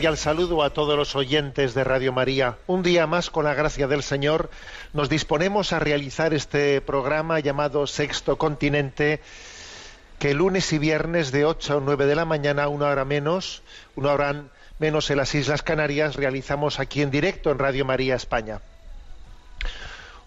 Cordial 0.00 0.16
saludo 0.16 0.62
a 0.62 0.70
todos 0.70 0.96
los 0.96 1.14
oyentes 1.14 1.74
de 1.74 1.84
Radio 1.84 2.10
María. 2.10 2.56
Un 2.66 2.82
día 2.82 3.06
más, 3.06 3.28
con 3.28 3.44
la 3.44 3.52
gracia 3.52 3.86
del 3.86 4.02
Señor, 4.02 4.48
nos 4.94 5.10
disponemos 5.10 5.74
a 5.74 5.78
realizar 5.78 6.32
este 6.32 6.80
programa 6.80 7.38
llamado 7.38 7.86
Sexto 7.86 8.38
Continente, 8.38 9.20
que 10.18 10.32
lunes 10.32 10.72
y 10.72 10.78
viernes 10.78 11.32
de 11.32 11.44
8 11.44 11.76
a 11.76 11.80
9 11.84 12.06
de 12.06 12.14
la 12.14 12.24
mañana, 12.24 12.68
una 12.68 12.86
hora 12.86 13.04
menos, 13.04 13.62
una 13.94 14.12
hora 14.12 14.44
menos 14.78 15.10
en 15.10 15.18
las 15.18 15.34
Islas 15.34 15.62
Canarias, 15.62 16.16
realizamos 16.16 16.80
aquí 16.80 17.02
en 17.02 17.10
directo 17.10 17.50
en 17.50 17.58
Radio 17.58 17.84
María 17.84 18.14
España. 18.14 18.62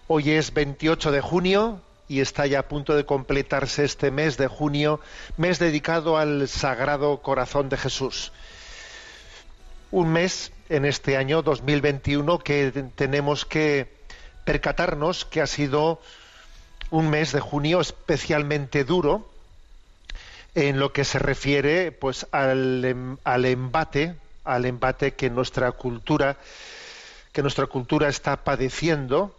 Hoy 0.06 0.30
es 0.30 0.54
28 0.54 1.10
de 1.10 1.20
junio 1.20 1.80
y 2.06 2.20
está 2.20 2.46
ya 2.46 2.60
a 2.60 2.68
punto 2.68 2.94
de 2.94 3.06
completarse 3.06 3.84
este 3.84 4.12
mes 4.12 4.36
de 4.36 4.46
junio, 4.46 5.00
mes 5.36 5.58
dedicado 5.58 6.16
al 6.16 6.46
Sagrado 6.46 7.22
Corazón 7.22 7.68
de 7.70 7.76
Jesús 7.76 8.30
un 9.94 10.08
mes 10.10 10.50
en 10.70 10.84
este 10.86 11.16
año 11.16 11.42
2021 11.42 12.40
que 12.40 12.72
tenemos 12.96 13.44
que 13.44 13.86
percatarnos 14.44 15.24
que 15.24 15.40
ha 15.40 15.46
sido 15.46 16.00
un 16.90 17.08
mes 17.10 17.30
de 17.30 17.38
junio 17.38 17.80
especialmente 17.80 18.82
duro 18.82 19.30
en 20.56 20.80
lo 20.80 20.92
que 20.92 21.04
se 21.04 21.20
refiere 21.20 21.92
pues 21.92 22.26
al, 22.32 22.84
em- 22.84 23.18
al 23.22 23.44
embate 23.44 24.16
al 24.42 24.64
embate 24.64 25.14
que 25.14 25.30
nuestra 25.30 25.70
cultura 25.70 26.38
que 27.32 27.42
nuestra 27.42 27.66
cultura 27.66 28.08
está 28.08 28.38
padeciendo 28.42 29.32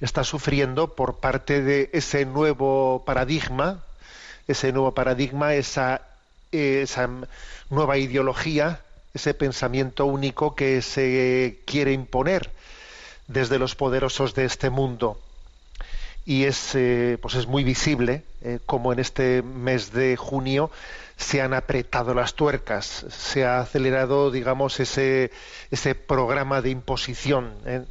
está 0.00 0.22
sufriendo 0.22 0.94
por 0.94 1.18
parte 1.18 1.60
de 1.60 1.90
ese 1.92 2.24
nuevo 2.24 3.02
paradigma 3.04 3.82
ese 4.46 4.70
nuevo 4.70 4.94
paradigma 4.94 5.54
esa 5.54 6.02
esa 6.52 7.10
nueva 7.68 7.98
ideología 7.98 8.80
ese 9.16 9.34
pensamiento 9.34 10.06
único 10.06 10.54
que 10.54 10.80
se 10.82 11.58
quiere 11.64 11.92
imponer 11.92 12.50
desde 13.26 13.58
los 13.58 13.74
poderosos 13.74 14.34
de 14.34 14.44
este 14.44 14.70
mundo. 14.70 15.18
Y 16.24 16.44
es 16.44 16.74
eh, 16.74 17.18
pues 17.20 17.34
es 17.34 17.46
muy 17.46 17.64
visible 17.64 18.22
eh, 18.42 18.58
como 18.66 18.92
en 18.92 18.98
este 18.98 19.42
mes 19.42 19.92
de 19.92 20.16
junio 20.16 20.70
se 21.16 21.40
han 21.40 21.54
apretado 21.54 22.14
las 22.14 22.34
tuercas 22.34 23.06
se 23.08 23.46
ha 23.46 23.60
acelerado 23.60 24.30
digamos 24.30 24.80
ese 24.80 25.30
ese 25.70 25.94
programa 25.94 26.60
de 26.60 26.70
imposición 26.70 27.54
eh, 27.64 27.84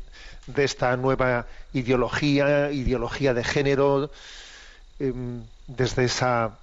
de 0.46 0.64
esta 0.64 0.96
nueva 0.98 1.48
ideología 1.74 2.72
ideología 2.72 3.34
de 3.34 3.44
género 3.44 4.12
em, 5.00 5.44
desde 5.66 6.04
esa 6.04 6.60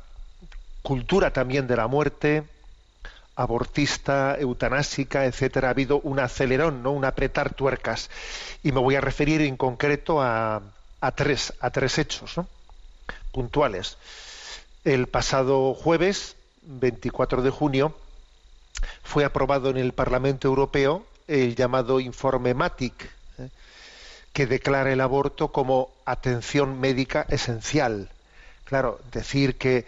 cultura 0.82 1.32
también 1.32 1.66
de 1.66 1.76
la 1.76 1.88
muerte 1.88 2.44
abortista, 3.42 4.36
eutanásica, 4.38 5.24
etcétera, 5.26 5.68
ha 5.68 5.70
habido 5.72 6.00
un 6.00 6.20
acelerón, 6.20 6.82
¿no? 6.82 6.92
un 6.92 7.04
apretar 7.04 7.54
tuercas. 7.54 8.10
Y 8.62 8.72
me 8.72 8.80
voy 8.80 8.94
a 8.94 9.00
referir 9.00 9.40
en 9.42 9.56
concreto 9.56 10.22
a, 10.22 10.62
a 11.00 11.10
tres, 11.12 11.52
a 11.60 11.70
tres 11.70 11.98
hechos 11.98 12.36
¿no? 12.36 12.46
puntuales. 13.32 13.98
El 14.84 15.06
pasado 15.08 15.74
jueves, 15.74 16.36
24 16.62 17.42
de 17.42 17.50
junio, 17.50 17.94
fue 19.02 19.24
aprobado 19.24 19.70
en 19.70 19.76
el 19.76 19.92
Parlamento 19.92 20.48
Europeo 20.48 21.04
el 21.28 21.54
llamado 21.56 22.00
informe 22.00 22.54
MATIC, 22.54 22.94
¿eh? 23.38 23.48
que 24.32 24.46
declara 24.46 24.92
el 24.92 25.00
aborto 25.00 25.48
como 25.48 25.90
atención 26.04 26.80
médica 26.80 27.26
esencial. 27.28 28.08
Claro, 28.64 29.00
decir 29.12 29.56
que 29.56 29.84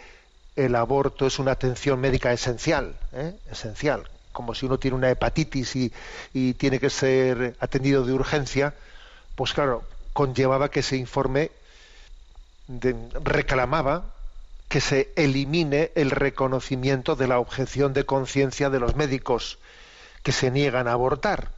el 0.57 0.77
aborto 0.77 1.27
es 1.27 1.39
una 1.39 1.53
atención 1.53 2.01
médica 2.01 2.33
esencial, 2.33 2.97
¿eh? 3.13 3.35
esencial, 3.51 4.09
como 4.33 4.55
si 4.55 4.67
uno 4.67 4.79
tiene 4.79 4.97
una 4.97 5.11
hepatitis 5.11 5.77
y, 5.77 6.55
tiene 6.55 6.79
que 6.79 6.91
ser 6.91 7.57
atendido 7.61 8.05
de 8.05 8.13
urgencia, 8.13 8.75
pues 9.35 9.53
claro, 9.53 9.85
conllevaba 10.13 10.71
que 10.71 10.81
ese 10.81 10.97
informe 10.97 11.51
reclamaba 13.23 14.05
que 14.69 14.81
se 14.81 15.13
elimine 15.17 15.93
el 15.95 16.11
reconocimiento 16.11 17.15
de 17.17 17.29
la 17.29 17.39
objeción 17.39 17.93
de 17.93 18.05
conciencia 18.05 18.71
de 18.71 18.81
los 18.81 18.97
médicos 18.97 19.59
que 20.23 20.33
se 20.33 20.51
niegan 20.51 20.89
a 20.89 20.93
abortar, 20.93 21.49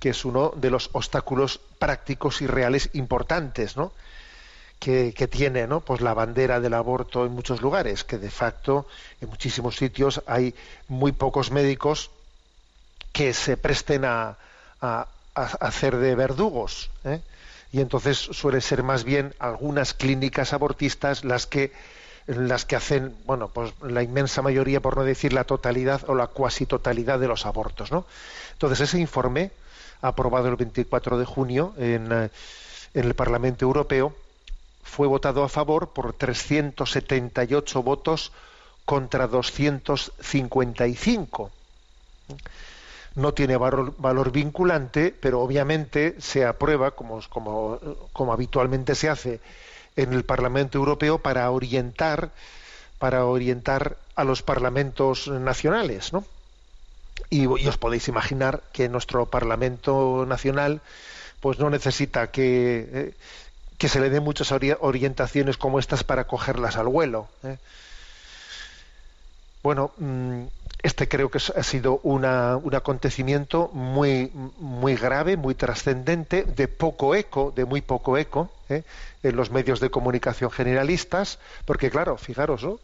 que 0.00 0.10
es 0.10 0.24
uno 0.24 0.52
de 0.56 0.70
los 0.70 0.90
obstáculos 0.92 1.60
prácticos 1.78 2.42
y 2.42 2.46
reales 2.46 2.90
importantes, 2.94 3.76
¿no? 3.76 3.92
Que, 4.82 5.28
tiene 5.28 5.68
¿no? 5.68 5.78
pues 5.80 6.00
la 6.00 6.12
bandera 6.12 6.58
del 6.58 6.74
aborto 6.74 7.24
en 7.24 7.32
muchos 7.32 7.62
lugares, 7.62 8.02
que 8.02 8.18
de 8.18 8.30
facto 8.30 8.86
en 9.20 9.28
muchísimos 9.28 9.76
sitios 9.76 10.22
hay 10.26 10.56
muy 10.88 11.12
pocos 11.12 11.52
médicos 11.52 12.10
que 13.12 13.32
se 13.32 13.56
presten 13.56 14.04
a 14.04 14.36
hacer 14.80 15.96
de 15.98 16.16
verdugos. 16.16 16.90
¿eh? 17.04 17.20
Y 17.70 17.80
entonces 17.80 18.18
suele 18.18 18.60
ser 18.60 18.82
más 18.82 19.04
bien 19.04 19.34
algunas 19.38 19.94
clínicas 19.94 20.52
abortistas 20.52 21.24
las 21.24 21.46
que 21.46 21.72
las 22.26 22.64
que 22.64 22.76
hacen, 22.76 23.16
bueno, 23.24 23.48
pues 23.48 23.72
la 23.82 24.02
inmensa 24.02 24.42
mayoría, 24.42 24.80
por 24.80 24.96
no 24.96 25.02
decir 25.02 25.32
la 25.32 25.42
totalidad 25.42 26.08
o 26.08 26.14
la 26.14 26.28
cuasi 26.28 26.66
totalidad 26.66 27.18
de 27.18 27.26
los 27.26 27.46
abortos, 27.46 27.90
¿no? 27.90 28.06
Entonces 28.52 28.80
ese 28.80 29.00
informe, 29.00 29.50
aprobado 30.00 30.48
el 30.48 30.54
24 30.54 31.18
de 31.18 31.24
junio 31.24 31.74
en, 31.78 32.12
eh, 32.12 32.30
en 32.94 33.04
el 33.04 33.14
Parlamento 33.14 33.64
Europeo, 33.64 34.14
fue 34.82 35.06
votado 35.06 35.44
a 35.44 35.48
favor 35.48 35.90
por 35.90 36.12
378 36.12 37.82
votos 37.82 38.32
contra 38.84 39.26
255. 39.26 41.50
No 43.14 43.32
tiene 43.34 43.56
valor, 43.56 44.32
vinculante, 44.32 45.14
pero 45.18 45.40
obviamente 45.40 46.16
se 46.18 46.44
aprueba, 46.46 46.90
como, 46.92 47.20
habitualmente 48.32 48.94
se 48.94 49.08
hace 49.10 49.40
en 49.96 50.12
el 50.14 50.24
Parlamento 50.24 50.78
Europeo, 50.78 51.18
para 51.18 51.50
orientar, 51.50 52.30
para 52.98 53.26
orientar 53.26 53.98
a 54.14 54.24
los 54.24 54.42
parlamentos 54.42 55.28
nacionales, 55.28 56.12
¿no? 56.14 56.24
Y, 57.28 57.42
y 57.42 57.66
os 57.68 57.76
podéis 57.78 58.08
imaginar 58.08 58.62
que 58.72 58.88
nuestro 58.88 59.26
Parlamento 59.26 60.24
Nacional 60.26 60.80
pues 61.42 61.58
no 61.58 61.68
necesita 61.70 62.30
que, 62.30 62.88
eh, 62.92 63.14
que 63.82 63.88
se 63.88 63.98
le 63.98 64.10
den 64.10 64.22
muchas 64.22 64.52
ori- 64.52 64.76
orientaciones 64.80 65.56
como 65.56 65.80
estas 65.80 66.04
para 66.04 66.28
cogerlas 66.28 66.76
al 66.76 66.86
vuelo. 66.86 67.26
¿eh? 67.42 67.56
Bueno, 69.64 69.90
mm, 69.98 70.42
este 70.84 71.08
creo 71.08 71.32
que 71.32 71.38
ha 71.38 71.62
sido 71.64 71.98
una- 72.04 72.56
un 72.58 72.76
acontecimiento 72.76 73.70
muy, 73.72 74.30
muy 74.60 74.94
grave, 74.94 75.36
muy 75.36 75.56
trascendente, 75.56 76.44
de 76.44 76.68
poco 76.68 77.16
eco, 77.16 77.52
de 77.56 77.64
muy 77.64 77.80
poco 77.80 78.16
eco 78.18 78.52
¿eh? 78.68 78.84
en 79.24 79.34
los 79.34 79.50
medios 79.50 79.80
de 79.80 79.90
comunicación 79.90 80.52
generalistas, 80.52 81.40
porque 81.64 81.90
claro, 81.90 82.16
fijaros, 82.16 82.62
¿no? 82.62 82.78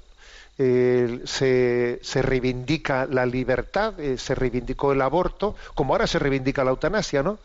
se, 0.57 2.01
se, 2.03 2.23
reivindica 2.23 3.07
la 3.07 3.25
libertad, 3.25 4.01
eh, 4.01 4.19
se 4.19 4.35
reivindicó 4.35 4.91
el 4.91 5.01
aborto, 5.03 5.55
como 5.77 5.95
ahora 5.95 6.09
se 6.09 6.19
reivindica 6.19 6.65
la 6.65 6.71
eutanasia, 6.71 7.23
¿no? 7.23 7.39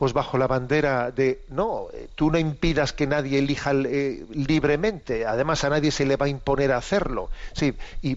Pues 0.00 0.14
bajo 0.14 0.38
la 0.38 0.46
bandera 0.46 1.10
de 1.10 1.42
no, 1.50 1.88
eh, 1.92 2.08
tú 2.14 2.30
no 2.30 2.38
impidas 2.38 2.94
que 2.94 3.06
nadie 3.06 3.38
elija 3.38 3.74
libremente, 3.74 5.26
además 5.26 5.62
a 5.64 5.68
nadie 5.68 5.90
se 5.90 6.06
le 6.06 6.16
va 6.16 6.24
a 6.24 6.30
imponer 6.30 6.72
hacerlo. 6.72 7.28
Sí, 7.52 7.74
y, 8.00 8.16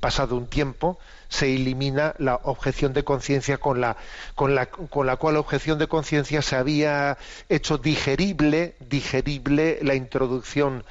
pasado 0.00 0.36
un 0.36 0.46
tiempo 0.46 0.98
se 1.28 1.54
elimina 1.54 2.14
la 2.16 2.36
objeción 2.44 2.94
de 2.94 3.04
conciencia 3.04 3.58
con 3.58 3.78
la, 3.78 3.98
con 4.34 4.54
la, 4.54 4.70
con 4.70 5.06
la 5.06 5.16
cual 5.16 5.36
objeción 5.36 5.78
de 5.78 5.86
conciencia 5.86 6.40
se 6.40 6.56
había 6.56 7.18
hecho 7.50 7.76
digerible, 7.76 8.74
digerible 8.80 9.78
la 9.82 9.96
introducción 9.96 10.82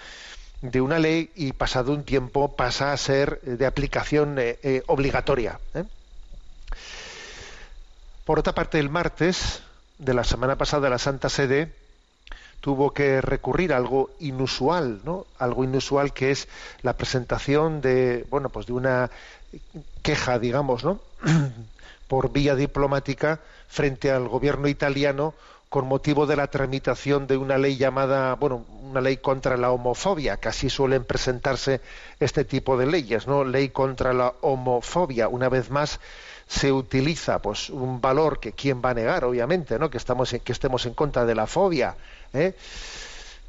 de 0.62 0.81
una 0.81 1.00
ley 1.00 1.31
y 1.36 1.54
pasado 1.54 1.94
un 1.94 2.04
tiempo 2.04 2.56
pasa 2.56 2.94
a 2.94 2.98
ser 2.98 3.42
de 3.42 3.66
aplicación 3.66 4.38
eh, 4.38 4.60
eh, 4.62 4.84
obligatoria. 4.86 5.60
¿eh? 5.74 5.84
Por 8.24 8.38
otra 8.38 8.54
parte, 8.54 8.78
el 8.78 8.92
martes 8.92 9.63
de 9.97 10.13
la 10.13 10.24
semana 10.24 10.57
pasada 10.57 10.89
la 10.89 10.97
Santa 10.97 11.30
Sede 11.30 11.71
tuvo 12.62 12.92
que 12.92 13.21
recurrir 13.21 13.74
a 13.74 13.77
algo 13.77 14.09
inusual, 14.19 15.01
¿no? 15.03 15.27
Algo 15.38 15.63
inusual 15.63 16.13
que 16.13 16.31
es 16.31 16.47
la 16.81 16.97
presentación 16.97 17.81
de, 17.81 18.25
bueno, 18.30 18.50
pues 18.50 18.65
de 18.65 18.74
una 18.74 19.12
queja, 20.01 20.39
digamos, 20.39 20.83
¿no? 20.83 21.00
por 22.07 22.31
vía 22.31 22.56
diplomática 22.56 23.39
frente 23.68 24.12
al 24.12 24.27
gobierno 24.27 24.68
italiano 24.68 25.33
con 25.69 25.88
motivo 25.88 26.25
de 26.25 26.36
la 26.36 26.48
tramitación 26.48 27.27
de 27.27 27.38
una 27.38 27.57
ley 27.57 27.75
llamada, 27.77 28.36
bueno, 28.36 28.65
una 28.83 29.01
ley 29.01 29.18
contra 29.18 29.57
la 29.57 29.71
homofobia, 29.71 30.38
que 30.38 30.50
así 30.50 30.69
suelen 30.69 31.03
presentarse 31.03 31.81
este 32.19 32.45
tipo 32.45 32.77
de 32.77 32.86
leyes, 32.86 33.27
¿no? 33.27 33.44
Ley 33.44 33.69
contra 33.69 34.13
la 34.13 34.33
homofobia. 34.41 35.27
Una 35.27 35.50
vez 35.50 35.69
más 35.69 36.00
se 36.47 36.71
utiliza 36.71 37.42
pues 37.42 37.69
un 37.69 38.00
valor 38.00 38.39
que 38.39 38.51
quién 38.51 38.81
va 38.83 38.92
a 38.92 38.94
negar, 38.94 39.24
obviamente, 39.25 39.80
¿no? 39.80 39.89
Que 39.89 39.97
estamos 39.97 40.36
que 40.44 40.51
estemos 40.51 40.86
en 40.86 40.94
contra 40.94 41.25
de 41.25 41.36
la 41.36 41.47
fobia, 41.47 41.95
¿eh? 42.33 42.53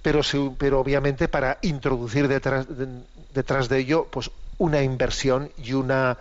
pero, 0.02 0.20
pero 0.56 0.80
obviamente 0.80 1.28
para 1.28 1.58
introducir 1.62 2.28
detrás 2.28 2.66
de, 2.68 2.86
detrás 3.34 3.68
de 3.68 3.78
ello 3.78 4.06
pues 4.10 4.30
una 4.58 4.82
inversión 4.82 5.50
y 5.62 5.72
una 5.72 6.16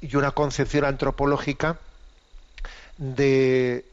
y 0.00 0.16
una 0.16 0.30
concepción 0.30 0.84
antropológica 0.84 1.78
de 2.96 3.84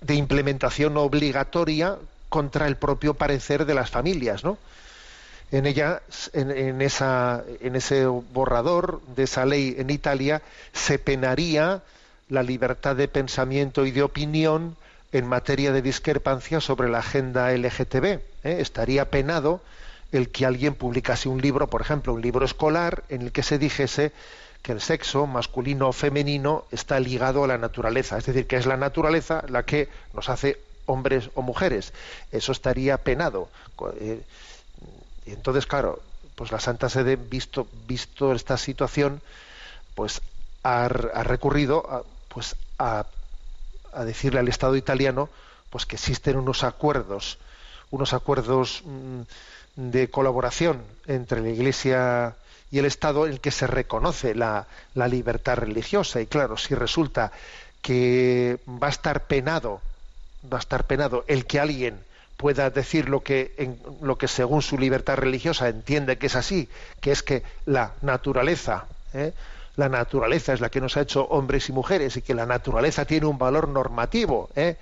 de 0.00 0.14
implementación 0.14 0.96
obligatoria 0.96 1.96
contra 2.28 2.66
el 2.66 2.76
propio 2.76 3.14
parecer 3.14 3.66
de 3.66 3.74
las 3.74 3.90
familias, 3.90 4.42
¿no? 4.42 4.58
En 5.52 5.66
ella, 5.66 6.02
en, 6.32 6.80
esa, 6.80 7.44
en 7.60 7.76
ese 7.76 8.06
borrador 8.06 9.02
de 9.14 9.24
esa 9.24 9.44
ley 9.44 9.76
en 9.78 9.90
Italia, 9.90 10.40
se 10.72 10.98
penaría 10.98 11.82
la 12.30 12.42
libertad 12.42 12.96
de 12.96 13.06
pensamiento 13.06 13.84
y 13.84 13.90
de 13.90 14.02
opinión 14.02 14.76
en 15.12 15.26
materia 15.26 15.70
de 15.72 15.82
discrepancia 15.82 16.60
sobre 16.60 16.88
la 16.88 17.00
agenda 17.00 17.52
LGTB. 17.52 18.04
¿eh? 18.04 18.20
Estaría 18.44 19.10
penado 19.10 19.60
el 20.10 20.30
que 20.30 20.46
alguien 20.46 20.74
publicase 20.74 21.28
un 21.28 21.42
libro, 21.42 21.68
por 21.68 21.82
ejemplo, 21.82 22.14
un 22.14 22.22
libro 22.22 22.46
escolar, 22.46 23.04
en 23.10 23.20
el 23.20 23.32
que 23.32 23.42
se 23.42 23.58
dijese 23.58 24.12
que 24.62 24.72
el 24.72 24.80
sexo 24.80 25.26
masculino 25.26 25.88
o 25.88 25.92
femenino 25.92 26.64
está 26.70 26.98
ligado 26.98 27.44
a 27.44 27.46
la 27.46 27.58
naturaleza, 27.58 28.16
es 28.16 28.24
decir, 28.24 28.46
que 28.46 28.56
es 28.56 28.64
la 28.64 28.78
naturaleza 28.78 29.44
la 29.48 29.64
que 29.64 29.88
nos 30.14 30.30
hace 30.30 30.58
hombres 30.86 31.30
o 31.34 31.42
mujeres. 31.42 31.92
Eso 32.30 32.52
estaría 32.52 32.96
penado. 32.98 33.48
Eh, 34.00 34.22
y 35.26 35.32
entonces, 35.32 35.66
claro, 35.66 36.00
pues 36.34 36.52
la 36.52 36.60
Santa 36.60 36.88
Sede, 36.88 37.16
visto, 37.16 37.68
visto 37.86 38.32
esta 38.32 38.56
situación, 38.56 39.20
pues 39.94 40.20
ha, 40.62 40.88
recurrido 40.88 41.84
a, 41.88 42.02
pues 42.28 42.56
a, 42.78 43.06
decirle 44.04 44.40
al 44.40 44.48
Estado 44.48 44.76
italiano 44.76 45.28
pues 45.70 45.86
que 45.86 45.96
existen 45.96 46.36
unos 46.36 46.64
acuerdos, 46.64 47.38
unos 47.90 48.12
acuerdos 48.12 48.82
mm, 48.84 49.20
de 49.76 50.10
colaboración 50.10 50.82
entre 51.06 51.40
la 51.40 51.48
Iglesia 51.50 52.36
y 52.70 52.78
el 52.78 52.86
Estado 52.86 53.26
en 53.26 53.32
el 53.32 53.40
que 53.40 53.50
se 53.50 53.66
reconoce 53.66 54.34
la, 54.34 54.66
libertad 54.94 55.56
religiosa. 55.56 56.20
Y 56.20 56.26
claro, 56.26 56.56
si 56.56 56.74
resulta 56.74 57.32
que 57.82 58.58
va 58.66 58.86
a 58.86 58.90
estar 58.90 59.26
penado, 59.26 59.80
va 60.50 60.56
a 60.56 60.60
estar 60.60 60.86
penado 60.86 61.24
el 61.26 61.46
que 61.46 61.60
alguien 61.60 62.02
pueda 62.42 62.70
decir 62.70 63.08
lo 63.08 63.20
que, 63.20 63.54
en, 63.56 63.78
lo 64.00 64.18
que 64.18 64.26
según 64.26 64.62
su 64.62 64.76
libertad 64.76 65.14
religiosa 65.14 65.68
entiende 65.68 66.18
que 66.18 66.26
es 66.26 66.34
así, 66.34 66.68
que 67.00 67.12
es 67.12 67.22
que 67.22 67.44
la 67.66 67.92
naturaleza, 68.02 68.86
¿eh? 69.14 69.32
la 69.76 69.88
naturaleza 69.88 70.52
es 70.52 70.60
la 70.60 70.68
que 70.68 70.80
nos 70.80 70.96
ha 70.96 71.02
hecho 71.02 71.24
hombres 71.26 71.68
y 71.68 71.72
mujeres 71.72 72.16
y 72.16 72.22
que 72.22 72.34
la 72.34 72.44
naturaleza 72.44 73.04
tiene 73.04 73.26
un 73.26 73.38
valor 73.38 73.68
normativo 73.68 74.50
¿eh? 74.56 74.76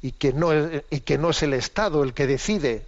y, 0.00 0.12
que 0.12 0.32
no 0.32 0.54
es, 0.54 0.82
y 0.88 1.00
que 1.00 1.18
no 1.18 1.28
es 1.28 1.42
el 1.42 1.52
Estado 1.52 2.02
el 2.04 2.14
que 2.14 2.26
decide 2.26 2.86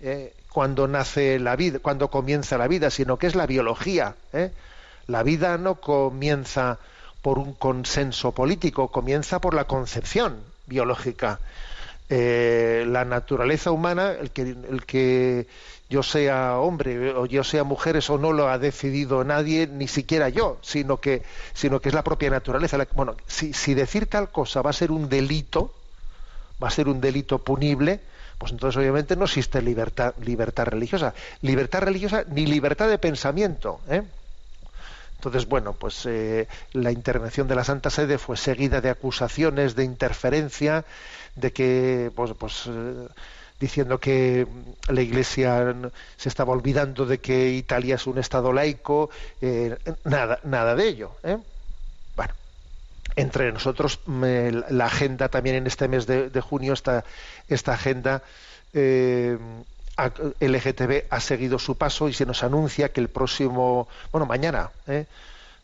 ¿eh? 0.00 0.32
cuando 0.52 0.86
nace 0.86 1.40
la 1.40 1.56
vida, 1.56 1.80
cuando 1.80 2.10
comienza 2.10 2.56
la 2.56 2.68
vida, 2.68 2.88
sino 2.90 3.16
que 3.16 3.26
es 3.26 3.34
la 3.34 3.48
biología. 3.48 4.14
¿eh? 4.32 4.52
La 5.08 5.24
vida 5.24 5.58
no 5.58 5.74
comienza 5.80 6.78
por 7.20 7.40
un 7.40 7.54
consenso 7.54 8.30
político, 8.30 8.92
comienza 8.92 9.40
por 9.40 9.54
la 9.54 9.64
concepción 9.64 10.38
biológica. 10.66 11.40
Eh, 12.10 12.84
la 12.86 13.04
naturaleza 13.04 13.70
humana, 13.70 14.12
el 14.12 14.30
que, 14.30 14.42
el 14.42 14.84
que 14.86 15.46
yo 15.88 16.02
sea 16.02 16.58
hombre 16.58 17.10
o 17.10 17.26
yo 17.26 17.44
sea 17.44 17.64
mujer, 17.64 17.96
eso 17.96 18.18
no 18.18 18.32
lo 18.32 18.48
ha 18.48 18.58
decidido 18.58 19.24
nadie, 19.24 19.66
ni 19.66 19.88
siquiera 19.88 20.28
yo, 20.28 20.58
sino 20.60 21.00
que, 21.00 21.22
sino 21.54 21.80
que 21.80 21.88
es 21.88 21.94
la 21.94 22.04
propia 22.04 22.30
naturaleza. 22.30 22.78
Bueno, 22.94 23.16
si, 23.26 23.52
si 23.52 23.74
decir 23.74 24.06
tal 24.06 24.30
cosa 24.30 24.60
va 24.62 24.70
a 24.70 24.74
ser 24.74 24.90
un 24.90 25.08
delito, 25.08 25.72
va 26.62 26.68
a 26.68 26.70
ser 26.70 26.88
un 26.88 27.00
delito 27.00 27.38
punible, 27.38 28.00
pues 28.38 28.52
entonces 28.52 28.76
obviamente 28.76 29.16
no 29.16 29.24
existe 29.24 29.62
libertad, 29.62 30.14
libertad 30.20 30.66
religiosa. 30.66 31.14
Libertad 31.42 31.80
religiosa 31.82 32.24
ni 32.28 32.46
libertad 32.46 32.88
de 32.88 32.98
pensamiento. 32.98 33.80
¿eh? 33.88 34.02
Entonces, 35.24 35.48
bueno, 35.48 35.72
pues 35.72 36.04
eh, 36.04 36.46
la 36.72 36.92
intervención 36.92 37.48
de 37.48 37.54
la 37.54 37.64
Santa 37.64 37.88
Sede 37.88 38.18
fue 38.18 38.36
seguida 38.36 38.82
de 38.82 38.90
acusaciones 38.90 39.74
de 39.74 39.84
interferencia, 39.84 40.84
de 41.34 41.50
que, 41.50 42.12
pues, 42.14 42.32
pues 42.38 42.64
eh, 42.66 43.08
diciendo 43.58 43.98
que 43.98 44.46
la 44.88 45.00
Iglesia 45.00 45.74
se 46.18 46.28
estaba 46.28 46.52
olvidando 46.52 47.06
de 47.06 47.20
que 47.20 47.52
Italia 47.52 47.94
es 47.94 48.06
un 48.06 48.18
Estado 48.18 48.52
laico, 48.52 49.08
nada, 50.04 50.40
nada 50.44 50.74
de 50.74 50.88
ello. 50.88 51.16
Bueno, 52.14 52.34
entre 53.16 53.50
nosotros 53.50 54.00
la 54.06 54.84
agenda 54.84 55.30
también 55.30 55.56
en 55.56 55.66
este 55.66 55.88
mes 55.88 56.06
de, 56.06 56.40
junio 56.42 56.74
esta, 56.74 57.04
esta 57.48 57.72
agenda 57.72 58.22
eh, 58.74 59.38
LGTB 59.96 61.04
ha 61.10 61.20
seguido 61.20 61.58
su 61.58 61.76
paso 61.76 62.08
y 62.08 62.12
se 62.12 62.26
nos 62.26 62.42
anuncia 62.42 62.92
que 62.92 63.00
el 63.00 63.08
próximo 63.08 63.88
bueno 64.10 64.26
mañana 64.26 64.70
eh, 64.88 65.06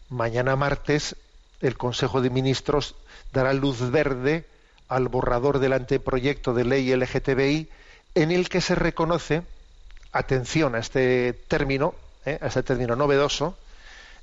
mañana 0.08 0.54
martes 0.54 1.16
el 1.60 1.76
Consejo 1.76 2.20
de 2.20 2.30
Ministros 2.30 2.94
dará 3.32 3.52
luz 3.52 3.90
verde 3.90 4.46
al 4.88 5.08
borrador 5.08 5.58
del 5.58 5.72
anteproyecto 5.72 6.54
de 6.54 6.64
ley 6.64 6.94
LGTBI 6.94 7.68
en 8.14 8.30
el 8.30 8.48
que 8.48 8.60
se 8.60 8.74
reconoce 8.74 9.42
atención 10.12 10.74
a 10.74 10.78
este 10.78 11.32
término 11.48 11.94
eh, 12.24 12.38
a 12.40 12.46
este 12.46 12.62
término 12.62 12.96
novedoso 12.96 13.56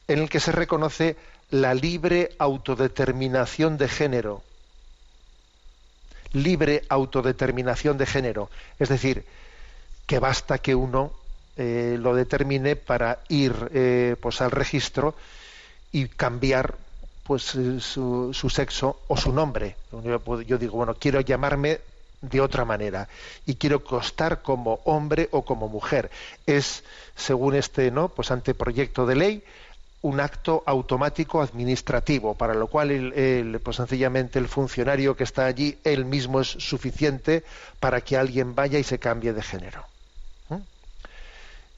en 0.08 0.20
el 0.20 0.30
que 0.30 0.40
se 0.40 0.52
reconoce 0.52 1.18
la 1.50 1.74
libre 1.74 2.32
autodeterminación 2.40 3.78
de 3.78 3.88
género. 3.88 4.44
Libre 6.34 6.84
autodeterminación 6.90 7.98
de 7.98 8.06
género. 8.06 8.50
Es 8.80 8.90
decir, 8.90 9.26
que 10.08 10.20
basta 10.20 10.58
que 10.58 10.74
uno 10.74 11.12
eh, 11.58 11.98
lo 12.00 12.16
determine 12.16 12.76
para 12.76 13.20
ir 13.28 13.54
eh, 13.74 14.16
pues 14.20 14.42
al 14.42 14.52
registro 14.52 15.16
y 15.92 16.08
cambiar 16.08 16.76
pues 17.24 17.54
eh, 17.56 17.80
su, 17.80 18.32
sexo 18.50 19.02
o 19.08 19.18
su 19.18 19.34
nombre. 19.34 19.76
Yo, 19.92 20.42
yo 20.42 20.58
digo, 20.58 20.78
bueno, 20.78 20.96
quiero 20.96 21.20
llamarme 21.22 21.82
de 22.22 22.42
otra 22.42 22.66
manera 22.66 23.08
y 23.46 23.56
quiero 23.56 23.84
costar 23.84 24.42
como 24.42 24.80
hombre 24.86 25.28
o 25.32 25.44
como 25.44 25.68
mujer. 25.68 26.10
Es, 26.46 26.84
según 27.16 27.56
este 27.56 27.92
no, 27.92 28.10
pues 28.10 28.32
anteproyecto 28.32 29.06
de 29.06 29.16
ley, 29.16 29.44
un 30.02 30.20
acto 30.20 30.64
automático 30.66 31.42
administrativo, 31.42 32.36
para 32.36 32.54
lo 32.54 32.68
cual 32.68 32.92
el, 32.92 33.60
pues 33.62 33.78
sencillamente 33.78 34.40
el 34.40 34.48
funcionario 34.48 35.16
que 35.18 35.24
está 35.24 35.46
allí, 35.46 35.78
él 35.84 36.06
mismo 36.06 36.40
es 36.40 36.48
suficiente 36.48 37.44
para 37.80 38.02
que 38.02 38.16
alguien 38.16 38.56
vaya 38.56 38.80
y 38.80 38.84
se 38.84 39.00
cambie 39.00 39.34
de 39.34 39.42
género. 39.42 39.84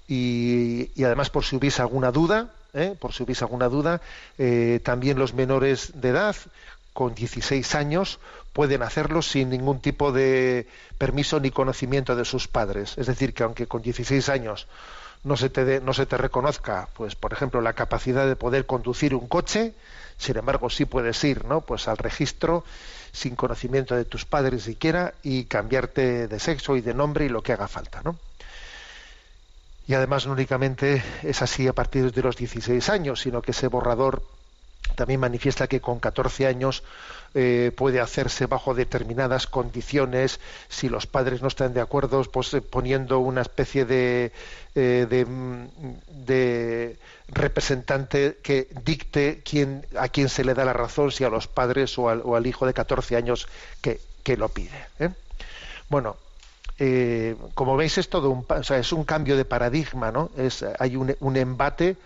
Y, 0.10 1.04
además, 1.04 1.30
por 1.30 1.46
si 1.46 1.56
hubiese 1.56 1.82
alguna 1.84 2.12
duda, 2.12 2.50
¿eh? 2.74 2.96
por 3.00 3.14
si 3.14 3.24
alguna 3.42 3.70
duda, 3.70 4.02
eh, 4.40 4.80
también 4.84 5.20
los 5.20 5.36
menores 5.36 5.92
de 6.02 6.10
edad 6.10 6.36
con 6.94 7.14
16 7.14 7.76
años 7.76 8.20
pueden 8.52 8.82
hacerlo 8.82 9.22
sin 9.22 9.52
ningún 9.52 9.80
tipo 9.80 10.12
de 10.12 10.68
permiso 10.98 11.40
ni 11.40 11.52
conocimiento 11.52 12.16
de 12.16 12.26
sus 12.26 12.48
padres. 12.48 12.98
Es 12.98 13.06
decir, 13.06 13.34
que 13.36 13.44
aunque 13.44 13.68
con 13.68 13.84
16 13.84 14.28
años 14.30 14.68
no 15.24 15.38
se 15.38 15.50
te, 15.50 15.64
dé- 15.64 15.82
no 15.82 15.94
se 15.94 16.08
te 16.08 16.18
reconozca, 16.18 16.90
pues 16.96 17.16
por 17.16 17.32
ejemplo, 17.32 17.62
la 17.62 17.74
capacidad 17.74 18.28
de 18.28 18.36
poder 18.36 18.66
conducir 18.66 19.14
un 19.14 19.28
coche, 19.28 19.74
sin 20.18 20.38
embargo 20.38 20.70
sí 20.72 20.86
puedes 20.86 21.24
ir, 21.24 21.46
¿no? 21.46 21.62
Pues 21.62 21.88
al 21.88 21.98
registro 21.98 22.64
sin 23.12 23.36
conocimiento 23.36 23.96
de 23.96 24.06
tus 24.06 24.26
padres 24.26 24.64
siquiera 24.64 25.14
y 25.24 25.46
cambiarte 25.46 26.28
de 26.28 26.40
sexo 26.40 26.76
y 26.76 26.82
de 26.82 26.94
nombre 26.96 27.26
y 27.26 27.30
lo 27.30 27.44
que 27.44 27.54
haga 27.54 27.68
falta, 27.68 28.02
¿no? 28.04 28.18
Y 29.90 29.96
además 29.96 30.28
no 30.28 30.34
únicamente 30.34 31.02
es 31.24 31.42
así 31.42 31.68
a 31.68 31.74
partir 31.74 32.12
de 32.12 32.22
los 32.22 32.38
16 32.38 32.90
años, 32.90 33.22
sino 33.22 33.42
que 33.42 33.52
ese 33.52 33.66
borrador 33.66 34.22
también 34.94 35.20
manifiesta 35.20 35.66
que 35.66 35.82
con 35.82 36.00
14 36.00 36.46
años 36.46 36.84
eh, 37.34 37.72
puede 37.76 38.00
hacerse 38.00 38.46
bajo 38.46 38.76
determinadas 38.76 39.48
condiciones, 39.48 40.40
si 40.68 40.90
los 40.90 41.08
padres 41.08 41.42
no 41.42 41.48
están 41.48 41.74
de 41.74 41.82
acuerdo, 41.82 42.22
pues 42.26 42.54
eh, 42.54 42.62
poniendo 42.62 43.18
una 43.18 43.42
especie 43.42 43.86
de, 43.86 44.32
eh, 44.76 45.26
mm, 45.28 45.66
de 46.28 47.00
representante 47.30 48.38
que 48.44 48.68
dicte 48.86 49.42
quién, 49.44 49.88
a 49.98 50.08
quién 50.08 50.30
se 50.30 50.44
le 50.44 50.54
da 50.54 50.66
la 50.66 50.74
razón, 50.74 51.12
si 51.12 51.24
a 51.24 51.30
los 51.30 51.48
padres 51.48 51.98
o 51.98 52.10
al, 52.10 52.46
hijo 52.46 52.68
de 52.68 52.76
14 52.76 53.16
años 53.16 53.48
que, 53.82 54.00
lo 54.38 54.50
pide. 54.50 54.70
Bueno, 55.90 56.16
eh, 56.80 57.36
como 57.54 57.76
veis 57.76 57.98
es 57.98 58.10
todo 58.10 58.30
un, 58.30 58.46
o 58.48 58.64
sea, 58.64 58.78
es 58.78 58.94
un 58.94 59.04
cambio 59.04 59.36
de 59.36 59.46
paradigma, 59.46 60.12
¿no? 60.12 60.32
Hay 60.80 60.96
un, 60.96 61.38
embate 61.38 61.98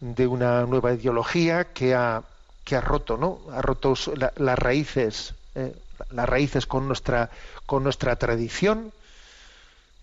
de 0.00 0.26
una 0.26 0.64
nueva 0.64 0.94
ideología 0.94 1.64
que 1.64 1.94
ha, 1.94 2.22
que 2.64 2.76
ha 2.76 2.80
roto, 2.80 3.16
¿no? 3.18 3.40
Ha 3.52 3.60
roto 3.60 3.94
las 4.36 4.58
raíces, 4.58 5.34
eh, 5.54 5.74
las 6.10 6.28
raíces 6.28 6.66
con 6.66 6.88
nuestra, 6.88 7.30
con 7.66 7.84
nuestra 7.84 8.16
tradición, 8.16 8.92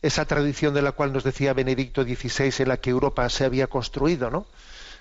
esa 0.04 0.26
tradición 0.26 0.74
de 0.74 0.84
la 0.84 0.92
cual 0.92 1.12
nos 1.12 1.24
decía 1.24 1.54
Benedicto 1.54 2.04
XVI 2.04 2.54
en 2.60 2.68
la 2.68 2.78
que 2.78 2.92
Europa 2.92 3.28
se 3.30 3.46
había 3.46 3.68
construido, 3.68 4.30
¿no? 4.30 4.46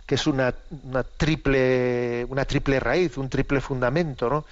que 0.07 0.15
es 0.17 0.27
una, 0.27 0.55
una 0.85 1.03
triple 1.05 2.25
una 2.29 2.45
triple 2.45 2.81
raíz, 2.81 3.17
un 3.17 3.29
triple 3.29 3.61
fundamento, 3.61 4.29
¿no? 4.29 4.45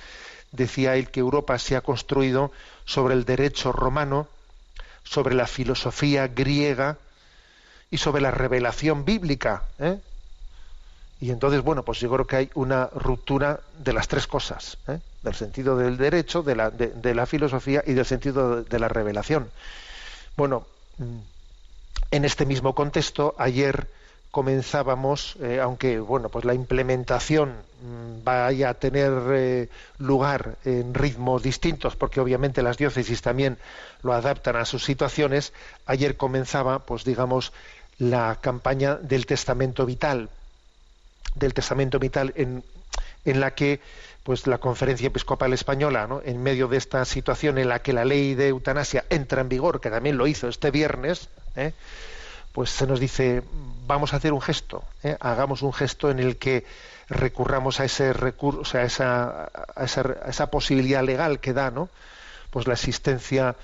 Decía 0.52 0.96
él 0.96 1.10
que 1.10 1.20
Europa 1.20 1.58
se 1.58 1.76
ha 1.76 1.80
construido 1.80 2.50
sobre 2.84 3.14
el 3.14 3.24
derecho 3.24 3.72
romano, 3.72 4.28
sobre 5.10 5.34
la 5.34 5.48
filosofía 5.48 6.28
griega 6.28 6.96
y 7.90 7.98
sobre 7.98 8.22
la 8.22 8.30
revelación 8.30 9.04
bíblica, 9.04 9.64
¿eh? 9.80 9.98
Y 11.20 11.30
entonces, 11.32 11.62
bueno, 11.62 11.82
pues 11.82 11.98
yo 11.98 12.08
creo 12.10 12.26
que 12.26 12.36
hay 12.36 12.50
una 12.54 12.86
ruptura 12.86 13.60
de 13.76 13.92
las 13.92 14.06
tres 14.06 14.26
cosas, 14.28 14.78
¿eh? 14.86 15.00
del 15.22 15.34
sentido 15.34 15.76
del 15.76 15.96
derecho, 15.96 16.42
de 16.42 16.54
la, 16.56 16.70
de, 16.70 17.14
la 17.14 17.26
filosofía 17.26 17.82
y 17.84 17.92
del 17.92 18.06
sentido 18.06 18.62
de, 18.62 18.70
de 18.70 18.78
la 18.78 18.88
revelación. 18.88 19.50
Bueno, 20.36 20.64
mm, 20.98 21.18
en 22.12 22.24
este 22.24 22.46
mismo 22.46 22.74
contexto, 22.74 23.34
ayer 23.36 23.88
comenzábamos, 24.30 25.36
eh, 25.40 25.60
aunque 25.60 25.98
bueno, 25.98 26.28
pues 26.28 26.44
la 26.44 26.54
implementación 26.54 27.50
mm, 27.50 28.24
vaya 28.24 28.70
a 28.70 28.74
tener 28.74 29.12
eh, 29.32 29.68
lugar 29.98 30.56
en 30.64 30.94
ritmos 30.94 31.42
distintos, 31.42 31.96
porque 31.96 32.20
obviamente 32.20 32.62
las 32.62 32.76
diócesis 32.76 33.22
también 33.22 33.58
lo 34.02 34.12
adaptan 34.12 34.56
a 34.56 34.64
sus 34.64 34.84
situaciones. 34.84 35.52
Ayer 35.86 36.16
comenzaba, 36.16 36.80
pues 36.80 37.04
digamos, 37.04 37.52
la 37.98 38.38
campaña 38.40 38.94
del 38.94 39.26
testamento 39.26 39.84
vital, 39.84 40.30
del 41.34 41.52
testamento 41.52 41.98
vital 41.98 42.32
en, 42.36 42.62
en 43.24 43.40
la 43.40 43.54
que 43.54 43.80
pues 44.22 44.46
la 44.46 44.58
conferencia 44.58 45.08
episcopal 45.08 45.52
española 45.52 46.06
¿no? 46.06 46.20
en 46.24 46.42
medio 46.42 46.68
de 46.68 46.76
esta 46.76 47.04
situación 47.04 47.58
en 47.58 47.68
la 47.68 47.80
que 47.80 47.92
la 47.92 48.04
ley 48.04 48.34
de 48.34 48.48
eutanasia 48.48 49.04
entra 49.08 49.40
en 49.40 49.48
vigor 49.48 49.80
que 49.80 49.90
también 49.90 50.18
lo 50.18 50.26
hizo 50.26 50.48
este 50.48 50.70
viernes 50.70 51.28
¿eh? 51.56 51.72
Pues 52.52 52.70
se 52.70 52.86
nos 52.86 53.00
dice 53.00 53.42
vamos 53.86 54.12
a 54.12 54.16
hacer 54.16 54.32
un 54.32 54.40
gesto 54.40 54.84
¿eh? 55.02 55.16
hagamos 55.20 55.62
un 55.62 55.72
gesto 55.72 56.10
en 56.10 56.18
el 56.18 56.36
que 56.36 56.64
recurramos 57.08 57.80
a 57.80 57.84
ese 57.84 58.12
recurso 58.12 58.78
a 58.78 58.82
esa, 58.82 59.50
a 59.74 59.84
esa, 59.84 60.00
a 60.24 60.28
esa 60.28 60.50
posibilidad 60.50 61.02
legal 61.02 61.40
que 61.40 61.52
da 61.52 61.70
no 61.70 61.88
pues 62.50 62.66
la 62.66 62.74
existencia 62.74 63.56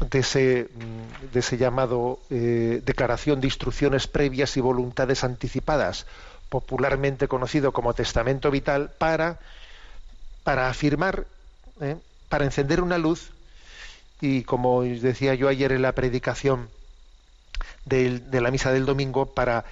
de 0.00 0.18
ese, 0.18 0.68
mm, 0.74 1.32
de 1.32 1.40
ese 1.40 1.56
llamado 1.56 2.20
eh, 2.30 2.82
declaración 2.84 3.40
de 3.40 3.46
instrucciones 3.46 4.06
previas 4.06 4.56
y 4.56 4.60
voluntades 4.60 5.24
anticipadas, 5.24 6.06
popularmente 6.48 7.28
conocido 7.28 7.72
como 7.72 7.94
testamento 7.94 8.50
vital, 8.50 8.90
para, 8.98 9.38
para 10.44 10.68
afirmar, 10.68 11.26
eh, 11.80 11.96
para 12.28 12.44
encender 12.44 12.82
una 12.82 12.98
luz. 12.98 13.30
Y 14.20 14.42
como 14.44 14.82
decía 14.82 15.34
yo 15.34 15.48
ayer 15.48 15.72
en 15.72 15.82
la 15.82 15.92
predicación 15.92 16.68
del- 17.84 18.30
de 18.30 18.40
la 18.40 18.50
misa 18.50 18.72
del 18.72 18.86
domingo, 18.86 19.26
para 19.26 19.64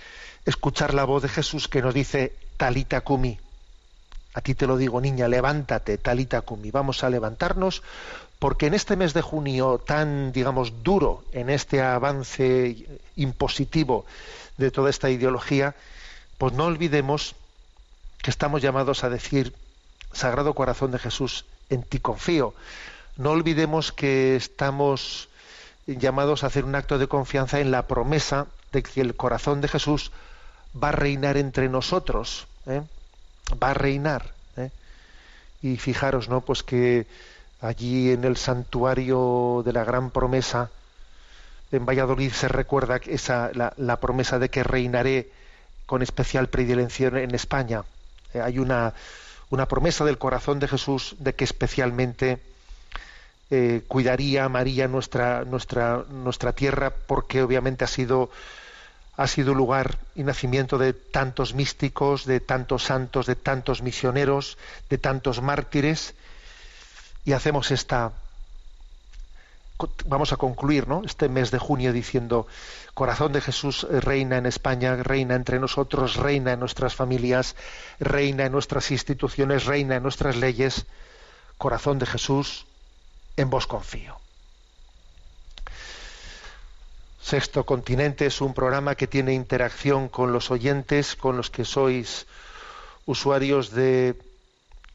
escuchar 0.44 0.94
la 0.94 1.04
voz 1.04 1.22
de 1.22 1.28
Jesús 1.28 1.68
que 1.68 1.82
nos 1.82 1.94
dice 1.94 2.34
talita 2.56 3.00
cumi. 3.02 3.38
A 4.34 4.40
ti 4.40 4.54
te 4.54 4.66
lo 4.66 4.76
digo, 4.76 5.00
niña, 5.00 5.28
levántate, 5.28 5.96
talita 5.98 6.40
cumi. 6.40 6.70
Vamos 6.70 7.04
a 7.04 7.10
levantarnos 7.10 7.82
porque 8.38 8.66
en 8.66 8.74
este 8.74 8.96
mes 8.96 9.14
de 9.14 9.22
junio 9.22 9.78
tan, 9.78 10.32
digamos, 10.32 10.82
duro, 10.82 11.24
en 11.32 11.50
este 11.50 11.80
avance 11.80 12.76
impositivo 13.16 14.04
de 14.58 14.70
toda 14.70 14.90
esta 14.90 15.08
ideología, 15.08 15.74
pues 16.36 16.52
no 16.52 16.64
olvidemos 16.64 17.36
que 18.22 18.30
estamos 18.30 18.60
llamados 18.60 19.04
a 19.04 19.08
decir, 19.08 19.54
Sagrado 20.12 20.54
Corazón 20.54 20.90
de 20.90 20.98
Jesús, 20.98 21.44
en 21.70 21.82
ti 21.82 22.00
confío. 22.00 22.54
No 23.16 23.30
olvidemos 23.30 23.92
que 23.92 24.36
estamos 24.36 25.28
llamados 25.86 26.44
a 26.44 26.48
hacer 26.48 26.64
un 26.64 26.74
acto 26.74 26.98
de 26.98 27.08
confianza 27.08 27.60
en 27.60 27.70
la 27.70 27.86
promesa 27.86 28.46
de 28.72 28.82
que 28.82 29.00
el 29.00 29.14
corazón 29.14 29.60
de 29.60 29.68
Jesús 29.68 30.12
va 30.80 30.88
a 30.88 30.92
reinar 30.92 31.36
entre 31.36 31.68
nosotros, 31.68 32.46
¿eh? 32.66 32.82
va 33.62 33.70
a 33.70 33.74
reinar. 33.74 34.32
¿eh? 34.56 34.70
Y 35.62 35.76
fijaros, 35.76 36.28
¿no? 36.28 36.40
Pues 36.40 36.62
que 36.62 37.06
allí 37.60 38.10
en 38.10 38.24
el 38.24 38.36
santuario 38.36 39.62
de 39.64 39.72
la 39.72 39.84
gran 39.84 40.10
promesa, 40.10 40.70
en 41.70 41.86
Valladolid 41.86 42.32
se 42.32 42.48
recuerda 42.48 43.00
esa, 43.06 43.50
la, 43.54 43.72
la 43.76 44.00
promesa 44.00 44.38
de 44.38 44.48
que 44.48 44.62
reinaré 44.62 45.30
con 45.86 46.02
especial 46.02 46.48
predilección 46.48 47.16
en 47.16 47.34
España. 47.34 47.84
Eh, 48.32 48.40
hay 48.40 48.58
una, 48.58 48.94
una 49.50 49.66
promesa 49.66 50.04
del 50.04 50.18
corazón 50.18 50.60
de 50.60 50.68
Jesús 50.68 51.16
de 51.18 51.34
que 51.34 51.44
especialmente 51.44 52.40
eh, 53.50 53.82
cuidaría, 53.86 54.44
amaría 54.44 54.88
nuestra, 54.88 55.44
nuestra, 55.44 56.04
nuestra 56.08 56.52
tierra, 56.52 56.90
porque 56.90 57.42
obviamente 57.42 57.84
ha 57.84 57.88
sido, 57.88 58.30
ha 59.16 59.26
sido 59.26 59.54
lugar 59.54 59.98
y 60.14 60.22
nacimiento 60.22 60.78
de 60.78 60.92
tantos 60.92 61.54
místicos, 61.54 62.24
de 62.24 62.40
tantos 62.40 62.84
santos, 62.84 63.26
de 63.26 63.36
tantos 63.36 63.82
misioneros, 63.82 64.56
de 64.88 64.98
tantos 64.98 65.42
mártires, 65.42 66.14
y 67.24 67.32
hacemos 67.32 67.70
esta, 67.70 68.12
vamos 70.06 70.32
a 70.32 70.36
concluir 70.36 70.88
¿no? 70.88 71.02
este 71.04 71.28
mes 71.28 71.50
de 71.50 71.58
junio 71.58 71.92
diciendo, 71.92 72.46
corazón 72.92 73.32
de 73.32 73.40
Jesús 73.40 73.86
eh, 73.90 74.00
reina 74.00 74.38
en 74.38 74.46
España, 74.46 74.96
reina 74.96 75.34
entre 75.34 75.58
nosotros, 75.58 76.16
reina 76.16 76.52
en 76.52 76.60
nuestras 76.60 76.94
familias, 76.94 77.56
reina 77.98 78.46
en 78.46 78.52
nuestras 78.52 78.90
instituciones, 78.90 79.64
reina 79.64 79.96
en 79.96 80.02
nuestras 80.02 80.36
leyes, 80.36 80.86
corazón 81.58 81.98
de 81.98 82.06
Jesús, 82.06 82.66
en 83.36 83.50
vos 83.50 83.66
confío. 83.66 84.16
Sexto 87.20 87.64
Continente 87.64 88.26
es 88.26 88.40
un 88.40 88.52
programa 88.52 88.96
que 88.96 89.06
tiene 89.06 89.32
interacción 89.32 90.08
con 90.08 90.32
los 90.32 90.50
oyentes, 90.50 91.16
con 91.16 91.36
los 91.36 91.50
que 91.50 91.64
sois 91.64 92.26
usuarios 93.06 93.70
de 93.70 94.14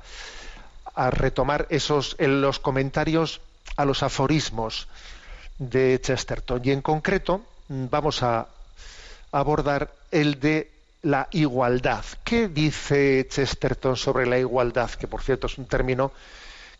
a 0.96 1.12
retomar 1.12 1.65
esos 1.69 2.15
en 2.19 2.41
los 2.41 2.60
comentarios 2.60 3.41
a 3.77 3.86
los 3.86 4.03
aforismos 4.03 4.88
de 5.58 6.00
Chesterton. 6.01 6.62
Y 6.63 6.72
en 6.72 6.81
concreto 6.81 7.41
vamos 7.67 8.24
a 8.24 8.48
abordar 9.31 9.93
el 10.12 10.39
de 10.39 10.72
la 11.03 11.27
igualdad. 11.31 12.03
¿Qué 12.24 12.48
dice 12.48 13.27
Chesterton 13.29 13.96
sobre 13.96 14.25
la 14.25 14.38
igualdad? 14.38 14.89
Que 14.91 15.08
por 15.08 15.22
cierto 15.22 15.48
es 15.48 15.58
un 15.58 15.65
término 15.65 16.12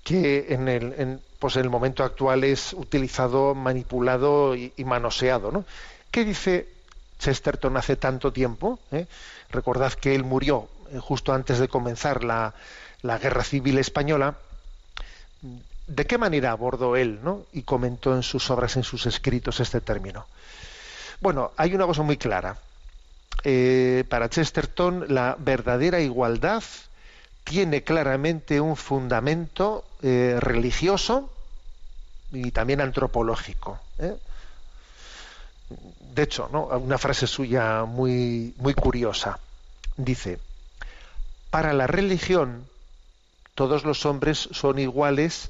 que 0.10 0.48
en 0.50 0.68
el, 0.68 0.96
en, 0.98 1.22
pues 1.38 1.56
en 1.56 1.62
el 1.66 1.70
momento 1.70 2.04
actual 2.04 2.44
es 2.44 2.74
utilizado, 2.74 3.54
manipulado 3.54 4.56
y, 4.56 4.74
manoseado. 4.84 5.52
¿no? 5.52 5.66
¿Qué 6.10 6.26
dice 6.26 6.68
Chesterton 7.20 7.78
hace 7.78 7.96
tanto 7.96 8.34
tiempo? 8.34 8.80
eh? 8.92 9.06
Recordad 9.52 9.94
que 9.94 10.16
él 10.16 10.24
murió 10.24 10.68
eh, 10.92 10.98
justo 10.98 11.32
antes 11.32 11.60
de 11.60 11.68
comenzar 11.68 12.24
la, 12.24 12.56
la 13.04 13.20
Guerra 13.20 13.44
Civil 13.44 13.78
Española. 13.78 14.34
¿De 15.86 16.06
qué 16.08 16.18
manera 16.18 16.52
abordó 16.52 16.96
él 16.96 17.20
¿no? 17.24 17.44
y 17.54 17.62
comentó 17.62 18.16
en 18.16 18.24
sus 18.24 18.50
obras, 18.50 18.78
en 18.78 18.84
sus 18.84 19.06
escritos, 19.06 19.60
este 19.60 19.80
término? 19.80 20.26
Bueno, 21.22 21.52
hay 21.56 21.76
una 21.76 21.86
cosa 21.86 22.02
muy 22.02 22.18
clara. 22.18 22.58
Eh, 23.44 24.06
para 24.10 24.28
Chesterton, 24.28 25.06
la 25.10 25.36
verdadera 25.38 26.00
igualdad 26.00 26.64
tiene 27.44 27.84
claramente 27.84 28.62
un 28.62 28.76
fundamento 28.76 29.86
eh, 30.02 30.38
religioso 30.40 31.30
y 32.32 32.52
también 32.52 32.82
antropológico. 32.82 33.80
¿eh? 33.98 34.16
De 36.14 36.24
hecho, 36.24 36.50
¿no? 36.52 36.66
una 36.66 36.98
frase 36.98 37.28
suya 37.28 37.86
muy, 37.86 38.54
muy 38.58 38.74
curiosa. 38.74 39.40
Dice, 39.98 40.40
para 41.50 41.74
la 41.74 41.88
religión 41.88 42.68
todos 43.56 43.84
los 43.84 44.06
hombres 44.06 44.48
son 44.52 44.80
iguales 44.80 45.50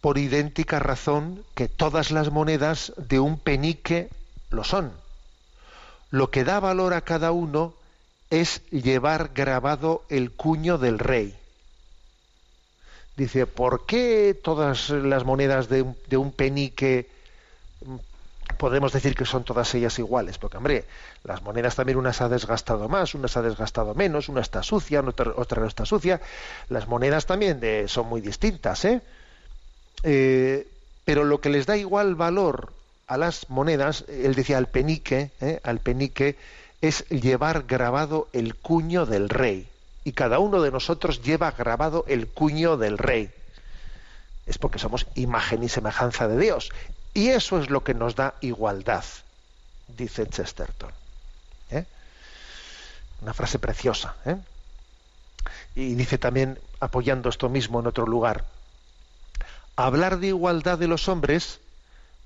por 0.00 0.16
idéntica 0.16 0.78
razón 0.78 1.44
que 1.54 1.68
todas 1.68 2.10
las 2.10 2.30
monedas 2.30 2.92
de 2.96 3.20
un 3.20 3.38
penique 3.38 4.08
lo 4.50 4.64
son. 4.64 4.92
Lo 6.10 6.30
que 6.30 6.44
da 6.44 6.60
valor 6.60 6.94
a 6.94 7.02
cada 7.02 7.30
uno 7.30 7.74
es 8.30 8.62
llevar 8.70 9.30
grabado 9.34 10.04
el 10.08 10.30
cuño 10.30 10.78
del 10.78 10.98
rey. 10.98 11.36
Dice, 13.16 13.46
¿por 13.46 13.84
qué 13.86 14.38
todas 14.40 14.90
las 14.90 15.24
monedas 15.24 15.68
de 15.68 15.82
un, 15.82 16.32
penique 16.32 17.08
podemos 18.58 18.92
decir 18.92 19.16
que 19.16 19.24
son 19.24 19.42
todas 19.42 19.74
ellas 19.74 19.98
iguales? 19.98 20.38
Porque, 20.38 20.56
hombre, 20.56 20.84
las 21.24 21.42
monedas 21.42 21.74
también 21.74 21.98
unas 21.98 22.20
ha 22.20 22.28
desgastado 22.28 22.88
más, 22.88 23.14
unas 23.14 23.36
ha 23.36 23.42
desgastado 23.42 23.94
menos, 23.94 24.28
una 24.28 24.40
está 24.40 24.62
sucia, 24.62 25.00
otra, 25.00 25.32
otra 25.34 25.60
no 25.60 25.66
está 25.66 25.84
sucia. 25.84 26.20
Las 26.68 26.86
monedas 26.86 27.26
también 27.26 27.60
son 27.88 28.06
muy 28.06 28.20
distintas, 28.20 28.84
¿eh? 28.84 29.00
¿eh? 30.04 30.68
Pero 31.04 31.24
lo 31.24 31.40
que 31.40 31.50
les 31.50 31.66
da 31.66 31.76
igual 31.76 32.14
valor 32.14 32.72
a 33.08 33.16
las 33.16 33.48
monedas, 33.48 34.04
él 34.08 34.34
decía 34.34 34.58
al 34.58 34.68
penique, 34.68 35.30
¿eh? 35.40 35.58
al 35.64 35.80
penique, 35.80 36.36
es 36.80 37.08
llevar 37.08 37.64
grabado 37.64 38.28
el 38.32 38.54
cuño 38.54 39.06
del 39.06 39.28
rey. 39.28 39.68
Y 40.04 40.12
cada 40.12 40.38
uno 40.38 40.62
de 40.62 40.70
nosotros 40.70 41.22
lleva 41.22 41.50
grabado 41.50 42.04
el 42.08 42.28
cuño 42.28 42.76
del 42.76 42.98
rey. 42.98 43.30
Es 44.46 44.58
porque 44.58 44.78
somos 44.78 45.06
imagen 45.14 45.62
y 45.62 45.68
semejanza 45.68 46.28
de 46.28 46.38
Dios. 46.38 46.70
Y 47.14 47.28
eso 47.28 47.60
es 47.60 47.68
lo 47.68 47.84
que 47.84 47.94
nos 47.94 48.14
da 48.14 48.34
igualdad, 48.40 49.04
dice 49.88 50.26
Chesterton. 50.26 50.92
¿Eh? 51.70 51.84
Una 53.20 53.34
frase 53.34 53.58
preciosa. 53.58 54.14
¿eh? 54.24 54.36
Y 55.74 55.94
dice 55.94 56.16
también, 56.16 56.58
apoyando 56.80 57.28
esto 57.28 57.48
mismo 57.48 57.80
en 57.80 57.88
otro 57.88 58.06
lugar, 58.06 58.44
hablar 59.76 60.18
de 60.18 60.28
igualdad 60.28 60.78
de 60.78 60.88
los 60.88 61.08
hombres 61.08 61.60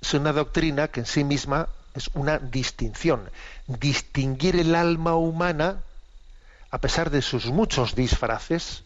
es 0.01 0.15
una 0.15 0.33
doctrina 0.33 0.89
que 0.89 1.01
en 1.01 1.07
sí 1.07 1.25
misma 1.25 1.69
es 1.95 2.11
una 2.15 2.39
distinción. 2.39 3.31
Distinguir 3.67 4.57
el 4.57 4.75
alma 4.75 5.17
humana, 5.17 5.83
a 6.71 6.79
pesar 6.79 7.11
de 7.11 7.23
sus 7.23 7.47
muchos 7.47 7.95
disfraces, 7.95 8.83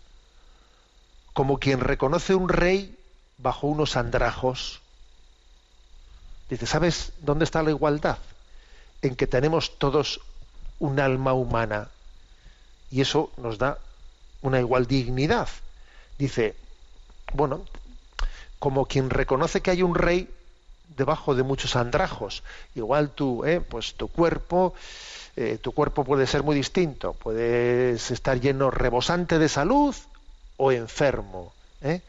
como 1.33 1.59
quien 1.59 1.81
reconoce 1.81 2.35
un 2.35 2.49
rey 2.49 2.97
bajo 3.39 3.67
unos 3.67 3.97
andrajos. 3.97 4.81
Dice, 6.49 6.67
¿sabes 6.67 7.13
dónde 7.21 7.45
está 7.45 7.63
la 7.63 7.71
igualdad? 7.71 8.19
En 9.03 9.17
que 9.17 9.27
tenemos 9.27 9.79
todos 9.79 10.21
un 10.79 11.01
alma 11.01 11.33
humana 11.33 11.89
y 12.91 13.01
eso 13.01 13.31
nos 13.37 13.59
da 13.59 13.79
una 14.43 14.61
igual 14.61 14.87
dignidad. 14.87 15.49
Dice, 16.19 16.55
bueno, 17.35 17.65
como 18.59 18.87
quien 18.87 19.11
reconoce 19.11 19.61
que 19.61 19.71
hay 19.71 19.83
un 19.83 19.95
rey 19.95 20.31
debajo 20.97 21.35
de 21.35 21.43
muchos 21.43 21.77
andrajos. 21.77 22.43
Igual 22.75 23.11
tú, 23.11 23.45
¿eh? 23.45 23.61
pues 23.61 23.95
tu 23.95 24.09
cuerpo, 24.09 24.75
eh, 25.37 25.59
tu 25.61 25.73
cuerpo 25.73 26.05
puede 26.05 26.27
ser 26.27 26.43
muy 26.43 26.57
distinto. 26.57 27.13
Puedes 27.15 28.11
estar 28.11 28.41
lleno, 28.41 28.71
rebosante 28.71 29.39
de 29.39 29.49
salud 29.49 29.95
o 30.57 30.73
enfermo. 30.73 31.53
¿eh? 31.83 32.01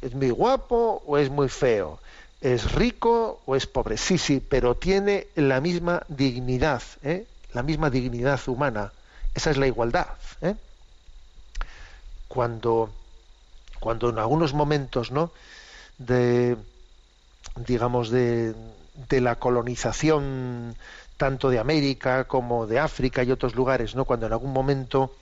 Es 0.00 0.14
muy 0.14 0.30
guapo 0.30 1.02
o 1.06 1.18
es 1.18 1.30
muy 1.30 1.48
feo. 1.48 2.00
Es 2.40 2.72
rico 2.72 3.40
o 3.46 3.54
es 3.54 3.66
pobre. 3.66 3.96
Sí, 3.96 4.18
sí, 4.18 4.40
pero 4.40 4.74
tiene 4.74 5.28
la 5.36 5.60
misma 5.60 6.02
dignidad, 6.08 6.82
¿eh? 7.02 7.26
la 7.52 7.62
misma 7.62 7.90
dignidad 7.90 8.40
humana. 8.46 8.92
Esa 9.34 9.50
es 9.50 9.56
la 9.56 9.66
igualdad. 9.66 10.08
Cuando, 12.28 12.90
cuando 13.78 14.08
en 14.10 14.18
algunos 14.18 14.54
momentos, 14.54 15.10
¿no? 15.10 15.30
de 16.06 16.56
digamos, 17.56 18.10
de, 18.10 18.54
la 19.10 19.36
colonización 19.36 20.74
tanto 21.16 21.50
de 21.50 21.58
América 21.58 22.24
como 22.24 22.66
de 22.66 22.78
África 22.78 23.22
y 23.22 23.30
otros 23.30 23.54
lugares, 23.54 23.94
¿no? 23.94 24.04
Cuando 24.04 24.26
en 24.26 24.32
algún 24.32 24.52
momento 24.52 25.14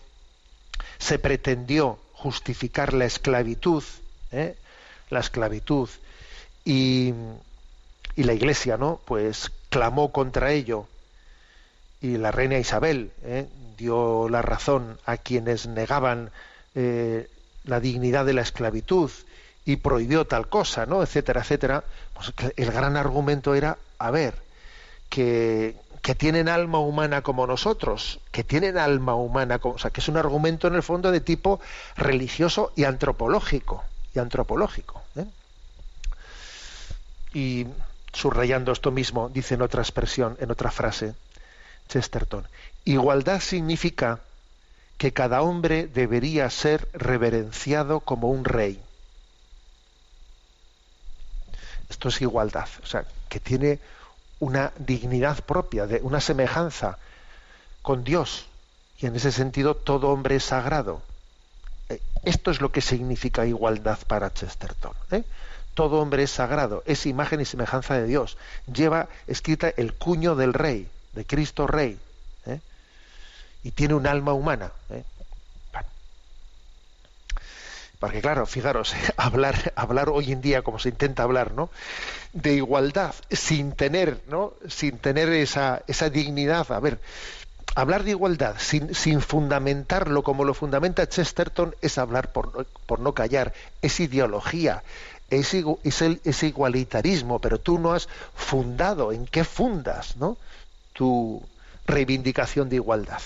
se 0.98 1.18
pretendió 1.18 1.98
justificar 2.12 2.94
la 2.94 3.04
esclavitud, 3.04 3.82
¿eh? 4.32 4.56
la 5.10 5.20
esclavitud, 5.20 5.88
y, 6.64 7.14
y, 8.16 8.24
la 8.24 8.32
Iglesia, 8.32 8.76
¿no? 8.76 9.00
Pues 9.04 9.50
clamó 9.70 10.12
contra 10.12 10.52
ello 10.52 10.86
y 12.00 12.16
la 12.16 12.30
reina 12.30 12.58
Isabel 12.58 13.12
¿eh? 13.24 13.46
dio 13.76 14.28
la 14.28 14.42
razón 14.42 14.98
a 15.06 15.16
quienes 15.16 15.66
negaban 15.66 16.30
eh, 16.74 17.28
la 17.64 17.80
dignidad 17.80 18.24
de 18.24 18.32
la 18.32 18.42
esclavitud 18.42 19.10
y 19.70 19.76
prohibió 19.76 20.26
tal 20.26 20.48
cosa, 20.48 20.84
¿no? 20.84 21.00
etcétera, 21.00 21.42
etcétera, 21.42 21.84
pues 22.12 22.32
el 22.56 22.72
gran 22.72 22.96
argumento 22.96 23.54
era, 23.54 23.78
a 23.98 24.10
ver, 24.10 24.34
que, 25.08 25.76
tienen 26.18 26.48
alma 26.48 26.80
humana 26.80 27.22
como 27.22 27.46
nosotros, 27.46 28.18
que 28.32 28.42
tienen 28.42 28.76
alma 28.78 29.14
humana, 29.14 29.60
como, 29.60 29.76
o 29.76 29.78
sea, 29.78 29.92
que 29.92 30.00
es 30.00 30.08
un 30.08 30.16
argumento 30.16 30.66
en 30.66 30.74
el 30.74 30.82
fondo 30.82 31.12
de 31.12 31.20
tipo 31.20 31.60
religioso 31.96 32.72
y 32.74 32.82
antropológico, 32.82 33.84
y 34.12 34.18
antropológico. 34.18 35.02
¿eh? 35.14 35.26
Y 37.32 37.66
subrayando 38.12 38.72
esto 38.72 38.90
mismo, 38.90 39.28
dice 39.28 39.54
en 39.54 39.62
otra 39.62 39.82
expresión, 39.82 40.36
en 40.40 40.50
otra 40.50 40.72
frase, 40.72 41.14
Chesterton, 41.88 42.44
igualdad 42.84 43.38
significa 43.38 44.18
que 44.98 45.12
cada 45.12 45.42
hombre 45.42 45.86
debería 45.86 46.50
ser 46.50 46.88
reverenciado 46.92 48.00
como 48.00 48.30
un 48.30 48.44
rey 48.44 48.82
esto 51.90 52.08
es 52.08 52.22
igualdad, 52.22 52.68
o 52.82 52.86
sea, 52.86 53.04
que 53.28 53.40
tiene 53.40 53.80
una 54.38 54.72
dignidad 54.78 55.44
propia, 55.44 55.86
de 55.86 56.00
una 56.02 56.20
semejanza 56.20 56.98
con 57.82 58.04
Dios. 58.04 58.46
Y 58.98 59.06
en 59.06 59.16
ese 59.16 59.32
sentido 59.32 59.74
todo 59.74 60.08
hombre 60.08 60.36
es 60.36 60.44
sagrado. 60.44 61.02
Eh, 61.88 62.00
esto 62.24 62.50
es 62.50 62.60
lo 62.60 62.70
que 62.70 62.80
significa 62.80 63.44
igualdad 63.44 63.98
para 64.06 64.32
Chesterton. 64.32 64.92
¿eh? 65.10 65.24
Todo 65.74 66.00
hombre 66.00 66.22
es 66.22 66.30
sagrado, 66.30 66.82
es 66.86 67.06
imagen 67.06 67.40
y 67.40 67.44
semejanza 67.44 67.94
de 67.94 68.06
Dios. 68.06 68.36
Lleva 68.72 69.08
escrita 69.26 69.68
el 69.76 69.94
cuño 69.94 70.36
del 70.36 70.54
rey, 70.54 70.88
de 71.12 71.24
Cristo 71.24 71.66
Rey. 71.66 71.98
¿eh? 72.46 72.60
Y 73.62 73.72
tiene 73.72 73.94
un 73.94 74.06
alma 74.06 74.32
humana. 74.32 74.72
¿eh? 74.90 75.04
Porque 78.00 78.20
claro, 78.20 78.46
fijaros, 78.46 78.94
hablar, 79.16 79.72
hablar 79.76 80.08
hoy 80.08 80.32
en 80.32 80.40
día 80.40 80.62
como 80.62 80.80
se 80.80 80.88
intenta 80.88 81.22
hablar, 81.22 81.52
¿no? 81.52 81.70
De 82.32 82.54
igualdad 82.54 83.14
sin 83.30 83.72
tener, 83.72 84.20
¿no? 84.26 84.54
Sin 84.68 84.98
tener 84.98 85.28
esa, 85.28 85.82
esa 85.86 86.10
dignidad. 86.10 86.72
A 86.72 86.80
ver, 86.80 86.98
hablar 87.74 88.02
de 88.02 88.10
igualdad 88.10 88.56
sin, 88.58 88.94
sin, 88.94 89.20
fundamentarlo 89.20 90.22
como 90.22 90.44
lo 90.44 90.54
fundamenta 90.54 91.08
Chesterton 91.08 91.76
es 91.82 91.98
hablar 91.98 92.32
por, 92.32 92.66
por 92.86 93.00
no 93.00 93.12
callar, 93.12 93.52
es 93.82 94.00
ideología, 94.00 94.82
es, 95.30 96.42
igualitarismo, 96.42 97.38
pero 97.38 97.58
tú 97.58 97.78
no 97.78 97.92
has 97.92 98.08
fundado, 98.34 99.12
¿en 99.12 99.26
qué 99.26 99.44
fundas 99.44 100.16
¿no? 100.16 100.36
tu 100.92 101.42
reivindicación 101.86 102.68
de 102.68 102.76
igualdad? 102.76 103.20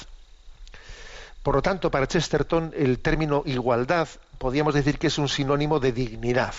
Por 1.42 1.56
lo 1.56 1.62
tanto, 1.62 1.90
para 1.90 2.06
Chesterton 2.06 2.72
el 2.76 2.98
término 2.98 3.42
igualdad 3.46 4.08
podríamos 4.44 4.74
decir 4.74 4.98
que 4.98 5.06
es 5.06 5.16
un 5.16 5.30
sinónimo 5.30 5.80
de 5.80 5.90
dignidad. 5.90 6.52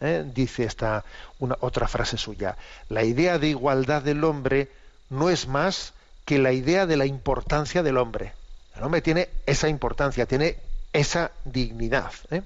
¿Eh? 0.00 0.24
Dice 0.32 0.62
esta 0.62 1.04
una, 1.40 1.56
otra 1.58 1.88
frase 1.88 2.16
suya. 2.16 2.56
La 2.88 3.02
idea 3.02 3.40
de 3.40 3.48
igualdad 3.48 4.02
del 4.02 4.22
hombre 4.22 4.70
no 5.10 5.28
es 5.28 5.48
más 5.48 5.94
que 6.24 6.38
la 6.38 6.52
idea 6.52 6.86
de 6.86 6.96
la 6.96 7.04
importancia 7.04 7.82
del 7.82 7.96
hombre. 7.96 8.34
El 8.76 8.84
hombre 8.84 9.02
tiene 9.02 9.28
esa 9.46 9.68
importancia, 9.68 10.26
tiene 10.26 10.58
esa 10.92 11.32
dignidad. 11.44 12.12
¿eh? 12.30 12.42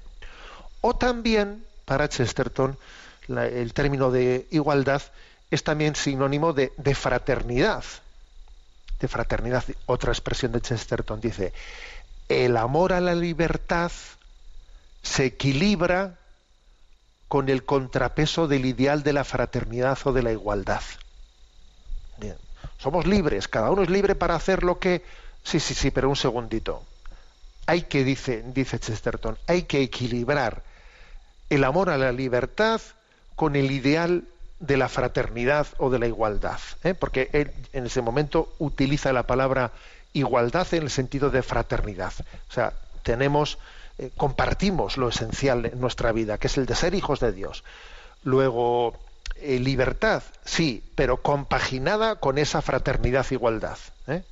O 0.81 0.95
también, 0.95 1.63
para 1.85 2.09
Chesterton, 2.09 2.75
el 3.27 3.73
término 3.75 4.09
de 4.09 4.47
igualdad 4.49 5.03
es 5.51 5.63
también 5.63 5.95
sinónimo 5.95 6.51
de, 6.51 6.73
de 6.77 6.95
fraternidad. 6.95 7.83
De 8.99 9.07
fraternidad, 9.07 9.63
otra 9.85 10.11
expresión 10.11 10.51
de 10.51 10.61
Chesterton 10.61 11.21
dice, 11.21 11.53
el 12.27 12.57
amor 12.57 12.91
a 12.93 13.01
la 13.01 13.13
libertad 13.13 13.91
se 15.01 15.25
equilibra 15.25 16.17
con 17.27 17.49
el 17.49 17.63
contrapeso 17.63 18.47
del 18.47 18.65
ideal 18.65 19.03
de 19.03 19.13
la 19.13 19.23
fraternidad 19.23 19.97
o 20.03 20.13
de 20.13 20.23
la 20.23 20.31
igualdad. 20.31 20.81
Somos 22.77 23.05
libres, 23.05 23.47
cada 23.47 23.69
uno 23.69 23.83
es 23.83 23.89
libre 23.89 24.15
para 24.15 24.35
hacer 24.35 24.63
lo 24.63 24.79
que... 24.79 25.03
Sí, 25.43 25.59
sí, 25.59 25.73
sí, 25.73 25.91
pero 25.91 26.09
un 26.09 26.15
segundito. 26.15 26.83
Hay 27.67 27.83
que, 27.83 28.03
dice, 28.03 28.43
dice 28.47 28.79
Chesterton, 28.79 29.37
hay 29.47 29.63
que 29.63 29.81
equilibrar 29.81 30.63
el 31.49 31.63
amor 31.63 31.89
a 31.89 31.97
la 31.97 32.11
libertad 32.11 32.81
con 33.35 33.55
el 33.55 33.71
ideal 33.71 34.23
de 34.59 34.77
la 34.77 34.89
fraternidad 34.89 35.67
o 35.77 35.89
de 35.89 35.99
la 35.99 36.07
igualdad. 36.07 36.59
¿eh? 36.83 36.93
Porque 36.93 37.29
él 37.33 37.51
en 37.73 37.85
ese 37.85 38.01
momento 38.01 38.53
utiliza 38.59 39.13
la 39.13 39.23
palabra 39.23 39.71
igualdad 40.13 40.67
en 40.73 40.83
el 40.83 40.89
sentido 40.89 41.29
de 41.29 41.43
fraternidad. 41.43 42.13
O 42.49 42.53
sea, 42.53 42.73
tenemos, 43.03 43.57
eh, 44.01 44.09
compartimos 44.17 44.97
lo 44.97 45.09
esencial 45.09 45.67
en 45.67 45.79
nuestra 45.79 46.11
vida, 46.11 46.39
que 46.39 46.47
es 46.47 46.57
el 46.57 46.65
de 46.65 46.73
ser 46.73 46.95
hijos 46.95 47.19
de 47.19 47.31
Dios. 47.31 47.63
Luego, 48.23 48.95
eh, 49.35 49.59
libertad, 49.59 50.23
sí, 50.43 50.83
pero 50.95 51.21
compaginada 51.21 52.15
con 52.15 52.39
esa 52.39 52.63
fraternidad 52.63 53.27
igualdad. 53.29 53.77
¿eh? 54.07 54.23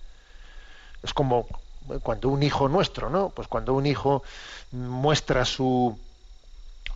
Es 1.03 1.13
como 1.13 1.47
cuando 2.01 2.29
un 2.29 2.41
hijo 2.41 2.67
nuestro, 2.67 3.11
¿no? 3.11 3.29
Pues 3.29 3.47
cuando 3.47 3.75
un 3.75 3.85
hijo 3.85 4.23
muestra 4.71 5.45
su, 5.45 5.99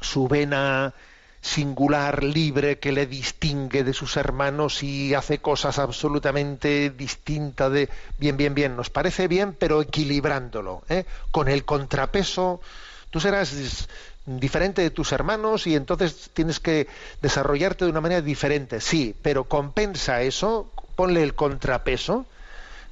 su 0.01 0.27
vena 0.27 0.95
singular, 1.43 2.23
libre, 2.23 2.79
que 2.79 2.93
le 2.93 3.05
distingue 3.05 3.83
de 3.83 3.93
sus 3.93 4.15
hermanos 4.15 4.81
y 4.81 5.13
hace 5.13 5.39
cosas 5.39 5.77
absolutamente 5.77 6.89
distintas 6.89 7.69
de 7.69 7.89
bien, 8.17 8.37
bien, 8.37 8.55
bien. 8.55 8.77
Nos 8.77 8.89
parece 8.89 9.27
bien, 9.27 9.53
pero 9.53 9.81
equilibrándolo, 9.81 10.83
¿eh? 10.87 11.05
con 11.31 11.49
el 11.49 11.65
contrapeso. 11.65 12.61
Tú 13.09 13.19
serás 13.19 13.87
diferente 14.25 14.81
de 14.81 14.89
tus 14.89 15.11
hermanos 15.11 15.67
y 15.67 15.75
entonces 15.75 16.29
tienes 16.33 16.61
que 16.61 16.87
desarrollarte 17.21 17.83
de 17.83 17.91
una 17.91 17.99
manera 17.99 18.21
diferente, 18.21 18.79
sí, 18.79 19.13
pero 19.21 19.43
compensa 19.43 20.21
eso, 20.21 20.71
ponle 20.95 21.23
el 21.23 21.35
contrapeso 21.35 22.25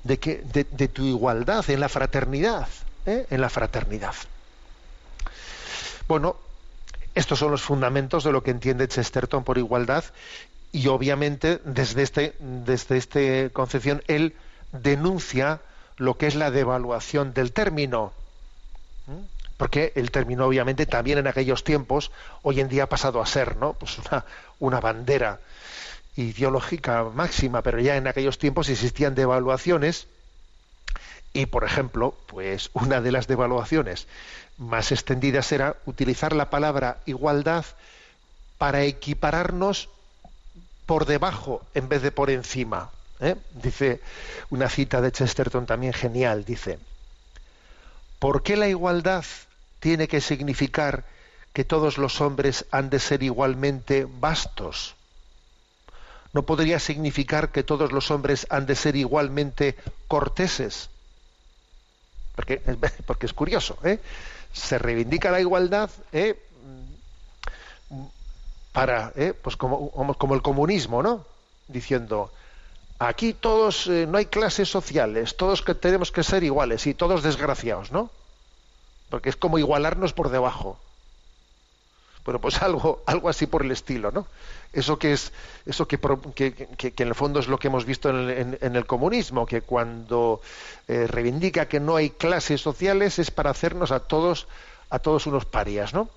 de, 0.04 0.20
que, 0.20 0.44
de, 0.44 0.88
tu 0.90 1.04
igualdad 1.04 1.68
en 1.70 1.80
la 1.80 1.88
fraternidad, 1.88 2.68
¿eh? 3.06 3.28
en 3.30 3.40
la 3.40 3.50
fraternidad. 3.50 4.14
Bueno, 6.10 6.36
estos 7.15 7.39
son 7.39 7.52
los 7.52 7.62
fundamentos 7.62 8.24
de 8.24 8.32
lo 8.32 8.43
que 8.43 8.52
entiende 8.52 8.88
Chesterton 8.88 9.43
por 9.43 9.58
igualdad 9.58 10.04
y 10.71 10.88
obviamente 10.88 11.60
desde 11.65 12.04
este 12.04 12.36
desde 12.39 12.97
esta 12.97 13.19
concepción 13.52 14.02
él 14.08 14.36
denuncia 14.71 15.60
lo 15.97 16.17
que 16.17 16.28
es 16.28 16.36
la 16.36 16.52
devaluación 16.52 17.34
del 17.34 17.52
término 17.52 18.13
porque 19.58 19.91
el 19.95 20.12
término 20.12 20.45
obviamente 20.45 20.86
también 20.86 21.17
en 21.17 21.28
aquellos 21.28 21.63
tiempos 21.63 22.12
hoy 22.41 22.62
en 22.62 22.69
día 22.69 22.84
ha 22.84 22.89
pasado 22.89 23.21
a 23.21 23.26
ser 23.26 23.58
no 23.58 23.74
pues 23.74 23.97
una, 24.00 24.26
una 24.60 24.80
bandera 24.80 25.39
ideológica 26.15 27.04
máxima 27.04 27.62
pero 27.62 27.80
ya 27.80 27.97
en 27.97 28.08
aquellos 28.08 28.38
tiempos 28.38 28.69
existían 28.69 29.15
devaluaciones 29.15 30.08
y 31.34 31.47
por 31.47 31.65
ejemplo 31.65 32.15
pues 32.28 32.69
una 32.74 33.02
de 33.02 33.12
las 33.12 33.28
devaluaciones 33.28 34.08
más 34.62 34.91
extendidas 34.91 35.52
era 35.52 35.76
utilizar 35.86 36.34
la 36.34 36.52
palabra 36.52 37.00
igualdad 37.08 37.65
para 38.60 38.84
equipararnos 38.84 39.89
por 40.86 41.06
debajo 41.06 41.65
en 41.74 41.89
vez 41.89 42.04
de 42.04 42.12
por 42.12 42.30
encima. 42.30 42.91
¿eh? 43.19 43.36
Dice 43.56 44.02
una 44.52 44.69
cita 44.69 45.02
de 45.02 45.12
Chesterton 45.12 45.65
también 45.65 45.93
genial, 45.93 46.45
dice, 46.45 46.78
¿por 48.19 48.43
qué 48.43 48.56
la 48.56 48.67
igualdad 48.67 49.26
tiene 49.80 50.08
que 50.08 50.21
significar 50.21 51.06
que 51.54 51.65
todos 51.65 51.97
los 51.97 52.21
hombres 52.21 52.65
han 52.69 52.91
de 52.91 53.00
ser 53.00 53.24
igualmente 53.24 54.08
vastos? 54.08 54.95
¿No 56.34 56.43
podría 56.43 56.80
significar 56.80 57.52
que 57.52 57.63
todos 57.63 57.91
los 57.91 58.12
hombres 58.12 58.45
han 58.52 58.67
de 58.67 58.76
ser 58.76 58.95
igualmente 58.95 59.76
corteses? 60.08 60.91
Porque, 62.36 62.58
porque 63.08 63.26
es 63.26 63.34
curioso, 63.34 63.80
¿eh? 63.84 64.00
Se 64.54 64.78
reivindica 64.78 65.32
la 65.32 65.40
igualdad 65.40 65.90
¿eh? 66.12 66.40
para 68.72 69.12
¿eh? 69.16 69.34
pues 69.34 69.58
como, 69.58 69.92
como, 69.92 70.36
el 70.36 70.42
comunismo 70.42 71.04
no 71.04 71.26
diciendo 71.68 72.32
aquí 73.00 73.34
todos 73.34 73.88
eh, 73.88 74.06
no 74.08 74.18
hay 74.18 74.26
clases 74.26 74.70
sociales 74.70 75.38
todos 75.38 75.62
que 75.62 75.76
tenemos 75.76 76.12
que 76.12 76.24
ser 76.24 76.44
iguales 76.44 76.88
y 76.88 76.94
todos 76.94 77.24
desgraciados 77.24 77.92
no 77.92 78.10
porque 79.10 79.30
es 79.30 79.36
como 79.36 79.58
igualarnos 79.58 80.14
por 80.14 80.30
debajo 80.30 80.78
bueno 82.26 82.40
pues 82.40 82.62
algo 82.62 83.04
algo 83.06 83.30
así 83.30 83.48
por 83.48 83.64
el 83.64 83.72
estilo 83.72 84.12
no 84.12 84.28
eso 84.74 84.98
que 84.98 85.14
es 85.14 85.32
eso 85.66 85.88
que, 85.88 86.00
que, 86.34 86.54
que, 86.54 86.94
en 87.04 87.08
el 87.08 87.16
fondo 87.16 87.40
es 87.40 87.48
lo 87.48 87.58
que 87.58 87.68
hemos 87.68 87.86
visto 87.86 88.10
en 88.10 88.16
el, 88.16 88.30
en, 88.30 88.58
en 88.62 88.76
el 88.76 88.86
comunismo 88.86 89.46
que 89.46 89.62
cuando 89.62 90.42
eh, 90.88 91.08
reivindica 91.08 91.68
que 91.68 91.80
no 91.80 91.96
hay 91.96 92.12
clases 92.12 92.62
sociales 92.62 93.20
es 93.20 93.32
para 93.32 93.50
hacernos 93.50 93.92
a 93.92 94.00
todos 94.00 94.48
a 94.90 95.00
todos 95.00 95.28
unos 95.28 95.46
parias 95.46 95.94
no 95.94 96.10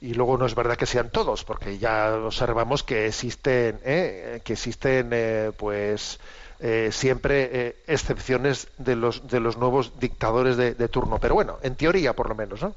y 0.00 0.14
luego 0.14 0.38
no 0.38 0.46
es 0.46 0.54
verdad 0.54 0.76
que 0.76 0.86
sean 0.86 1.10
todos 1.10 1.44
porque 1.44 1.78
ya 1.78 2.14
observamos 2.14 2.82
que 2.82 3.06
existen 3.06 3.80
¿eh? 3.84 4.40
que 4.44 4.52
existen 4.52 5.10
eh, 5.12 5.52
pues 5.56 6.20
eh, 6.60 6.90
siempre 6.90 7.50
eh, 7.52 7.76
excepciones 7.86 8.66
de 8.78 8.96
los 8.96 9.28
de 9.28 9.38
los 9.38 9.56
nuevos 9.58 10.00
dictadores 10.00 10.56
de, 10.56 10.74
de 10.74 10.88
turno. 10.88 11.18
Pero 11.20 11.34
bueno 11.34 11.58
en 11.62 11.76
teoría 11.76 12.14
por 12.14 12.28
lo 12.28 12.34
menos 12.34 12.62
no 12.62 12.74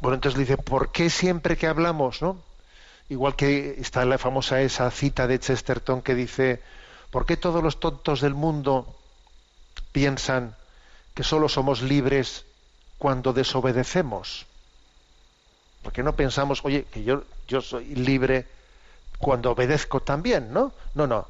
bueno, 0.00 0.14
entonces 0.14 0.38
dice, 0.38 0.56
¿por 0.56 0.92
qué 0.92 1.10
siempre 1.10 1.56
que 1.56 1.66
hablamos, 1.66 2.22
no? 2.22 2.38
Igual 3.08 3.34
que 3.34 3.76
está 3.80 4.04
la 4.04 4.18
famosa 4.18 4.60
esa 4.60 4.90
cita 4.90 5.26
de 5.26 5.38
Chesterton 5.38 6.02
que 6.02 6.14
dice, 6.14 6.62
¿por 7.10 7.26
qué 7.26 7.36
todos 7.36 7.62
los 7.62 7.80
tontos 7.80 8.20
del 8.20 8.34
mundo 8.34 8.94
piensan 9.92 10.54
que 11.14 11.24
solo 11.24 11.48
somos 11.48 11.82
libres 11.82 12.44
cuando 12.98 13.32
desobedecemos? 13.32 14.46
¿Por 15.82 15.92
qué 15.92 16.02
no 16.02 16.14
pensamos, 16.14 16.60
oye, 16.64 16.84
que 16.84 17.02
yo, 17.02 17.24
yo 17.48 17.60
soy 17.60 17.94
libre 17.94 18.46
cuando 19.18 19.50
obedezco 19.50 20.00
también, 20.00 20.52
¿no? 20.52 20.72
No, 20.94 21.06
no. 21.06 21.26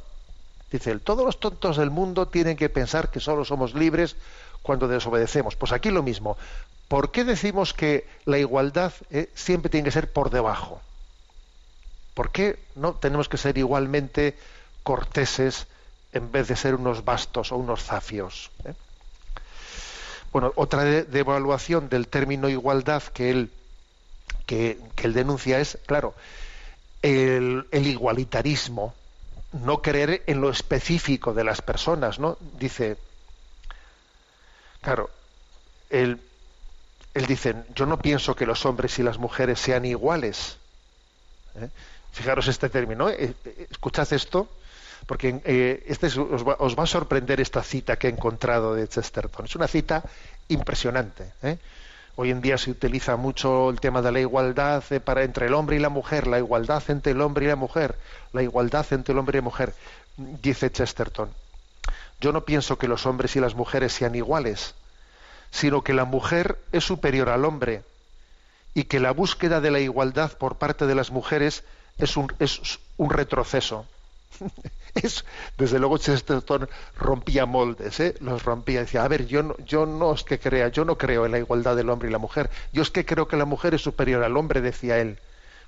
Dice 0.71 0.97
todos 1.01 1.25
los 1.25 1.41
tontos 1.41 1.77
del 1.77 1.91
mundo 1.91 2.29
tienen 2.29 2.57
que 2.57 2.69
pensar 2.69 3.11
que 3.11 3.19
solo 3.19 3.45
somos 3.45 3.75
libres 3.75 4.17
cuando 4.63 4.89
desobedecemos. 4.89 5.57
Pues 5.57 5.73
aquí 5.73 5.91
lo 5.91 6.03
mismo. 6.03 6.37
¿Por 6.89 7.13
qué 7.13 7.25
decimos 7.25 7.73
que 7.73 8.07
la 8.25 8.39
igualdad 8.39 8.93
eh, 9.11 9.31
siempre 9.35 9.71
tiene 9.71 9.85
que 9.85 9.93
ser 9.93 10.13
por 10.13 10.31
debajo? 10.31 10.81
¿Por 12.15 12.33
qué 12.33 12.59
no 12.75 12.95
tenemos 12.95 13.29
que 13.29 13.37
ser 13.37 13.57
igualmente 13.59 14.37
corteses 14.83 15.69
en 16.13 16.33
vez 16.33 16.49
de 16.49 16.57
ser 16.57 16.75
unos 16.75 17.05
bastos 17.05 17.53
o 17.53 17.57
unos 17.57 17.85
zafios? 17.85 18.51
¿eh? 18.65 18.75
Bueno, 20.33 20.53
otra 20.57 20.85
devaluación 20.85 21.89
de 21.89 21.97
del 21.97 22.09
término 22.09 22.49
igualdad 22.49 23.03
que 23.03 23.31
él, 23.31 23.51
que, 24.47 24.79
que 24.97 25.07
él 25.07 25.13
denuncia 25.13 25.61
es, 25.61 25.79
claro, 25.87 26.15
el, 27.03 27.67
el, 27.71 27.87
igualitarismo, 27.87 28.95
no 29.53 29.83
creer 29.83 30.23
en 30.27 30.41
lo 30.41 30.51
específico 30.51 31.35
de 31.35 31.45
las 31.45 31.63
personas, 31.63 32.19
¿no? 32.19 32.37
Dice, 32.59 32.97
claro, 34.81 35.11
el, 35.91 36.21
él 37.15 37.27
dice, 37.27 37.55
yo 37.75 37.87
no 37.87 37.99
pienso 37.99 38.35
que 38.37 38.47
los 38.47 38.65
hombres 38.67 38.99
y 38.99 39.03
las 39.03 39.19
mujeres 39.19 39.59
sean 39.61 39.85
iguales. 39.85 40.57
¿Eh? 41.57 41.69
Fijaros 42.13 42.49
este 42.49 42.69
término, 42.69 43.09
¿eh? 43.09 43.35
Escuchad 43.71 44.13
esto, 44.13 44.49
porque 45.07 45.41
eh, 45.45 45.85
este 45.87 46.09
es- 46.09 46.17
os, 46.19 46.47
va, 46.47 46.57
os 46.59 46.77
va 46.79 46.85
a 46.85 46.87
sorprender 46.87 47.41
esta 47.41 47.63
cita 47.63 47.97
que 47.97 48.09
he 48.09 48.11
encontrado 48.11 48.75
de 48.75 48.89
Chesterton. 48.89 49.47
Es 49.47 49.55
una 49.57 49.69
cita 49.69 50.03
impresionante. 50.49 51.33
Hoy 52.17 52.31
en 52.31 52.41
día 52.41 52.59
se 52.59 52.71
utiliza 52.71 53.17
mucho 53.17 53.71
el 53.71 53.81
tema 53.81 54.03
de 54.03 54.13
la 54.13 54.21
igualdad 54.21 54.83
para 55.05 55.23
entre 55.23 55.47
el 55.47 55.55
hombre 55.55 55.77
y 55.77 55.79
la 55.79 55.89
mujer, 55.89 56.27
la 56.27 56.39
igualdad 56.39 56.83
entre 56.89 57.13
el 57.13 57.21
hombre 57.21 57.47
y 57.47 57.49
la 57.49 57.57
mujer, 57.57 57.95
la 58.33 58.43
igualdad 58.43 58.85
entre 58.91 59.13
el 59.13 59.19
hombre 59.19 59.39
y 59.39 59.41
la 59.41 59.45
mujer. 59.45 59.73
Dice 60.17 60.71
Chesterton, 60.71 61.31
yo 62.21 62.33
no 62.33 62.45
pienso 62.45 62.79
que 62.79 62.89
los 62.89 63.07
hombres 63.07 63.37
y 63.37 63.41
las 63.41 63.55
mujeres 63.55 63.93
sean 63.93 64.15
iguales, 64.15 64.75
sino 65.51 65.83
que 65.83 65.95
la 65.95 66.05
mujer 66.05 66.59
es 66.73 66.85
superior 66.85 67.29
al 67.29 67.45
hombre 67.45 67.83
y 68.75 68.85
que 68.85 69.01
la 69.01 69.11
búsqueda 69.13 69.61
de 69.61 69.71
la 69.71 69.81
igualdad 69.81 70.33
por 70.39 70.57
parte 70.57 70.87
de 70.87 70.95
las 70.95 71.11
mujeres 71.11 71.65
es 71.99 72.17
un, 72.17 72.33
es 72.39 72.79
un 72.97 73.11
retroceso. 73.11 73.87
Es, 74.93 75.25
desde 75.57 75.79
luego 75.79 75.99
Chesterton 75.99 76.69
rompía 76.99 77.47
moldes, 77.47 78.01
¿eh? 78.01 78.17
los 78.19 78.43
rompía. 78.45 78.81
Decía, 78.81 79.05
a 79.05 79.09
ver, 79.09 79.25
yo 79.29 79.45
no, 79.45 79.57
yo 79.65 79.87
no 79.87 80.13
es 80.13 80.25
que 80.25 80.41
crea, 80.41 80.67
yo 80.67 80.85
no 80.85 80.99
creo 80.99 81.25
en 81.27 81.31
la 81.31 81.39
igualdad 81.39 81.77
del 81.77 81.91
hombre 81.91 82.09
y 82.09 82.13
la 82.13 82.19
mujer. 82.19 82.51
Yo 82.73 82.83
es 82.83 82.91
que 82.91 83.07
creo 83.07 83.29
que 83.29 83.37
la 83.37 83.45
mujer 83.45 83.73
es 83.75 83.83
superior 83.83 84.25
al 84.25 84.37
hombre, 84.37 84.61
decía 84.61 84.99
él. 84.99 85.19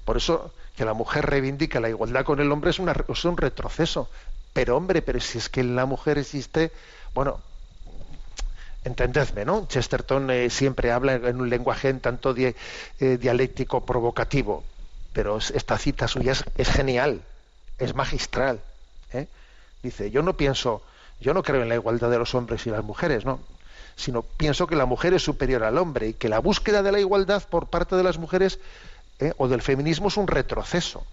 Por 0.05 0.17
eso 0.17 0.53
que 0.77 0.85
la 0.85 0.93
mujer 0.93 1.25
reivindica 1.27 1.79
la 1.79 1.89
igualdad 1.89 2.25
con 2.25 2.41
el 2.41 2.51
hombre 2.51 2.71
es, 2.71 2.81
una- 2.81 2.97
es 3.09 3.25
un 3.25 3.37
retroceso. 3.37 4.09
Pero 4.53 4.77
hombre, 4.77 5.03
pero 5.03 5.21
si 5.21 5.39
es 5.39 5.49
que 5.49 5.61
en 5.61 5.75
la 5.77 5.87
mujer 5.87 6.19
existe, 6.19 6.73
bueno, 7.15 7.41
entendedme, 8.85 9.45
¿no? 9.45 9.67
Chesterton 9.67 10.31
eh, 10.31 10.51
siempre 10.51 10.91
habla 10.93 11.15
en 11.15 11.41
un 11.41 11.49
lenguaje 11.49 11.89
en 11.89 12.01
tanto 12.01 12.35
eh, 12.37 12.55
dialéctico 13.19 13.85
provocativo, 13.87 14.65
pero 15.13 15.39
es- 15.39 15.51
esta 15.53 15.79
cita 15.79 16.09
suya 16.09 16.33
es, 16.33 16.45
es 16.57 16.69
genial, 16.69 17.23
es 17.79 17.95
magistral. 17.95 18.61
¿eh? 19.13 19.27
Dice, 19.83 20.11
yo 20.11 20.23
no 20.23 20.37
pienso, 20.37 20.83
yo 21.21 21.33
no 21.35 21.43
creo 21.43 21.63
en 21.63 21.69
la 21.69 21.75
igualdad 21.77 22.11
de 22.11 22.19
los 22.19 22.35
hombres 22.35 22.67
y 22.67 22.71
las 22.71 22.85
mujeres, 22.85 23.25
¿no? 23.25 23.41
Sino 23.97 24.23
pienso 24.23 24.67
que 24.67 24.77
la 24.77 24.87
mujer 24.87 25.15
es 25.15 25.23
superior 25.23 25.65
al 25.65 25.79
hombre 25.79 26.09
y 26.09 26.15
que 26.15 26.29
la 26.29 26.39
búsqueda 26.39 26.83
de 26.83 26.93
la 26.93 27.01
igualdad 27.01 27.43
por 27.49 27.69
parte 27.69 27.95
de 27.95 28.03
las 28.03 28.19
mujeres 28.19 28.59
¿eh? 29.21 29.33
o 29.37 29.49
del 29.49 29.63
feminismo 29.63 30.09
es 30.09 30.17
un 30.17 30.27
retroceso. 30.27 31.05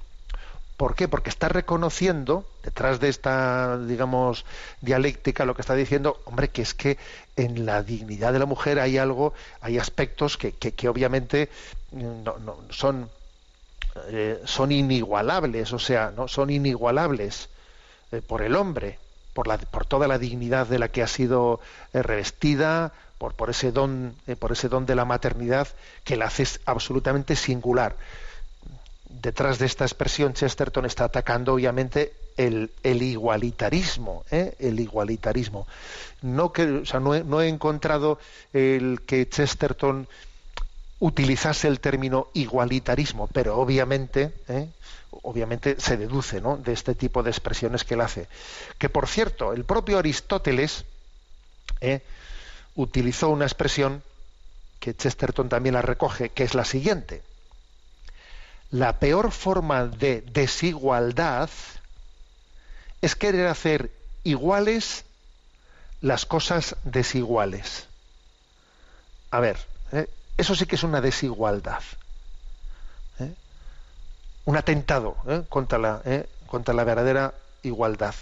¿Por 0.79 0.95
qué? 0.95 1.09
Porque 1.09 1.29
está 1.29 1.49
reconociendo, 1.49 2.33
detrás 2.63 3.01
de 3.01 3.09
esta, 3.09 3.77
digamos, 3.79 4.45
dialéctica, 4.79 5.43
lo 5.43 5.53
que 5.53 5.61
está 5.61 5.75
diciendo, 5.75 6.21
hombre, 6.25 6.51
que 6.51 6.61
es 6.61 6.73
que 6.73 6.97
en 7.35 7.65
la 7.65 7.83
dignidad 7.83 8.31
de 8.31 8.39
la 8.39 8.45
mujer 8.45 8.79
hay 8.79 8.97
algo, 8.97 9.33
hay 9.59 9.77
aspectos 9.77 10.37
que, 10.37 10.53
que- 10.53 10.87
obviamente 10.87 11.49
mm, 11.91 12.23
no- 12.23 12.37
no- 12.39 12.57
son, 12.69 13.11
eh, 14.09 14.41
son 14.45 14.71
inigualables, 14.71 15.73
o 15.73 15.79
sea, 15.79 16.11
no 16.15 16.27
son 16.27 16.49
inigualables 16.49 17.49
eh, 18.11 18.21
por 18.21 18.41
el 18.41 18.55
hombre, 18.55 18.99
por, 19.33 19.47
la, 19.47 19.57
por 19.57 19.85
toda 19.85 20.07
la 20.07 20.17
dignidad 20.19 20.67
de 20.67 20.79
la 20.79 20.89
que 20.89 21.03
ha 21.03 21.07
sido 21.07 21.59
eh, 21.93 22.01
revestida, 22.03 22.93
por, 23.17 23.35
por 23.35 23.49
ese 23.49 23.71
don, 23.71 24.15
por 24.39 24.51
ese 24.53 24.69
don 24.69 24.85
de 24.85 24.95
la 24.95 25.05
maternidad 25.05 25.67
que 26.03 26.17
la 26.17 26.25
hace 26.25 26.45
absolutamente 26.65 27.35
singular 27.35 27.97
detrás 29.09 29.57
de 29.59 29.65
esta 29.65 29.85
expresión 29.85 30.33
Chesterton 30.33 30.85
está 30.85 31.05
atacando 31.05 31.53
obviamente 31.53 32.13
el, 32.37 32.71
igualitarismo, 32.83 34.23
¿eh? 34.31 34.55
el 34.59 34.79
igualitarismo. 34.79 35.67
No 36.21 36.53
que, 36.53 36.63
o 36.63 36.85
sea, 36.85 36.99
no 36.99 37.41
he 37.41 37.47
encontrado 37.47 38.19
el 38.53 39.01
que 39.05 39.27
Chesterton 39.27 40.07
utilizase 40.99 41.67
el 41.67 41.79
término 41.79 42.27
igualitarismo, 42.33 43.27
pero 43.27 43.57
obviamente, 43.57 44.33
¿eh? 44.47 44.69
obviamente 45.23 45.79
se 45.79 45.97
deduce 45.97 46.39
¿no? 46.39 46.57
de 46.57 46.73
este 46.73 46.95
tipo 46.95 47.23
de 47.23 47.31
expresiones 47.31 47.83
que 47.83 47.95
él 47.95 48.01
hace. 48.01 48.27
Que 48.77 48.89
por 48.89 49.07
cierto, 49.07 49.53
el 49.53 49.65
propio 49.65 49.97
Aristóteles 49.97 50.85
¿eh? 51.81 52.01
utilizó 52.75 53.29
una 53.29 53.45
expresión 53.45 54.03
que 54.79 54.95
Chesterton 54.95 55.49
también 55.49 55.75
la 55.75 55.81
recoge, 55.81 56.29
que 56.29 56.43
es 56.43 56.53
la 56.53 56.63
siguiente 56.63 57.21
la 58.71 58.99
peor 58.99 59.31
forma 59.31 59.85
de 59.85 60.21
desigualdad 60.21 61.49
es 63.01 63.15
querer 63.15 63.47
hacer 63.47 63.91
iguales 64.23 65.05
las 66.01 66.25
cosas 66.25 66.75
desiguales. 66.83 67.87
A 69.31 69.39
ver, 69.39 69.57
¿eh? 69.91 70.07
eso 70.37 70.55
sí 70.55 70.65
que 70.65 70.75
es 70.75 70.83
una 70.83 71.01
desigualdad. 71.01 71.81
¿eh? 73.19 73.33
Un 74.45 74.57
atentado 74.57 75.15
¿eh? 75.27 75.43
Contra, 75.49 75.77
la, 75.77 76.01
contra 76.47 76.73
la 76.73 76.83
verdadera 76.83 77.33
igualdad. 77.63 78.15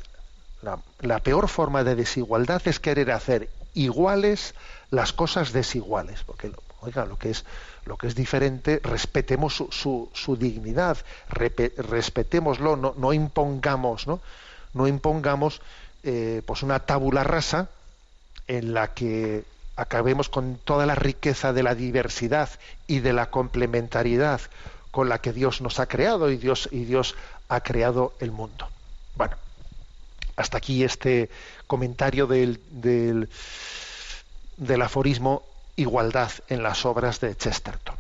La, 1.02 1.20
peor 1.20 1.48
forma 1.48 1.84
de 1.84 1.96
desigualdad 1.96 2.62
es 2.66 2.80
querer 2.80 3.12
hacer 3.12 3.50
iguales 3.74 4.56
las 4.90 5.14
cosas 5.14 5.54
desiguales. 5.54 6.24
Oiga, 6.82 7.06
lo 7.06 7.18
que 7.18 7.32
es 7.32 7.46
lo 7.86 7.98
que 7.98 8.08
es 8.08 8.16
diferente, 8.16 8.80
respetemos 8.84 9.56
su, 9.56 9.70
su, 9.72 10.10
su 10.14 10.36
dignidad, 10.36 10.98
respetémoslo, 11.30 12.76
no, 12.76 12.94
no 12.98 13.14
impongamos, 13.14 14.08
¿no? 14.08 14.20
No 14.74 14.88
impongamos 14.88 15.62
eh, 16.04 16.42
pues 16.46 16.64
una 16.64 16.80
tabula 16.80 17.24
rasa 17.24 17.70
en 18.48 18.74
la 18.74 18.94
que 18.94 19.46
acabemos 19.76 20.30
con 20.30 20.58
toda 20.58 20.86
la 20.86 20.96
riqueza 20.96 21.54
de 21.54 21.64
la 21.64 21.76
diversidad 21.76 22.50
y 22.88 23.00
de 23.00 23.14
la 23.14 23.30
complementariedad 23.30 24.42
con 24.92 25.10
la 25.10 25.20
que 25.20 25.34
Dios 25.34 25.62
nos 25.62 25.80
ha 25.80 25.88
creado 25.88 26.32
y 26.32 26.38
Dios, 26.38 26.68
y 26.72 26.86
Dios 26.86 27.16
ha 27.50 27.62
creado 27.62 28.14
el 28.20 28.32
mundo. 28.32 28.68
Bueno, 29.16 29.36
hasta 30.36 30.58
aquí 30.58 30.84
este 30.84 31.30
comentario 31.68 32.28
del, 32.28 32.60
del, 32.72 33.30
del 34.58 34.82
aforismo 34.82 35.44
igualdad 35.78 36.32
en 36.50 36.64
las 36.64 36.86
obras 36.86 37.22
de 37.22 37.38
Chesterton. 37.38 37.96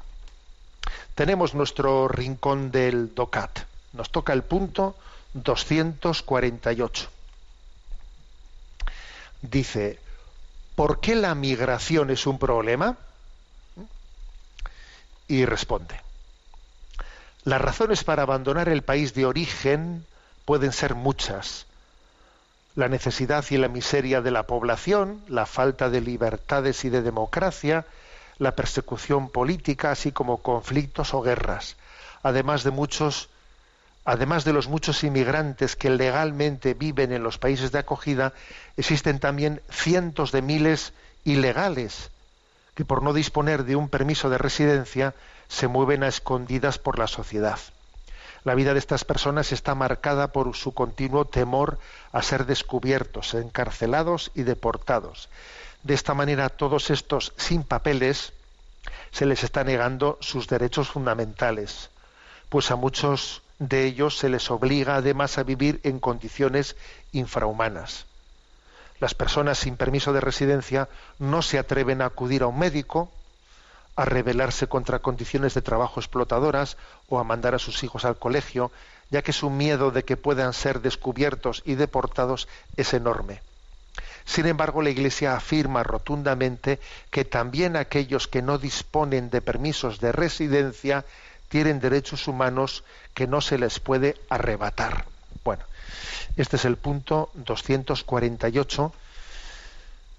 Tenemos 1.16 1.56
nuestro 1.56 2.08
rincón 2.08 2.72
del 2.72 3.16
DOCAT. 3.16 3.60
Nos 3.94 4.12
toca 4.12 4.34
el 4.34 4.44
punto 4.44 4.96
248. 5.34 7.10
Dice, 9.42 10.00
¿por 10.76 11.00
qué 11.00 11.16
la 11.16 11.34
migración 11.36 12.10
es 12.10 12.28
un 12.28 12.38
problema? 12.38 12.98
Y 15.28 15.46
responde, 15.46 16.02
las 17.44 17.62
razones 17.62 18.04
para 18.04 18.24
abandonar 18.24 18.70
el 18.70 18.82
país 18.82 19.14
de 19.14 19.26
origen 19.26 20.06
pueden 20.46 20.72
ser 20.72 20.96
muchas. 20.96 21.66
La 22.78 22.90
necesidad 22.90 23.44
y 23.50 23.58
la 23.58 23.70
miseria 23.70 24.22
de 24.22 24.30
la 24.30 24.44
población, 24.44 25.24
la 25.28 25.48
falta 25.48 25.90
de 25.90 26.00
libertades 26.00 26.86
y 26.86 26.90
de 26.90 27.02
democracia, 27.02 27.88
la 28.38 28.56
persecución 28.56 29.30
política, 29.32 29.90
así 29.90 30.12
como 30.12 30.44
conflictos 30.44 31.16
o 31.16 31.24
guerras, 31.24 31.76
además 32.22 32.64
de 32.64 32.70
muchos 32.70 33.30
además 34.06 34.46
de 34.46 34.54
los 34.54 34.68
muchos 34.68 35.04
inmigrantes 35.04 35.76
que 35.76 35.90
legalmente 35.90 36.76
viven 36.76 37.12
en 37.12 37.24
los 37.24 37.40
países 37.40 37.72
de 37.72 37.80
acogida, 37.80 38.34
existen 38.78 39.18
también 39.20 39.60
cientos 39.72 40.32
de 40.32 40.44
miles 40.44 40.94
ilegales 41.26 42.12
que 42.76 42.86
por 42.86 43.02
no 43.02 43.12
disponer 43.12 43.64
de 43.64 43.76
un 43.76 43.90
permiso 43.90 44.30
de 44.30 44.38
residencia 44.38 45.16
se 45.48 45.68
mueven 45.68 46.04
a 46.04 46.10
escondidas 46.10 46.78
por 46.78 47.00
la 47.00 47.08
sociedad. 47.08 47.58
La 48.48 48.56
vida 48.56 48.72
de 48.72 48.80
estas 48.80 49.04
personas 49.04 49.52
está 49.52 49.76
marcada 49.76 50.32
por 50.32 50.56
su 50.56 50.74
continuo 50.74 51.26
temor 51.26 51.80
a 52.14 52.22
ser 52.22 52.46
descubiertos, 52.46 53.34
encarcelados 53.34 54.32
y 54.36 54.44
deportados. 54.44 55.28
De 55.84 55.94
esta 55.94 56.14
manera, 56.14 56.48
todos 56.48 56.90
estos 56.90 57.34
sin 57.36 57.64
papeles 57.64 58.32
se 59.12 59.26
les 59.26 59.44
está 59.44 59.66
negando 59.66 60.18
sus 60.22 60.48
derechos 60.48 60.88
fundamentales, 60.88 61.90
pues 62.48 62.72
a 62.72 62.78
muchos 62.78 63.42
de 63.60 63.84
ellos 63.84 64.18
se 64.18 64.30
les 64.30 64.50
obliga 64.50 64.96
además 64.96 65.38
a 65.38 65.44
vivir 65.44 65.82
en 65.84 66.00
condiciones 66.00 66.78
infrahumanas. 67.12 68.06
Las 69.02 69.14
personas 69.14 69.58
sin 69.58 69.76
permiso 69.76 70.14
de 70.14 70.22
residencia 70.22 70.88
no 71.20 71.42
se 71.42 71.60
atreven 71.60 72.02
a 72.02 72.06
acudir 72.06 72.44
a 72.44 72.48
un 72.48 72.60
médico, 72.60 73.12
a 73.98 74.06
rebelarse 74.06 74.68
contra 74.68 75.00
condiciones 75.00 75.54
de 75.54 75.62
trabajo 75.62 76.00
explotadoras 76.00 76.78
o 77.10 77.20
a 77.20 77.26
mandar 77.26 77.56
a 77.56 77.60
sus 77.60 77.84
hijos 77.84 78.06
al 78.06 78.18
colegio, 78.18 78.72
ya 79.10 79.24
que 79.24 79.34
su 79.34 79.50
miedo 79.50 79.92
de 79.92 80.06
que 80.06 80.16
puedan 80.16 80.54
ser 80.54 80.82
descubiertos 80.82 81.64
y 81.66 81.76
deportados 81.76 82.48
es 82.78 82.94
enorme. 82.94 83.42
Sin 84.24 84.46
embargo, 84.46 84.82
la 84.82 84.92
Iglesia 84.92 85.36
afirma 85.36 85.84
rotundamente 85.84 86.80
que 87.10 87.26
también 87.26 87.76
aquellos 87.76 88.28
que 88.28 88.42
no 88.42 88.58
disponen 88.58 89.30
de 89.30 89.42
permisos 89.42 90.00
de 90.00 90.12
residencia 90.12 91.06
tienen 91.50 91.80
derechos 91.80 92.28
humanos 92.28 92.84
que 93.14 93.26
no 93.26 93.42
se 93.42 93.58
les 93.58 93.80
puede 93.80 94.16
arrebatar. 94.30 95.06
Bueno, 95.44 95.64
este 96.36 96.58
es 96.58 96.66
el 96.66 96.76
punto 96.76 97.32
248 97.34 98.94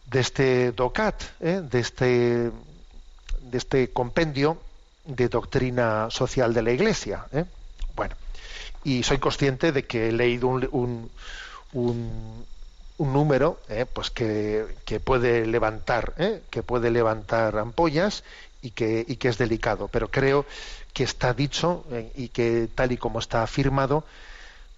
de 0.06 0.20
este 0.20 0.72
DOCAT, 0.72 1.22
¿eh? 1.40 1.60
de, 1.62 1.78
este, 1.78 2.50
de 3.50 3.58
este 3.58 3.90
compendio 3.90 4.58
de 5.04 5.28
doctrina 5.28 6.08
social 6.10 6.52
de 6.52 6.62
la 6.62 6.72
Iglesia. 6.72 7.26
¿eh? 7.32 7.44
Bueno, 7.96 8.14
y 8.84 9.02
soy 9.02 9.18
consciente 9.18 9.72
de 9.72 9.84
que 9.84 10.08
he 10.08 10.12
leído 10.12 10.48
un, 10.48 10.68
un, 10.72 11.10
un, 11.72 13.12
número 13.12 13.60
eh, 13.68 13.86
pues 13.90 14.10
que, 14.10 14.66
que, 14.84 15.00
puede 15.00 15.46
levantar 15.46 16.14
eh, 16.18 16.42
que 16.50 16.62
puede 16.62 16.90
levantar 16.90 17.56
ampollas 17.58 18.24
y 18.60 18.70
que, 18.70 19.04
y 19.06 19.16
que 19.16 19.28
es 19.28 19.38
delicado 19.38 19.88
pero 19.88 20.10
creo 20.10 20.46
que 20.92 21.04
está 21.04 21.32
dicho 21.32 21.84
eh, 21.92 22.10
y 22.16 22.28
que 22.28 22.68
tal 22.74 22.92
y 22.92 22.96
como 22.96 23.18
está 23.20 23.42
afirmado 23.42 24.04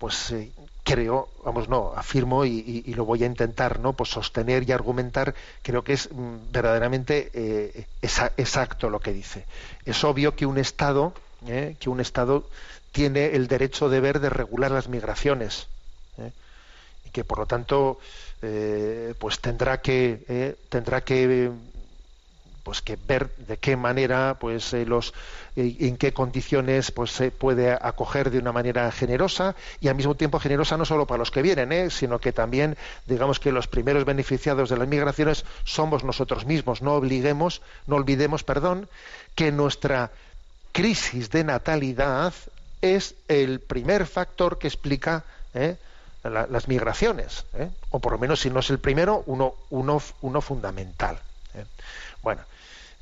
pues 0.00 0.32
eh, 0.32 0.50
creo, 0.82 1.28
vamos, 1.44 1.68
no, 1.68 1.92
afirmo 1.94 2.46
y, 2.46 2.82
y, 2.86 2.94
lo 2.94 3.04
voy 3.04 3.22
a 3.22 3.26
intentar, 3.26 3.80
¿no? 3.80 3.92
Pues 3.92 4.08
sostener 4.08 4.66
y 4.66 4.72
argumentar, 4.72 5.34
creo 5.62 5.84
que 5.84 5.92
es 5.92 6.10
mm, 6.10 6.50
verdaderamente 6.50 7.30
eh, 7.34 7.84
exacto 8.00 8.88
lo 8.88 8.98
que 8.98 9.12
dice. 9.12 9.44
Es 9.84 10.02
obvio 10.02 10.34
que 10.34 10.46
un 10.46 10.56
Estado, 10.56 11.12
¿eh? 11.46 11.76
que 11.78 11.90
un 11.90 12.00
Estado 12.00 12.48
tiene 12.92 13.36
el 13.36 13.46
derecho 13.46 13.90
deber 13.90 14.20
de 14.20 14.30
regular 14.30 14.70
las 14.70 14.88
migraciones 14.88 15.66
¿eh? 16.16 16.32
y 17.04 17.10
que 17.10 17.22
por 17.22 17.38
lo 17.38 17.46
tanto, 17.46 17.98
pues 19.18 19.38
tendrá 19.40 19.82
que 19.82 20.56
tendrá 20.70 21.02
que 21.02 21.52
pues 22.70 22.82
que 22.82 22.96
ver 23.08 23.34
de 23.48 23.56
qué 23.56 23.74
manera 23.74 24.36
pues 24.38 24.72
eh, 24.74 24.86
los 24.86 25.12
eh, 25.56 25.74
en 25.80 25.96
qué 25.96 26.12
condiciones 26.12 26.92
pues 26.92 27.10
se 27.10 27.32
puede 27.32 27.72
acoger 27.72 28.30
de 28.30 28.38
una 28.38 28.52
manera 28.52 28.92
generosa 28.92 29.56
y 29.80 29.88
al 29.88 29.96
mismo 29.96 30.14
tiempo 30.14 30.38
generosa 30.38 30.76
no 30.76 30.84
solo 30.84 31.04
para 31.04 31.18
los 31.18 31.32
que 31.32 31.42
vienen 31.42 31.72
¿eh? 31.72 31.90
sino 31.90 32.20
que 32.20 32.30
también 32.30 32.76
digamos 33.08 33.40
que 33.40 33.50
los 33.50 33.66
primeros 33.66 34.04
beneficiados 34.04 34.70
de 34.70 34.76
las 34.76 34.86
migraciones 34.86 35.44
somos 35.64 36.04
nosotros 36.04 36.46
mismos 36.46 36.80
no 36.80 36.94
obliguemos 36.94 37.60
no 37.88 37.96
olvidemos 37.96 38.44
perdón 38.44 38.88
que 39.34 39.50
nuestra 39.50 40.12
crisis 40.70 41.28
de 41.30 41.42
natalidad 41.42 42.32
es 42.82 43.16
el 43.26 43.58
primer 43.58 44.06
factor 44.06 44.60
que 44.60 44.68
explica 44.68 45.24
¿eh? 45.54 45.74
la, 46.22 46.46
las 46.46 46.68
migraciones 46.68 47.46
o 47.90 47.98
por 47.98 48.12
lo 48.12 48.18
menos 48.18 48.38
si 48.38 48.48
no 48.48 48.60
es 48.60 48.70
el 48.70 48.78
primero 48.78 49.24
uno 49.26 49.54
uno 49.70 50.00
uno 50.20 50.40
fundamental 50.40 51.18
bueno 52.22 52.42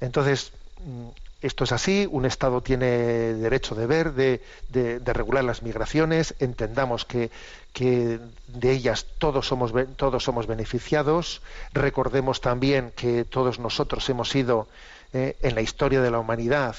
entonces, 0.01 0.53
mm, 0.85 1.09
esto 1.41 1.65
es 1.65 1.73
así, 1.73 2.09
un 2.11 2.25
Estado 2.25 2.61
tiene 2.63 2.87
derecho 2.87 3.77
de 3.77 3.87
de, 3.87 4.41
de, 4.69 5.13
regular 5.13 5.45
las 5.45 5.63
migraciones, 5.63 6.35
entendamos 6.41 7.05
que, 7.05 7.31
de 7.79 8.73
ellas 8.73 9.07
todos 9.19 9.47
somos, 9.47 9.73
todos 9.95 10.25
somos 10.25 10.49
beneficiados, 10.49 11.41
recordemos 11.73 12.41
también 12.41 12.93
que 12.97 13.25
todos 13.25 13.61
nosotros 13.61 14.09
hemos 14.09 14.31
sido 14.31 14.67
eh, 15.13 15.37
en 15.43 15.55
la 15.55 15.61
historia 15.61 16.03
de 16.03 16.11
la 16.11 16.19
humanidad, 16.19 16.75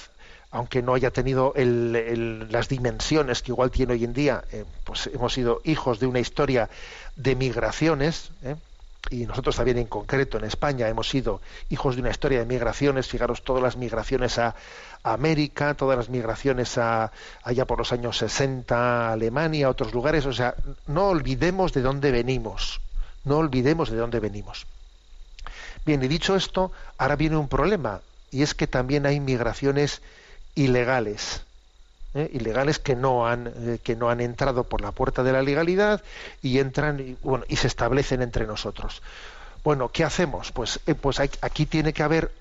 aunque 0.51 0.81
no 0.81 0.93
haya 0.93 1.11
tenido 1.11 1.53
el, 1.55 2.51
las 2.51 2.67
dimensiones 2.67 3.41
que 3.41 3.51
igual 3.51 3.71
tiene 3.71 3.93
hoy 3.93 4.03
en 4.03 4.13
día, 4.13 4.43
eh, 4.51 4.65
pues 4.83 5.07
hemos 5.07 5.33
sido 5.33 5.61
hijos 5.63 6.01
de 6.01 6.07
una 6.07 6.19
historia 6.19 6.69
de 7.15 7.35
migraciones, 7.35 8.31
eh, 8.43 8.55
y 9.09 9.25
nosotros 9.25 9.55
también 9.55 9.77
en 9.77 9.87
concreto 9.87 10.37
en 10.37 10.45
España 10.45 10.87
hemos 10.87 11.09
sido 11.09 11.41
hijos 11.69 11.95
de 11.95 12.01
una 12.01 12.11
historia 12.11 12.39
de 12.39 12.45
migraciones, 12.45 13.07
fijaros 13.07 13.43
todas 13.43 13.63
las 13.63 13.77
migraciones 13.77 14.37
a, 14.37 14.55
América, 15.01 15.75
todas 15.75 15.97
las 15.97 16.09
migraciones 16.09 16.77
a, 16.77 17.11
allá 17.43 17.65
por 17.65 17.77
los 17.77 17.93
años 17.93 18.17
60 18.17 18.75
a 18.75 19.13
Alemania, 19.13 19.69
otros 19.69 19.93
lugares, 19.93 20.25
o 20.25 20.33
sea, 20.33 20.55
no 20.87 21.07
olvidemos 21.07 21.71
de 21.71 21.81
dónde 21.81 22.11
venimos, 22.11 22.81
no 23.23 23.37
olvidemos 23.37 23.89
de 23.89 23.97
dónde 23.97 24.19
venimos. 24.19 24.67
Bien, 25.85 26.03
y 26.03 26.09
dicho 26.09 26.35
esto, 26.35 26.73
ahora 26.97 27.15
viene 27.15 27.37
un 27.37 27.47
problema, 27.47 28.01
y 28.29 28.43
es 28.43 28.53
que 28.53 28.67
también 28.67 29.05
hay 29.05 29.21
migraciones 29.21 30.01
ilegales. 30.55 31.43
¿Eh? 32.13 32.29
ilegales 32.33 32.79
que 32.79 32.95
no 32.95 33.27
han 33.27 33.47
eh, 33.47 33.79
que 33.83 33.95
no 33.95 34.09
han 34.09 34.21
entrado 34.21 34.63
por 34.63 34.81
la 34.81 34.91
puerta 34.91 35.23
de 35.23 35.31
la 35.31 35.41
legalidad 35.41 36.03
y 36.41 36.59
entran 36.59 36.99
y, 36.99 37.17
bueno, 37.21 37.45
y 37.47 37.55
se 37.57 37.67
establecen 37.67 38.21
entre 38.21 38.47
nosotros 38.47 39.01
bueno 39.63 39.89
qué 39.89 40.03
hacemos 40.03 40.51
pues 40.51 40.79
eh, 40.87 40.95
pues 40.95 41.19
hay, 41.19 41.29
aquí 41.41 41.65
tiene 41.65 41.93
que 41.93 42.03
haber 42.03 42.31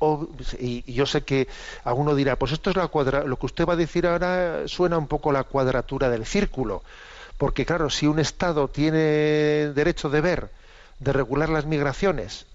y, 0.58 0.90
yo 0.92 1.06
sé 1.06 1.22
que 1.22 1.48
alguno 1.84 2.14
dirá 2.14 2.36
pues 2.36 2.52
esto 2.52 2.70
es 2.70 2.76
la 2.76 2.88
cuadra 2.88 3.24
lo 3.24 3.36
que 3.36 3.46
usted 3.46 3.66
va 3.66 3.74
a 3.74 3.76
decir 3.76 4.06
ahora 4.06 4.66
suena 4.66 4.98
un 4.98 5.06
poco 5.06 5.32
la 5.32 5.44
cuadratura 5.44 6.08
del 6.08 6.26
círculo 6.26 6.82
porque 7.36 7.66
claro 7.66 7.90
si 7.90 8.06
un 8.06 8.18
estado 8.18 8.68
tiene 8.68 9.72
derecho 9.74 10.08
de 10.10 10.20
ver 10.20 10.50
de 10.98 11.12
regular 11.12 11.48
las 11.48 11.66
migraciones 11.66 12.46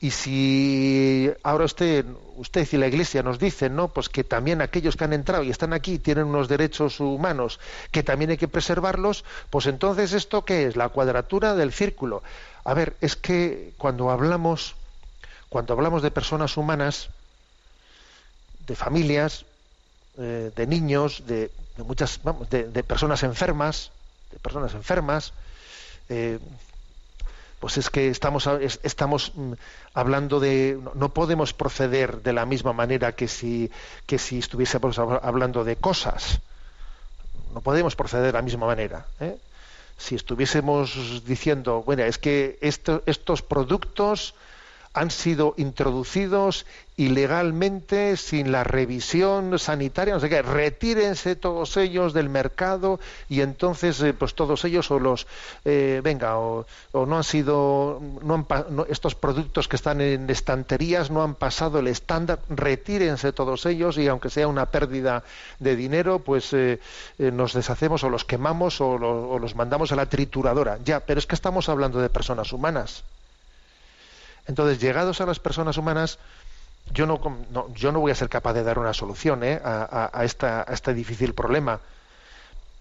y 0.00 0.10
si 0.10 1.30
ahora 1.42 1.64
usted, 1.64 2.04
usted 2.36 2.68
y 2.72 2.76
la 2.76 2.86
Iglesia 2.86 3.22
nos 3.22 3.38
dicen, 3.38 3.76
¿no? 3.76 3.88
Pues 3.88 4.08
que 4.08 4.24
también 4.24 4.60
aquellos 4.60 4.96
que 4.96 5.04
han 5.04 5.12
entrado 5.12 5.44
y 5.44 5.50
están 5.50 5.72
aquí 5.72 5.98
tienen 5.98 6.26
unos 6.26 6.48
derechos 6.48 7.00
humanos 7.00 7.60
que 7.90 8.02
también 8.02 8.30
hay 8.30 8.36
que 8.36 8.48
preservarlos, 8.48 9.24
pues 9.50 9.66
entonces 9.66 10.12
esto 10.12 10.44
qué 10.44 10.66
es 10.66 10.76
la 10.76 10.88
cuadratura 10.90 11.54
del 11.54 11.72
círculo. 11.72 12.22
A 12.64 12.74
ver, 12.74 12.96
es 13.00 13.16
que 13.16 13.72
cuando 13.78 14.10
hablamos, 14.10 14.74
cuando 15.48 15.72
hablamos 15.74 16.02
de 16.02 16.10
personas 16.10 16.56
humanas, 16.56 17.08
de 18.66 18.76
familias, 18.76 19.44
eh, 20.18 20.50
de 20.54 20.66
niños, 20.66 21.26
de, 21.26 21.50
muchas, 21.78 22.20
vamos, 22.22 22.48
de, 22.50 22.64
de, 22.68 22.82
personas 22.82 23.22
enfermas, 23.22 23.90
de 24.30 24.38
personas 24.38 24.74
enfermas. 24.74 25.32
Eh, 26.08 26.38
pues 27.64 27.78
es 27.78 27.88
que 27.88 28.08
estamos, 28.10 28.46
estamos 28.82 29.32
mm, 29.34 29.54
hablando 29.94 30.38
de 30.38 30.78
no 30.96 31.14
podemos 31.14 31.54
proceder 31.54 32.20
de 32.20 32.34
la 32.34 32.44
misma 32.44 32.74
manera 32.74 33.12
que 33.12 33.26
si 33.26 33.70
que 34.04 34.18
si 34.18 34.40
estuviésemos 34.40 34.98
hablando 34.98 35.64
de 35.64 35.76
cosas 35.76 36.40
no 37.54 37.62
podemos 37.62 37.96
proceder 37.96 38.26
de 38.26 38.32
la 38.32 38.42
misma 38.42 38.66
manera 38.66 39.06
¿eh? 39.18 39.38
si 39.96 40.14
estuviésemos 40.14 41.24
diciendo 41.24 41.82
bueno 41.82 42.02
es 42.02 42.18
que 42.18 42.58
esto, 42.60 43.02
estos 43.06 43.40
productos 43.40 44.34
han 44.94 45.10
sido 45.10 45.54
introducidos 45.56 46.66
ilegalmente 46.96 48.16
sin 48.16 48.52
la 48.52 48.62
revisión 48.62 49.58
sanitaria, 49.58 50.14
no 50.14 50.20
sé 50.20 50.28
qué, 50.28 50.42
retírense 50.42 51.34
todos 51.34 51.76
ellos 51.76 52.12
del 52.12 52.28
mercado 52.28 53.00
y 53.28 53.40
entonces 53.40 54.00
eh, 54.00 54.14
pues 54.14 54.36
todos 54.36 54.64
ellos 54.64 54.92
o 54.92 55.00
los 55.00 55.26
eh, 55.64 56.00
venga 56.04 56.38
o, 56.38 56.64
no 56.92 57.16
han 57.16 57.24
sido 57.24 58.00
no 58.22 58.34
han, 58.34 58.46
estos 58.88 59.16
productos 59.16 59.66
que 59.66 59.74
están 59.74 60.00
en 60.00 60.30
estanterías 60.30 61.10
no 61.10 61.24
han 61.24 61.34
pasado 61.34 61.80
el 61.80 61.88
estándar, 61.88 62.38
retírense 62.48 63.32
todos 63.32 63.66
ellos 63.66 63.98
y 63.98 64.06
aunque 64.06 64.30
sea 64.30 64.46
una 64.46 64.66
pérdida 64.66 65.24
de 65.58 65.74
dinero 65.74 66.20
pues 66.20 66.52
eh, 66.52 66.78
eh 67.18 67.32
nos 67.32 67.54
deshacemos 67.54 68.04
o 68.04 68.08
los 68.08 68.24
quemamos 68.24 68.80
o, 68.80 68.96
lo, 68.98 69.30
o 69.30 69.38
los 69.40 69.56
mandamos 69.56 69.90
a 69.90 69.96
la 69.96 70.06
trituradora. 70.06 70.78
Ya, 70.84 71.00
pero 71.00 71.18
es 71.18 71.26
que 71.26 71.34
estamos 71.34 71.68
hablando 71.68 72.00
de 72.00 72.08
personas 72.08 72.52
humanas. 72.52 73.02
Entonces, 74.46 74.80
llegados 74.80 75.20
a 75.20 75.26
las 75.26 75.38
personas 75.38 75.76
humanas, 75.78 76.18
yo 76.92 77.06
no, 77.06 77.20
no, 77.50 77.72
yo 77.74 77.92
no 77.92 78.00
voy 78.00 78.12
a 78.12 78.14
ser 78.14 78.28
capaz 78.28 78.52
de 78.52 78.62
dar 78.62 78.78
una 78.78 78.92
solución 78.92 79.42
¿eh? 79.42 79.60
a, 79.64 80.22
este 80.22 80.94
difícil 80.94 81.34
problema. 81.34 81.80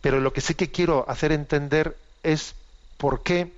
Pero 0.02 0.20
lo 0.20 0.34
que 0.34 0.42
sí 0.42 0.56
que 0.56 0.72
quiero 0.72 1.06
hacer 1.08 1.32
entender 1.32 1.96
es 2.24 2.56
por 2.98 3.24
qué 3.24 3.52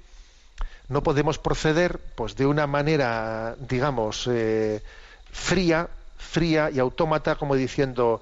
no 0.87 1.01
podemos 1.01 1.39
proceder 1.39 1.99
pues, 2.15 2.35
de 2.35 2.45
una 2.45 2.67
manera, 2.67 3.55
digamos, 3.59 4.27
eh, 4.31 4.83
fría, 5.31 5.89
fría 6.17 6.69
y 6.69 6.77
autómata, 6.77 7.35
como 7.35 7.55
diciendo, 7.55 8.21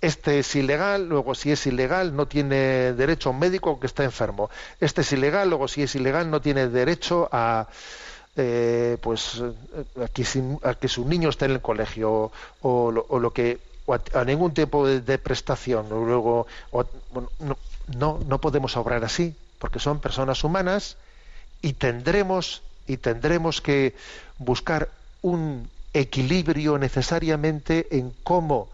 este 0.00 0.40
es 0.40 0.56
ilegal, 0.56 1.08
luego 1.08 1.34
si 1.34 1.52
es 1.52 1.66
ilegal 1.66 2.16
no 2.16 2.26
tiene 2.26 2.94
derecho 2.94 3.28
a 3.28 3.32
un 3.32 3.38
médico 3.38 3.78
que 3.78 3.86
está 3.86 4.02
enfermo. 4.02 4.50
Este 4.80 5.02
es 5.02 5.12
ilegal, 5.12 5.48
luego 5.48 5.68
si 5.68 5.82
es 5.82 5.94
ilegal 5.94 6.30
no 6.30 6.40
tiene 6.40 6.68
derecho 6.68 7.28
a 7.30 7.68
eh, 8.40 8.96
pues 9.00 9.42
a 10.02 10.08
que, 10.08 10.24
a 10.62 10.74
que, 10.74 10.88
su 10.88 11.06
niño 11.06 11.28
esté 11.28 11.44
en 11.44 11.52
el 11.52 11.60
colegio 11.60 12.32
o 12.62 12.90
lo, 12.90 13.30
que 13.32 13.58
a, 14.14 14.24
ningún 14.24 14.54
tipo 14.54 14.86
de, 14.86 15.18
prestación 15.18 15.92
o 15.92 16.04
luego 16.04 16.46
no, 17.40 17.58
no, 17.96 18.20
no 18.26 18.40
podemos 18.40 18.76
obrar 18.76 19.04
así 19.04 19.34
porque 19.58 19.78
son 19.78 20.00
personas 20.00 20.42
humanas 20.42 20.96
y 21.60 21.74
tendremos 21.74 22.62
y 22.86 22.96
tendremos 22.96 23.60
que 23.60 23.94
buscar 24.38 24.88
un 25.22 25.68
equilibrio 25.92 26.78
necesariamente 26.78 27.88
en 27.90 28.12
cómo 28.24 28.68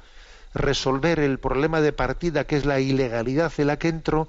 resolver 0.55 1.19
el 1.19 1.39
problema 1.39 1.81
de 1.81 1.93
partida 1.93 2.45
que 2.45 2.57
es 2.57 2.65
la 2.65 2.81
ilegalidad 2.81 3.53
en 3.59 3.67
la 3.67 3.79
que 3.79 3.89
entro 3.89 4.29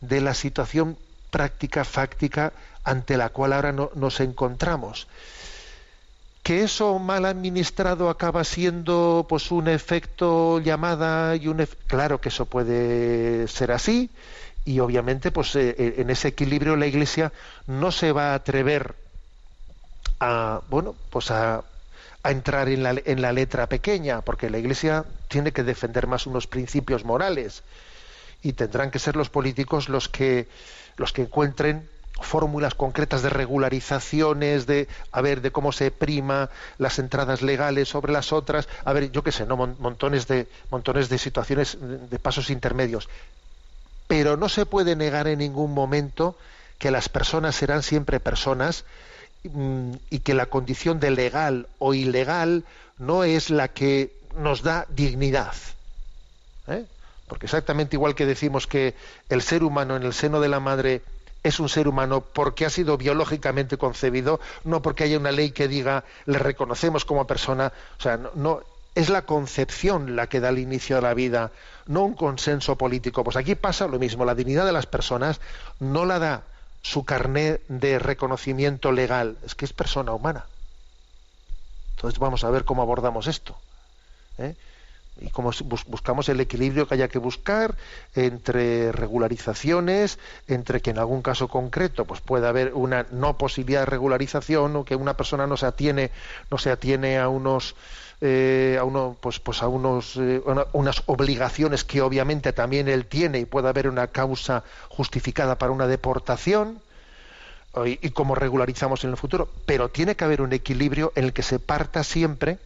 de 0.00 0.20
la 0.20 0.34
situación 0.34 0.96
práctica 1.30 1.84
fáctica 1.84 2.52
ante 2.86 3.16
la 3.16 3.28
cual 3.30 3.52
ahora 3.52 3.72
no, 3.72 3.90
nos 3.94 4.20
encontramos. 4.20 5.08
Que 6.42 6.62
eso 6.62 6.98
mal 7.00 7.26
administrado 7.26 8.08
acaba 8.08 8.44
siendo 8.44 9.26
pues 9.28 9.50
un 9.50 9.66
efecto 9.66 10.60
llamada 10.60 11.34
y 11.34 11.48
un 11.48 11.66
claro 11.88 12.20
que 12.20 12.28
eso 12.28 12.46
puede 12.46 13.48
ser 13.48 13.72
así 13.72 14.08
y 14.64 14.78
obviamente 14.78 15.32
pues 15.32 15.56
eh, 15.56 15.74
eh, 15.76 15.94
en 15.98 16.10
ese 16.10 16.28
equilibrio 16.28 16.76
la 16.76 16.86
Iglesia 16.86 17.32
no 17.66 17.90
se 17.90 18.12
va 18.12 18.30
a 18.30 18.34
atrever 18.34 18.94
a 20.20 20.60
bueno 20.70 20.94
pues 21.10 21.32
a, 21.32 21.64
a 22.22 22.30
entrar 22.30 22.68
en 22.68 22.84
la, 22.84 22.94
en 23.04 23.20
la 23.20 23.32
letra 23.32 23.68
pequeña 23.68 24.20
porque 24.20 24.48
la 24.48 24.58
Iglesia 24.58 25.04
tiene 25.26 25.50
que 25.50 25.64
defender 25.64 26.06
más 26.06 26.28
unos 26.28 26.46
principios 26.46 27.04
morales 27.04 27.64
y 28.42 28.52
tendrán 28.52 28.92
que 28.92 29.00
ser 29.00 29.16
los 29.16 29.30
políticos 29.30 29.88
los 29.88 30.08
que 30.08 30.46
los 30.96 31.12
que 31.12 31.22
encuentren 31.22 31.88
fórmulas 32.20 32.74
concretas 32.74 33.22
de 33.22 33.30
regularizaciones, 33.30 34.66
de 34.66 34.88
a 35.12 35.20
ver 35.20 35.40
de 35.42 35.50
cómo 35.50 35.72
se 35.72 35.90
prima 35.90 36.50
las 36.78 36.98
entradas 36.98 37.42
legales 37.42 37.88
sobre 37.88 38.12
las 38.12 38.32
otras, 38.32 38.68
a 38.84 38.92
ver, 38.92 39.10
yo 39.12 39.22
qué 39.22 39.32
sé, 39.32 39.46
no 39.46 39.56
montones 39.56 40.26
de 40.26 40.48
montones 40.70 41.08
de 41.08 41.18
situaciones 41.18 41.78
de 41.80 42.18
pasos 42.18 42.50
intermedios. 42.50 43.08
Pero 44.06 44.36
no 44.36 44.48
se 44.48 44.66
puede 44.66 44.96
negar 44.96 45.26
en 45.26 45.40
ningún 45.40 45.74
momento 45.74 46.36
que 46.78 46.90
las 46.90 47.08
personas 47.08 47.56
serán 47.56 47.82
siempre 47.82 48.20
personas 48.20 48.84
mm, 49.44 49.92
y 50.10 50.20
que 50.20 50.34
la 50.34 50.46
condición 50.46 51.00
de 51.00 51.10
legal 51.10 51.68
o 51.78 51.94
ilegal 51.94 52.64
no 52.98 53.24
es 53.24 53.50
la 53.50 53.68
que 53.68 54.16
nos 54.36 54.62
da 54.62 54.86
dignidad. 54.90 55.54
¿eh? 56.68 56.84
Porque 57.28 57.46
exactamente 57.46 57.96
igual 57.96 58.14
que 58.14 58.26
decimos 58.26 58.66
que 58.66 58.94
el 59.28 59.42
ser 59.42 59.64
humano 59.64 59.96
en 59.96 60.02
el 60.02 60.12
seno 60.12 60.40
de 60.40 60.48
la 60.48 60.60
madre 60.60 61.02
es 61.42 61.60
un 61.60 61.68
ser 61.68 61.88
humano 61.88 62.20
porque 62.20 62.66
ha 62.66 62.70
sido 62.70 62.96
biológicamente 62.96 63.76
concebido, 63.76 64.40
no 64.64 64.82
porque 64.82 65.04
haya 65.04 65.18
una 65.18 65.32
ley 65.32 65.50
que 65.50 65.68
diga 65.68 66.04
le 66.26 66.38
reconocemos 66.38 67.04
como 67.04 67.26
persona, 67.26 67.72
o 67.98 68.02
sea, 68.02 68.18
no, 68.34 68.60
es 68.96 69.10
la 69.10 69.22
concepción 69.22 70.16
la 70.16 70.26
que 70.26 70.40
da 70.40 70.48
el 70.48 70.58
inicio 70.58 70.98
a 70.98 71.02
la 71.02 71.14
vida, 71.14 71.52
no 71.86 72.02
un 72.02 72.14
consenso 72.14 72.76
político. 72.76 73.22
Pues 73.22 73.36
aquí 73.36 73.54
pasa 73.54 73.86
lo 73.86 73.98
mismo, 73.98 74.24
la 74.24 74.34
dignidad 74.34 74.64
de 74.64 74.72
las 74.72 74.86
personas 74.86 75.40
no 75.78 76.06
la 76.06 76.18
da 76.18 76.42
su 76.82 77.04
carné 77.04 77.60
de 77.68 77.98
reconocimiento 77.98 78.92
legal, 78.92 79.36
es 79.44 79.54
que 79.54 79.66
es 79.66 79.72
persona 79.72 80.12
humana. 80.12 80.46
Entonces 81.96 82.18
vamos 82.18 82.42
a 82.44 82.50
ver 82.50 82.64
cómo 82.64 82.82
abordamos 82.82 83.26
esto. 83.26 83.56
¿eh? 84.38 84.54
Y 85.20 85.30
cómo 85.30 85.50
buscamos 85.86 86.28
el 86.28 86.40
equilibrio 86.40 86.86
que 86.86 86.94
haya 86.94 87.08
que 87.08 87.18
buscar 87.18 87.74
entre 88.14 88.92
regularizaciones, 88.92 90.18
entre 90.46 90.80
que 90.80 90.90
en 90.90 90.98
algún 90.98 91.22
caso 91.22 91.48
concreto 91.48 92.04
pues 92.04 92.20
pueda 92.20 92.50
haber 92.50 92.74
una 92.74 93.06
no 93.10 93.38
posibilidad 93.38 93.80
de 93.80 93.86
regularización 93.86 94.76
o 94.76 94.84
que 94.84 94.96
una 94.96 95.16
persona 95.16 95.46
no 95.46 95.56
se 95.56 95.66
atiene 95.66 96.10
no 96.50 96.58
se 96.58 96.70
atiene 96.70 97.18
a 97.18 97.28
unos 97.28 97.74
eh, 98.20 98.78
a 98.80 98.84
uno, 98.84 99.16
pues, 99.20 99.40
pues 99.40 99.62
a 99.62 99.68
unos 99.68 100.16
eh, 100.16 100.42
unas 100.72 101.02
obligaciones 101.06 101.84
que 101.84 102.00
obviamente 102.00 102.52
también 102.52 102.88
él 102.88 103.06
tiene 103.06 103.40
y 103.40 103.44
pueda 103.44 103.70
haber 103.70 103.88
una 103.88 104.06
causa 104.06 104.64
justificada 104.88 105.58
para 105.58 105.72
una 105.72 105.86
deportación 105.86 106.80
y, 107.84 107.98
y 108.06 108.10
cómo 108.10 108.34
regularizamos 108.34 109.04
en 109.04 109.10
el 109.10 109.18
futuro. 109.18 109.50
Pero 109.66 109.90
tiene 109.90 110.16
que 110.16 110.24
haber 110.24 110.40
un 110.40 110.54
equilibrio 110.54 111.12
en 111.14 111.24
el 111.24 111.34
que 111.34 111.42
se 111.42 111.58
parta 111.58 112.02
siempre 112.04 112.58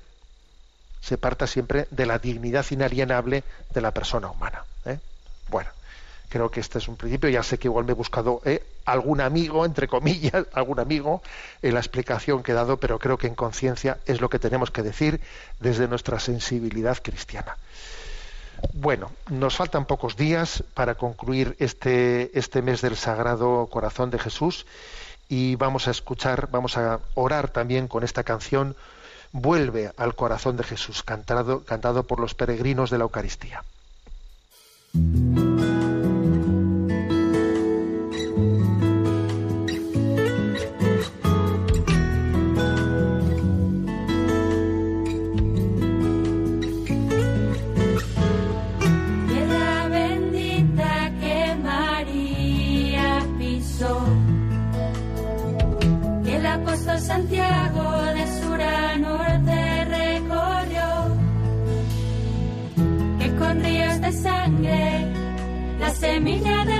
se 1.01 1.19
parta 1.19 1.47
siempre 1.47 1.87
de 1.91 2.07
la 2.07 2.19
dignidad 2.19 2.65
inalienable 2.71 3.45
de 3.73 3.81
la 3.81 3.93
persona 3.93 4.31
humana. 4.31 4.65
¿eh? 4.85 4.99
Bueno, 5.49 5.71
creo 6.29 6.51
que 6.51 6.61
este 6.61 6.79
es 6.79 6.89
un 6.89 6.97
principio. 6.97 7.29
Ya 7.29 7.43
sé 7.43 7.59
que 7.59 7.69
igual 7.69 7.85
me 7.85 7.93
he 7.93 7.95
buscado 7.95 8.41
¿eh? 8.45 8.63
algún 8.85 9.21
amigo, 9.21 9.65
entre 9.65 9.89
comillas, 9.89 10.47
algún 10.53 10.81
amigo 10.81 11.23
en 11.63 11.75
la 11.75 11.81
explicación 11.81 12.43
que 12.43 12.53
he 12.53 12.55
dado, 12.55 12.79
pero 12.79 12.99
creo 12.99 13.19
que 13.19 13.27
en 13.27 13.35
conciencia 13.35 13.99
es 14.07 14.21
lo 14.21 14.31
que 14.31 14.39
tenemos 14.39 14.71
que 14.71 14.83
decir 14.83 15.21
desde 15.59 15.89
nuestra 15.89 16.19
sensibilidad 16.21 16.99
cristiana. 17.03 17.57
Bueno, 18.75 19.11
nos 19.31 19.57
faltan 19.57 19.87
pocos 19.87 20.17
días 20.17 20.63
para 20.75 20.95
concluir 20.95 21.57
este, 21.59 22.39
este 22.39 22.61
mes 22.61 22.83
del 22.83 22.97
Sagrado 22.97 23.67
Corazón 23.69 24.11
de 24.11 24.19
Jesús 24.19 24.67
y 25.29 25.57
vamos 25.57 25.89
a 25.89 25.93
escuchar, 25.93 26.49
vamos 26.51 26.77
a 26.77 27.01
orar 27.15 27.49
también 27.49 27.89
con 27.89 28.05
esta 28.05 28.23
canción 28.23 28.77
vuelve 29.33 29.93
al 29.97 30.15
corazón 30.15 30.57
de 30.57 30.65
Jesús, 30.65 31.03
cantado, 31.03 31.65
cantado 31.65 32.05
por 32.05 32.21
los 32.21 32.35
peregrinos 32.35 32.91
de 32.91 32.99
la 32.99 33.05
Eucaristía. 33.05 33.65
Semilla 66.21 66.65
del 66.67 66.80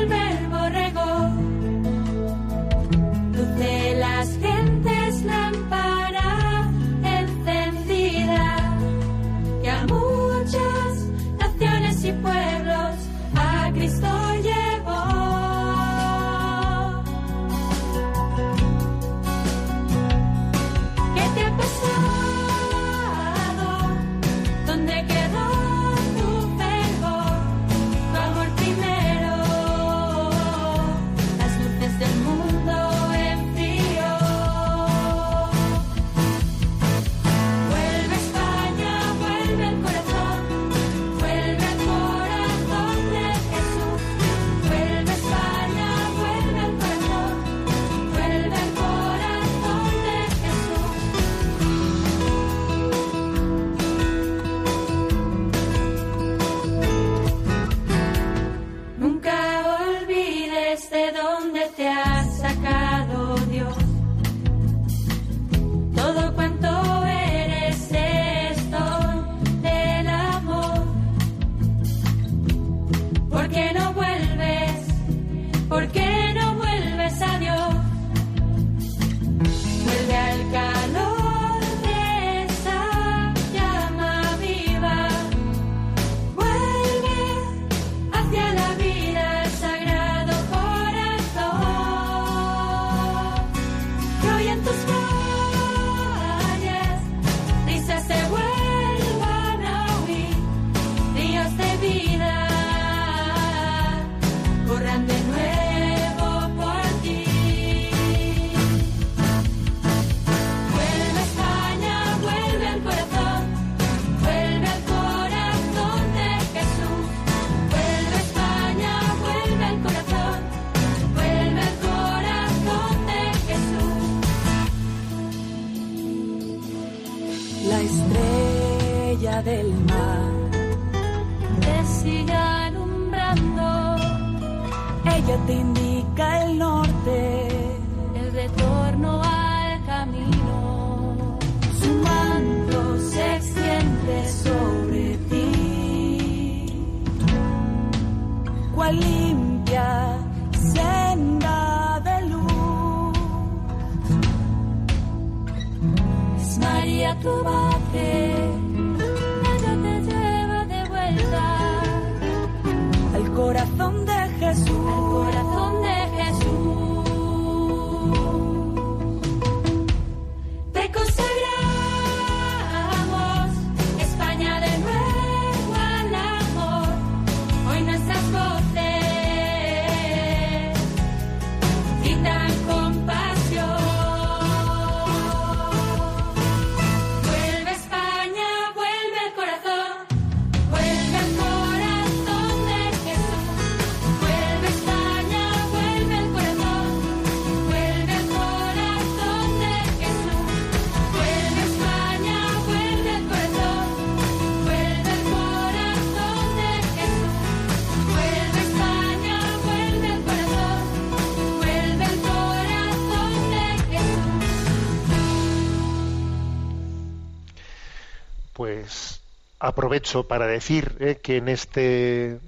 aprovecho 219.61 220.27
para 220.27 220.47
decir 220.47 220.97
eh, 221.01 221.19
que 221.23 221.37
en 221.37 221.49
este 221.49 222.39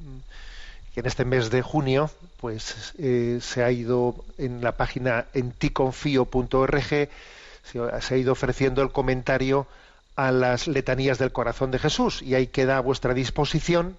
que 0.95 1.01
en 1.01 1.07
este 1.07 1.25
mes 1.25 1.51
de 1.51 1.63
junio 1.63 2.11
pues 2.41 2.95
eh, 2.99 3.39
se 3.41 3.63
ha 3.63 3.71
ido 3.71 4.17
en 4.39 4.63
la 4.63 4.73
página 4.73 5.27
enticonfio.org 5.35 6.89
se, 6.89 7.11
se 8.01 8.15
ha 8.15 8.17
ido 8.17 8.33
ofreciendo 8.33 8.83
el 8.83 8.91
comentario 8.91 9.67
a 10.17 10.33
las 10.33 10.67
letanías 10.67 11.19
del 11.19 11.33
corazón 11.33 11.71
de 11.71 11.79
Jesús 11.79 12.23
y 12.23 12.35
ahí 12.35 12.47
queda 12.47 12.79
a 12.79 12.81
vuestra 12.81 13.15
disposición 13.15 13.97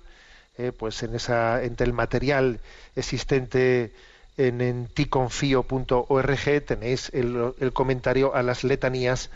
eh, 0.57 0.72
pues 0.72 1.01
en 1.03 1.16
esa 1.16 1.64
entre 1.64 1.86
el 1.86 1.93
material 1.93 2.59
existente 2.95 3.93
en 4.38 4.61
enticonfio.org 4.61 6.66
tenéis 6.66 7.11
el 7.14 7.72
comentario 7.74 8.34
a 8.34 8.41
las 8.41 8.64
letanías 8.64 9.30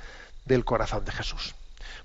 del 0.46 0.66
corazón 0.66 1.06
de 1.06 1.12
Jesús. 1.12 1.54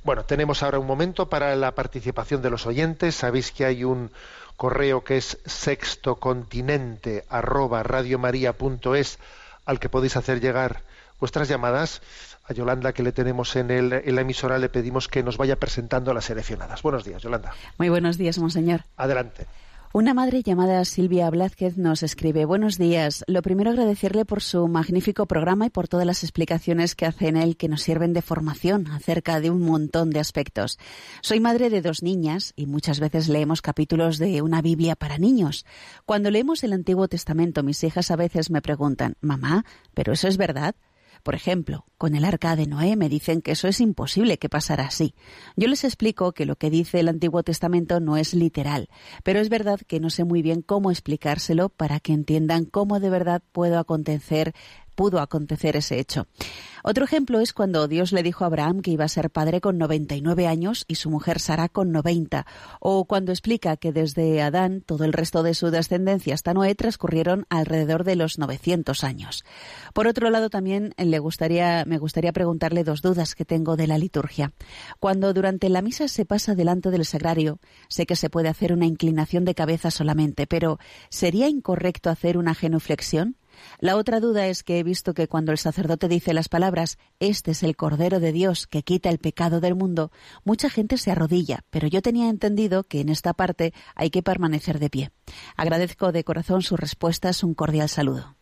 Bueno, 0.04 0.24
tenemos 0.24 0.62
ahora 0.62 0.80
un 0.80 0.86
momento 0.86 1.28
para 1.28 1.54
la 1.54 1.74
participación 1.74 2.42
de 2.42 2.50
los 2.50 2.66
oyentes. 2.66 3.14
Sabéis 3.14 3.52
que 3.52 3.64
hay 3.64 3.84
un 3.84 4.10
correo 4.56 5.04
que 5.04 5.16
es 5.16 5.38
sextocontinente 5.46 7.24
arroba 7.28 7.82
radiomaria.es 7.82 9.18
al 9.64 9.78
que 9.78 9.88
podéis 9.88 10.16
hacer 10.16 10.40
llegar 10.40 10.82
vuestras 11.20 11.48
llamadas. 11.48 12.02
A 12.44 12.52
Yolanda, 12.52 12.92
que 12.92 13.04
le 13.04 13.12
tenemos 13.12 13.54
en, 13.54 13.70
el, 13.70 13.92
en 13.92 14.14
la 14.16 14.22
emisora, 14.22 14.58
le 14.58 14.68
pedimos 14.68 15.06
que 15.06 15.22
nos 15.22 15.36
vaya 15.36 15.54
presentando 15.54 16.12
las 16.12 16.24
seleccionadas. 16.24 16.82
Buenos 16.82 17.04
días, 17.04 17.22
Yolanda. 17.22 17.52
Muy 17.78 17.88
buenos 17.88 18.18
días, 18.18 18.36
monseñor. 18.38 18.80
Adelante. 18.96 19.46
Una 19.94 20.14
madre 20.14 20.42
llamada 20.42 20.86
Silvia 20.86 21.28
Blázquez 21.28 21.76
nos 21.76 22.02
escribe 22.02 22.46
Buenos 22.46 22.78
días. 22.78 23.24
Lo 23.26 23.42
primero 23.42 23.68
agradecerle 23.68 24.24
por 24.24 24.40
su 24.40 24.66
magnífico 24.66 25.26
programa 25.26 25.66
y 25.66 25.70
por 25.70 25.86
todas 25.86 26.06
las 26.06 26.22
explicaciones 26.22 26.94
que 26.94 27.04
hace 27.04 27.28
en 27.28 27.36
él 27.36 27.58
que 27.58 27.68
nos 27.68 27.82
sirven 27.82 28.14
de 28.14 28.22
formación 28.22 28.86
acerca 28.86 29.38
de 29.40 29.50
un 29.50 29.60
montón 29.60 30.08
de 30.08 30.20
aspectos. 30.20 30.78
Soy 31.20 31.40
madre 31.40 31.68
de 31.68 31.82
dos 31.82 32.02
niñas 32.02 32.54
y 32.56 32.64
muchas 32.64 33.00
veces 33.00 33.28
leemos 33.28 33.60
capítulos 33.60 34.16
de 34.16 34.40
una 34.40 34.62
Biblia 34.62 34.96
para 34.96 35.18
niños. 35.18 35.66
Cuando 36.06 36.30
leemos 36.30 36.64
el 36.64 36.72
Antiguo 36.72 37.06
Testamento, 37.06 37.62
mis 37.62 37.84
hijas 37.84 38.10
a 38.10 38.16
veces 38.16 38.50
me 38.50 38.62
preguntan, 38.62 39.16
mamá, 39.20 39.66
¿pero 39.92 40.14
eso 40.14 40.26
es 40.26 40.38
verdad? 40.38 40.74
Por 41.22 41.34
ejemplo, 41.34 41.86
con 41.98 42.16
el 42.16 42.24
arca 42.24 42.56
de 42.56 42.66
Noé 42.66 42.96
me 42.96 43.08
dicen 43.08 43.42
que 43.42 43.52
eso 43.52 43.68
es 43.68 43.80
imposible 43.80 44.38
que 44.38 44.48
pasara 44.48 44.86
así. 44.86 45.14
Yo 45.56 45.68
les 45.68 45.84
explico 45.84 46.32
que 46.32 46.46
lo 46.46 46.56
que 46.56 46.68
dice 46.68 46.98
el 46.98 47.08
Antiguo 47.08 47.44
Testamento 47.44 48.00
no 48.00 48.16
es 48.16 48.34
literal, 48.34 48.88
pero 49.22 49.38
es 49.38 49.48
verdad 49.48 49.80
que 49.86 50.00
no 50.00 50.10
sé 50.10 50.24
muy 50.24 50.42
bien 50.42 50.62
cómo 50.62 50.90
explicárselo 50.90 51.68
para 51.68 52.00
que 52.00 52.12
entiendan 52.12 52.64
cómo 52.64 52.98
de 52.98 53.10
verdad 53.10 53.42
puedo 53.52 53.78
acontecer 53.78 54.52
pudo 54.94 55.20
acontecer 55.20 55.76
ese 55.76 55.98
hecho. 55.98 56.26
Otro 56.84 57.04
ejemplo 57.04 57.38
es 57.38 57.52
cuando 57.52 57.86
Dios 57.86 58.12
le 58.12 58.24
dijo 58.24 58.42
a 58.42 58.48
Abraham 58.48 58.80
que 58.80 58.90
iba 58.90 59.04
a 59.04 59.08
ser 59.08 59.30
padre 59.30 59.60
con 59.60 59.78
99 59.78 60.48
años 60.48 60.84
y 60.88 60.96
su 60.96 61.10
mujer 61.10 61.38
Sara 61.38 61.68
con 61.68 61.92
90, 61.92 62.44
o 62.80 63.04
cuando 63.04 63.30
explica 63.30 63.76
que 63.76 63.92
desde 63.92 64.42
Adán 64.42 64.82
todo 64.84 65.04
el 65.04 65.12
resto 65.12 65.44
de 65.44 65.54
su 65.54 65.70
descendencia 65.70 66.34
hasta 66.34 66.54
Noé 66.54 66.74
transcurrieron 66.74 67.46
alrededor 67.50 68.02
de 68.02 68.16
los 68.16 68.38
900 68.38 69.04
años. 69.04 69.44
Por 69.94 70.08
otro 70.08 70.28
lado, 70.30 70.50
también 70.50 70.92
le 70.96 71.18
gustaría, 71.20 71.84
me 71.86 71.98
gustaría 71.98 72.32
preguntarle 72.32 72.82
dos 72.82 73.00
dudas 73.00 73.34
que 73.34 73.44
tengo 73.44 73.76
de 73.76 73.86
la 73.86 73.98
liturgia. 73.98 74.52
Cuando 74.98 75.32
durante 75.32 75.68
la 75.68 75.82
misa 75.82 76.08
se 76.08 76.24
pasa 76.24 76.54
delante 76.56 76.90
del 76.90 77.04
sagrario, 77.04 77.60
sé 77.88 78.06
que 78.06 78.16
se 78.16 78.30
puede 78.30 78.48
hacer 78.48 78.72
una 78.72 78.86
inclinación 78.86 79.44
de 79.44 79.54
cabeza 79.54 79.90
solamente, 79.90 80.46
pero 80.46 80.78
¿sería 81.10 81.48
incorrecto 81.48 82.10
hacer 82.10 82.38
una 82.38 82.54
genuflexión? 82.54 83.36
La 83.80 83.96
otra 83.96 84.20
duda 84.20 84.46
es 84.46 84.62
que 84.62 84.78
he 84.78 84.82
visto 84.82 85.14
que 85.14 85.28
cuando 85.28 85.52
el 85.52 85.58
sacerdote 85.58 86.08
dice 86.08 86.34
las 86.34 86.48
palabras 86.48 86.98
Este 87.20 87.52
es 87.52 87.62
el 87.62 87.76
Cordero 87.76 88.20
de 88.20 88.32
Dios 88.32 88.66
que 88.66 88.82
quita 88.82 89.08
el 89.08 89.18
pecado 89.18 89.60
del 89.60 89.74
mundo, 89.74 90.10
mucha 90.44 90.70
gente 90.70 90.98
se 90.98 91.10
arrodilla, 91.10 91.64
pero 91.70 91.88
yo 91.88 92.02
tenía 92.02 92.28
entendido 92.28 92.84
que 92.84 93.00
en 93.00 93.08
esta 93.08 93.32
parte 93.32 93.72
hay 93.94 94.10
que 94.10 94.22
permanecer 94.22 94.78
de 94.78 94.90
pie. 94.90 95.10
Agradezco 95.56 96.12
de 96.12 96.24
corazón 96.24 96.62
sus 96.62 96.78
respuestas, 96.78 97.42
un 97.42 97.54
cordial 97.54 97.88
saludo. 97.88 98.36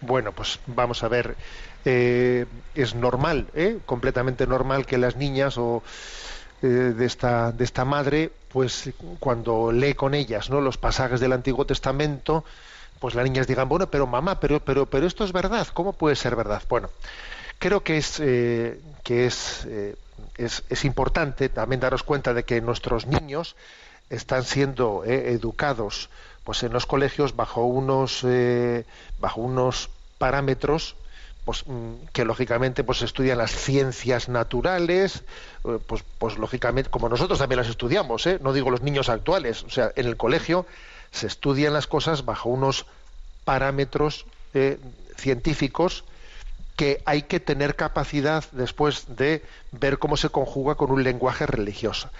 Bueno, 0.00 0.32
pues 0.32 0.58
vamos 0.66 1.02
a 1.04 1.08
ver. 1.08 1.36
Eh, 1.84 2.46
es 2.74 2.94
normal, 2.94 3.48
¿eh? 3.54 3.78
completamente 3.86 4.46
normal 4.46 4.86
que 4.86 4.98
las 4.98 5.16
niñas 5.16 5.58
o 5.58 5.82
eh, 6.62 6.66
de 6.66 7.06
esta 7.06 7.50
de 7.50 7.64
esta 7.64 7.84
madre, 7.84 8.30
pues 8.48 8.92
cuando 9.18 9.72
lee 9.72 9.94
con 9.94 10.14
ellas, 10.14 10.48
¿no? 10.48 10.60
Los 10.60 10.78
pasajes 10.78 11.18
del 11.18 11.32
Antiguo 11.32 11.66
Testamento, 11.66 12.44
pues 13.02 13.16
las 13.16 13.24
niñas 13.24 13.48
digan, 13.48 13.68
bueno, 13.68 13.88
pero 13.88 14.06
mamá, 14.06 14.38
pero, 14.38 14.60
pero, 14.60 14.86
pero 14.86 15.08
esto 15.08 15.24
es 15.24 15.32
verdad, 15.32 15.66
¿cómo 15.74 15.92
puede 15.92 16.14
ser 16.14 16.36
verdad? 16.36 16.62
Bueno, 16.68 16.88
creo 17.58 17.82
que 17.82 17.96
es, 17.96 18.20
eh, 18.20 18.80
que 19.02 19.26
eh, 19.26 19.96
es, 20.36 20.62
es, 20.68 20.84
importante 20.84 21.48
también 21.48 21.80
daros 21.80 22.04
cuenta 22.04 22.32
de 22.32 22.44
que 22.44 22.60
nuestros 22.60 23.08
niños 23.08 23.56
están 24.08 24.44
siendo 24.44 25.02
eh, 25.04 25.32
educados 25.32 26.10
pues 26.44 26.62
en 26.62 26.72
los 26.72 26.86
colegios 26.86 27.34
bajo 27.34 27.64
unos 27.64 28.24
bajo 29.18 29.40
unos 29.40 29.90
parámetros 30.18 30.94
pues, 31.44 31.64
que 32.12 32.24
lógicamente 32.24 32.84
pues 32.84 33.02
estudian 33.02 33.38
las 33.38 33.50
ciencias 33.50 34.28
naturales 34.28 35.22
pues 35.86 36.04
pues 36.18 36.38
lógicamente 36.38 36.90
como 36.90 37.08
nosotros 37.08 37.38
también 37.38 37.58
las 37.58 37.68
estudiamos 37.68 38.28
no 38.40 38.52
digo 38.52 38.70
los 38.70 38.82
niños 38.82 39.08
actuales 39.08 39.62
o 39.64 39.70
sea 39.70 39.92
en 39.94 40.06
el 40.06 40.16
colegio 40.16 40.66
se 41.12 41.26
estudian 41.26 41.72
las 41.72 41.86
cosas 41.86 42.24
bajo 42.24 42.48
unos 42.48 42.86
parámetros 43.44 44.26
eh, 44.54 44.78
científicos 45.16 46.04
que 46.76 47.02
hay 47.04 47.22
que 47.22 47.38
tener 47.38 47.76
capacidad 47.76 48.44
después 48.52 49.04
de 49.16 49.44
ver 49.72 49.98
cómo 49.98 50.16
se 50.16 50.30
conjuga 50.30 50.74
con 50.74 50.90
un 50.90 51.04
lenguaje 51.04 51.46
religioso. 51.46 52.10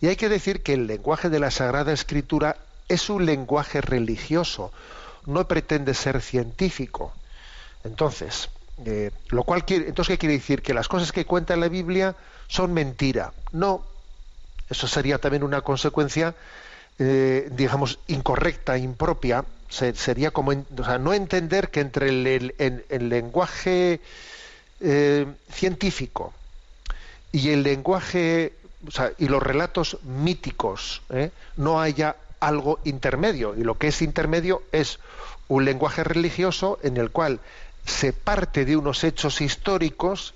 Y 0.00 0.08
hay 0.08 0.16
que 0.16 0.28
decir 0.28 0.62
que 0.62 0.74
el 0.74 0.86
lenguaje 0.86 1.30
de 1.30 1.40
la 1.40 1.50
Sagrada 1.50 1.92
Escritura 1.92 2.58
es 2.88 3.08
un 3.08 3.24
lenguaje 3.24 3.80
religioso, 3.80 4.70
no 5.24 5.48
pretende 5.48 5.94
ser 5.94 6.20
científico. 6.20 7.12
Entonces, 7.84 8.50
eh, 8.84 9.10
lo 9.28 9.44
cual 9.44 9.64
quiere, 9.64 9.88
entonces 9.88 10.14
¿qué 10.14 10.18
quiere 10.18 10.34
decir? 10.34 10.62
Que 10.62 10.74
las 10.74 10.88
cosas 10.88 11.10
que 11.10 11.24
cuenta 11.24 11.56
la 11.56 11.68
Biblia 11.68 12.14
son 12.48 12.74
mentira. 12.74 13.32
No, 13.50 13.82
eso 14.68 14.86
sería 14.86 15.18
también 15.18 15.42
una 15.42 15.62
consecuencia 15.62 16.34
eh, 17.04 17.48
digamos, 17.50 17.98
incorrecta, 18.06 18.78
impropia, 18.78 19.44
se, 19.68 19.92
sería 19.96 20.30
como, 20.30 20.52
no 20.54 21.12
entender 21.14 21.68
que 21.70 21.80
entre 21.80 22.10
el, 22.10 23.08
lenguaje 23.08 24.00
eh, 24.78 25.26
científico 25.50 26.32
y 27.32 27.48
el 27.48 27.64
lenguaje 27.64 28.52
y 29.18 29.26
los 29.26 29.42
relatos 29.42 29.98
míticos 30.04 31.02
¿eh? 31.10 31.32
no 31.56 31.80
haya 31.80 32.14
algo 32.38 32.78
intermedio. 32.84 33.56
Y 33.56 33.64
lo 33.64 33.78
que 33.78 33.88
es 33.88 34.00
intermedio 34.00 34.62
es 34.70 35.00
un 35.48 35.64
lenguaje 35.64 36.04
religioso 36.04 36.78
en 36.84 36.96
el 36.98 37.10
cual 37.10 37.40
se 37.84 38.12
parte 38.12 38.64
de 38.64 38.76
unos 38.76 39.02
hechos 39.02 39.40
históricos, 39.40 40.34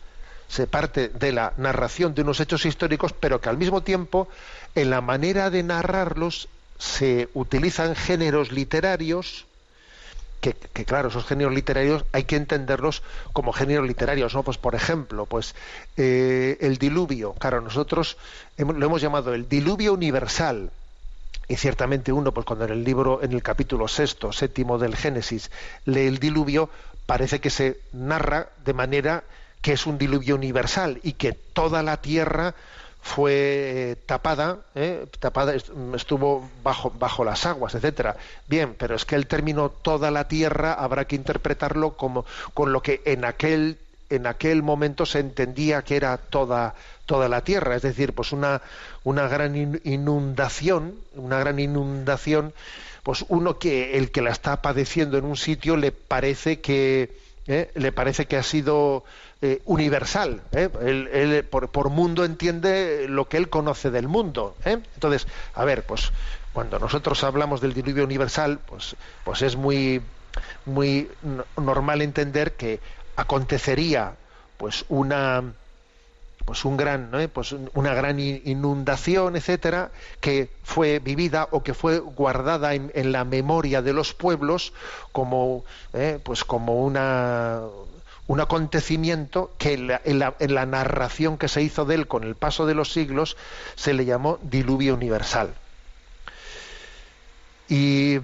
se 0.48 0.66
parte 0.66 1.10
de 1.10 1.30
la 1.30 1.52
narración 1.58 2.12
de 2.12 2.22
unos 2.22 2.40
hechos 2.40 2.66
históricos, 2.66 3.12
pero 3.12 3.40
que 3.40 3.50
al 3.50 3.56
mismo 3.56 3.84
tiempo 3.84 4.26
en 4.74 4.90
la 4.90 5.00
manera 5.00 5.50
de 5.50 5.62
narrarlos 5.62 6.48
se 6.78 7.28
utilizan 7.34 7.94
géneros 7.94 8.52
literarios 8.52 9.46
que, 10.40 10.84
claro, 10.84 11.08
esos 11.08 11.26
géneros 11.26 11.54
literarios 11.54 12.04
hay 12.12 12.24
que 12.24 12.36
entenderlos 12.36 13.02
como 13.32 13.52
géneros 13.52 13.86
literarios, 13.86 14.34
¿no? 14.34 14.42
Pues 14.42 14.58
por 14.58 14.74
ejemplo, 14.74 15.26
pues 15.26 15.54
eh, 15.96 16.56
el 16.60 16.78
diluvio, 16.78 17.32
claro, 17.32 17.60
nosotros 17.60 18.16
hemos, 18.56 18.76
lo 18.76 18.86
hemos 18.86 19.00
llamado 19.02 19.34
el 19.34 19.48
diluvio 19.48 19.92
universal. 19.94 20.70
Y 21.48 21.56
ciertamente 21.56 22.12
uno, 22.12 22.32
pues 22.32 22.44
cuando 22.44 22.64
en 22.64 22.72
el 22.72 22.84
libro, 22.84 23.22
en 23.22 23.32
el 23.32 23.42
capítulo 23.42 23.86
sexto, 23.86 24.32
séptimo 24.32 24.78
del 24.78 24.96
Génesis, 24.96 25.50
lee 25.84 26.06
el 26.06 26.18
diluvio, 26.18 26.70
parece 27.06 27.40
que 27.40 27.50
se 27.50 27.80
narra 27.92 28.48
de 28.64 28.72
manera 28.72 29.24
que 29.62 29.72
es 29.72 29.86
un 29.86 29.96
diluvio 29.96 30.34
universal 30.34 31.00
y 31.02 31.12
que 31.12 31.32
toda 31.32 31.82
la 31.82 31.98
tierra 31.98 32.54
fue 33.06 33.96
tapada, 34.04 34.58
¿eh? 34.74 35.06
tapada 35.20 35.54
estuvo 35.54 36.50
bajo, 36.64 36.90
bajo 36.90 37.24
las 37.24 37.46
aguas, 37.46 37.76
etcétera. 37.76 38.16
Bien, 38.48 38.74
pero 38.76 38.96
es 38.96 39.04
que 39.04 39.14
el 39.14 39.28
término 39.28 39.70
toda 39.70 40.10
la 40.10 40.26
tierra 40.26 40.72
habrá 40.72 41.06
que 41.06 41.14
interpretarlo 41.14 41.96
como 41.96 42.26
con 42.52 42.72
lo 42.72 42.82
que 42.82 43.02
en 43.04 43.24
aquel 43.24 43.78
en 44.10 44.26
aquel 44.26 44.62
momento 44.62 45.06
se 45.06 45.20
entendía 45.20 45.82
que 45.82 45.96
era 45.96 46.16
toda 46.18 46.74
toda 47.06 47.28
la 47.28 47.42
tierra, 47.42 47.76
es 47.76 47.82
decir, 47.82 48.12
pues 48.12 48.32
una 48.32 48.60
una 49.04 49.28
gran 49.28 49.80
inundación, 49.84 50.96
una 51.14 51.38
gran 51.38 51.60
inundación, 51.60 52.52
pues 53.04 53.24
uno 53.28 53.58
que 53.58 53.96
el 53.98 54.10
que 54.10 54.20
la 54.20 54.30
está 54.30 54.62
padeciendo 54.62 55.16
en 55.16 55.24
un 55.24 55.36
sitio 55.36 55.76
le 55.76 55.92
parece 55.92 56.60
que 56.60 57.16
¿eh? 57.46 57.70
le 57.74 57.92
parece 57.92 58.26
que 58.26 58.36
ha 58.36 58.42
sido 58.42 59.04
eh, 59.42 59.60
universal. 59.66 60.42
¿eh? 60.52 60.70
Él, 60.80 61.08
él 61.12 61.44
por, 61.44 61.90
mundo 61.90 62.24
entiende 62.24 63.06
lo 63.08 63.28
que 63.28 63.36
él 63.36 63.50
conoce 63.50 63.90
del 63.90 64.08
mundo. 64.08 64.56
¿eh? 64.64 64.78
Entonces, 64.94 65.26
a 65.54 65.64
ver, 65.64 65.84
pues 65.84 66.10
cuando 66.52 66.78
nosotros 66.78 67.22
hablamos 67.22 67.60
del 67.60 67.74
diluvio 67.74 68.04
universal, 68.04 68.58
pues, 68.66 68.96
pues 69.24 69.42
es 69.42 69.56
muy, 69.56 70.00
muy 70.64 71.10
normal 71.56 72.00
entender 72.00 72.54
que 72.54 72.80
acontecería 73.16 74.14
pues 74.56 74.86
una 74.88 75.44
pues 76.46 76.64
un 76.64 76.76
gran, 76.76 77.10
pues 77.32 77.52
una 77.74 77.92
gran 77.92 78.20
inundación, 78.20 79.34
etcétera, 79.34 79.90
que 80.20 80.48
fue 80.62 81.00
vivida 81.00 81.48
o 81.50 81.64
que 81.64 81.74
fue 81.74 81.98
guardada 81.98 82.74
en, 82.74 83.12
la 83.12 83.24
memoria 83.24 83.82
de 83.82 83.92
los 83.92 84.14
pueblos 84.14 84.72
como, 85.10 85.64
¿eh? 85.92 86.20
pues 86.22 86.44
como 86.44 86.84
una 86.84 87.62
un 88.26 88.40
acontecimiento 88.40 89.52
que 89.58 89.74
en 89.74 90.18
la, 90.18 90.66
narración 90.66 91.38
que 91.38 91.48
se 91.48 91.62
hizo 91.62 91.84
de 91.84 91.94
él 91.94 92.08
con 92.08 92.24
el 92.24 92.34
paso 92.34 92.66
de 92.66 92.74
los 92.74 92.92
siglos 92.92 93.36
se 93.76 93.94
le 93.94 94.04
llamó 94.04 94.38
diluvio 94.42 94.94
universal. 94.94 95.54
Y, 97.68 98.18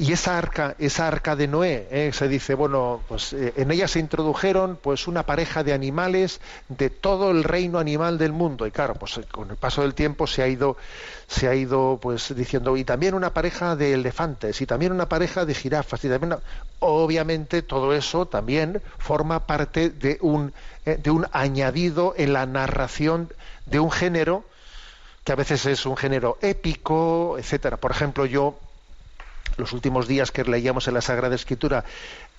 y 0.00 0.12
esa 0.14 0.38
arca, 0.38 0.76
esa 0.78 1.06
arca 1.06 1.36
de 1.36 1.46
Noé, 1.46 1.86
¿eh? 1.90 2.10
se 2.14 2.26
dice, 2.26 2.54
bueno, 2.54 3.02
pues 3.06 3.34
eh, 3.34 3.52
en 3.56 3.70
ella 3.70 3.86
se 3.86 3.98
introdujeron 3.98 4.78
pues 4.80 5.06
una 5.06 5.26
pareja 5.26 5.62
de 5.62 5.74
animales 5.74 6.40
de 6.70 6.88
todo 6.88 7.30
el 7.30 7.44
reino 7.44 7.78
animal 7.78 8.16
del 8.16 8.32
mundo. 8.32 8.66
Y 8.66 8.70
claro, 8.70 8.94
pues 8.94 9.20
con 9.30 9.50
el 9.50 9.56
paso 9.56 9.82
del 9.82 9.92
tiempo 9.92 10.26
se 10.26 10.42
ha 10.42 10.48
ido, 10.48 10.78
se 11.26 11.48
ha 11.48 11.54
ido 11.54 11.98
pues 12.00 12.34
diciendo, 12.34 12.78
y 12.78 12.84
también 12.84 13.12
una 13.12 13.34
pareja 13.34 13.76
de 13.76 13.92
elefantes, 13.92 14.62
y 14.62 14.66
también 14.66 14.92
una 14.92 15.06
pareja 15.06 15.44
de 15.44 15.52
jirafas, 15.52 16.02
y 16.02 16.08
también 16.08 16.38
obviamente 16.78 17.60
todo 17.60 17.92
eso 17.92 18.24
también 18.24 18.80
forma 18.96 19.46
parte 19.46 19.90
de 19.90 20.16
un, 20.22 20.54
eh, 20.86 20.96
de 20.96 21.10
un 21.10 21.26
añadido 21.32 22.14
en 22.16 22.32
la 22.32 22.46
narración 22.46 23.30
de 23.66 23.80
un 23.80 23.90
género 23.90 24.44
que 25.24 25.32
a 25.32 25.36
veces 25.36 25.66
es 25.66 25.84
un 25.84 25.98
género 25.98 26.38
épico, 26.40 27.36
etcétera. 27.38 27.76
Por 27.76 27.90
ejemplo, 27.90 28.24
yo 28.24 28.58
los 29.56 29.72
últimos 29.72 30.08
días 30.08 30.30
que 30.30 30.44
leíamos 30.44 30.88
en 30.88 30.94
la 30.94 31.00
Sagrada 31.00 31.34
Escritura 31.34 31.84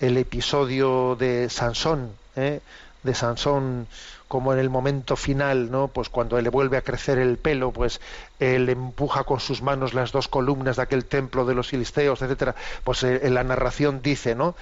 el 0.00 0.16
episodio 0.16 1.16
de 1.16 1.48
Sansón, 1.50 2.12
¿eh? 2.36 2.60
de 3.02 3.14
Sansón 3.14 3.86
como 4.28 4.54
en 4.54 4.58
el 4.58 4.70
momento 4.70 5.14
final, 5.14 5.70
¿no? 5.70 5.88
Pues 5.88 6.08
cuando 6.08 6.40
le 6.40 6.48
vuelve 6.48 6.78
a 6.78 6.80
crecer 6.80 7.18
el 7.18 7.36
pelo, 7.36 7.70
pues 7.70 8.00
él 8.40 8.70
empuja 8.70 9.24
con 9.24 9.40
sus 9.40 9.60
manos 9.60 9.92
las 9.92 10.10
dos 10.10 10.26
columnas 10.26 10.76
de 10.76 10.82
aquel 10.82 11.04
templo 11.04 11.44
de 11.44 11.54
los 11.54 11.68
filisteos, 11.68 12.22
etcétera. 12.22 12.54
Pues 12.82 13.02
eh, 13.02 13.20
en 13.24 13.34
la 13.34 13.44
narración 13.44 14.00
dice, 14.00 14.34
¿no? 14.34 14.54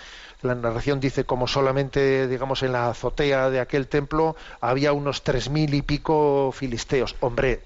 La 0.42 0.56
narración 0.56 0.98
dice 0.98 1.24
como 1.24 1.46
solamente, 1.46 2.26
digamos, 2.26 2.64
en 2.64 2.72
la 2.72 2.88
azotea 2.88 3.48
de 3.50 3.60
aquel 3.60 3.86
templo 3.86 4.34
había 4.60 4.92
unos 4.92 5.22
tres 5.22 5.50
mil 5.50 5.72
y 5.72 5.82
pico 5.82 6.50
filisteos. 6.52 7.14
Hombre, 7.20 7.60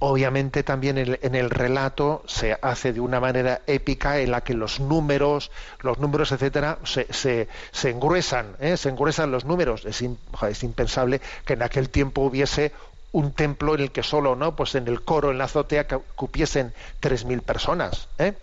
obviamente 0.00 0.62
también 0.62 0.96
en, 0.98 1.34
el 1.34 1.50
relato 1.50 2.22
se 2.26 2.56
hace 2.62 2.92
de 2.92 3.00
una 3.00 3.18
manera 3.20 3.62
épica 3.66 4.18
en 4.20 4.30
la 4.30 4.42
que 4.42 4.54
los 4.54 4.78
números, 4.80 5.50
los 5.80 5.98
números, 5.98 6.30
etcétera, 6.32 6.78
se, 6.84 7.06
se, 7.10 7.48
engruesan, 7.90 8.56
¿eh? 8.60 8.76
se 8.76 8.88
engruesan 8.90 9.30
los 9.32 9.44
números. 9.44 9.84
Es, 9.84 10.02
es 10.02 10.62
impensable 10.62 11.20
que 11.44 11.54
en 11.54 11.62
aquel 11.62 11.90
tiempo 11.90 12.22
hubiese 12.22 12.72
un 13.10 13.32
templo 13.32 13.74
en 13.74 13.80
el 13.80 13.90
que 13.90 14.02
solo, 14.02 14.36
¿no? 14.36 14.54
Pues 14.54 14.74
en 14.74 14.86
el 14.86 15.02
coro, 15.02 15.30
en 15.32 15.38
la 15.38 15.44
azotea, 15.44 15.86
cupiesen 15.88 16.72
tres 17.00 17.24
mil 17.24 17.42
personas. 17.42 18.08
¿eh? 18.18 18.34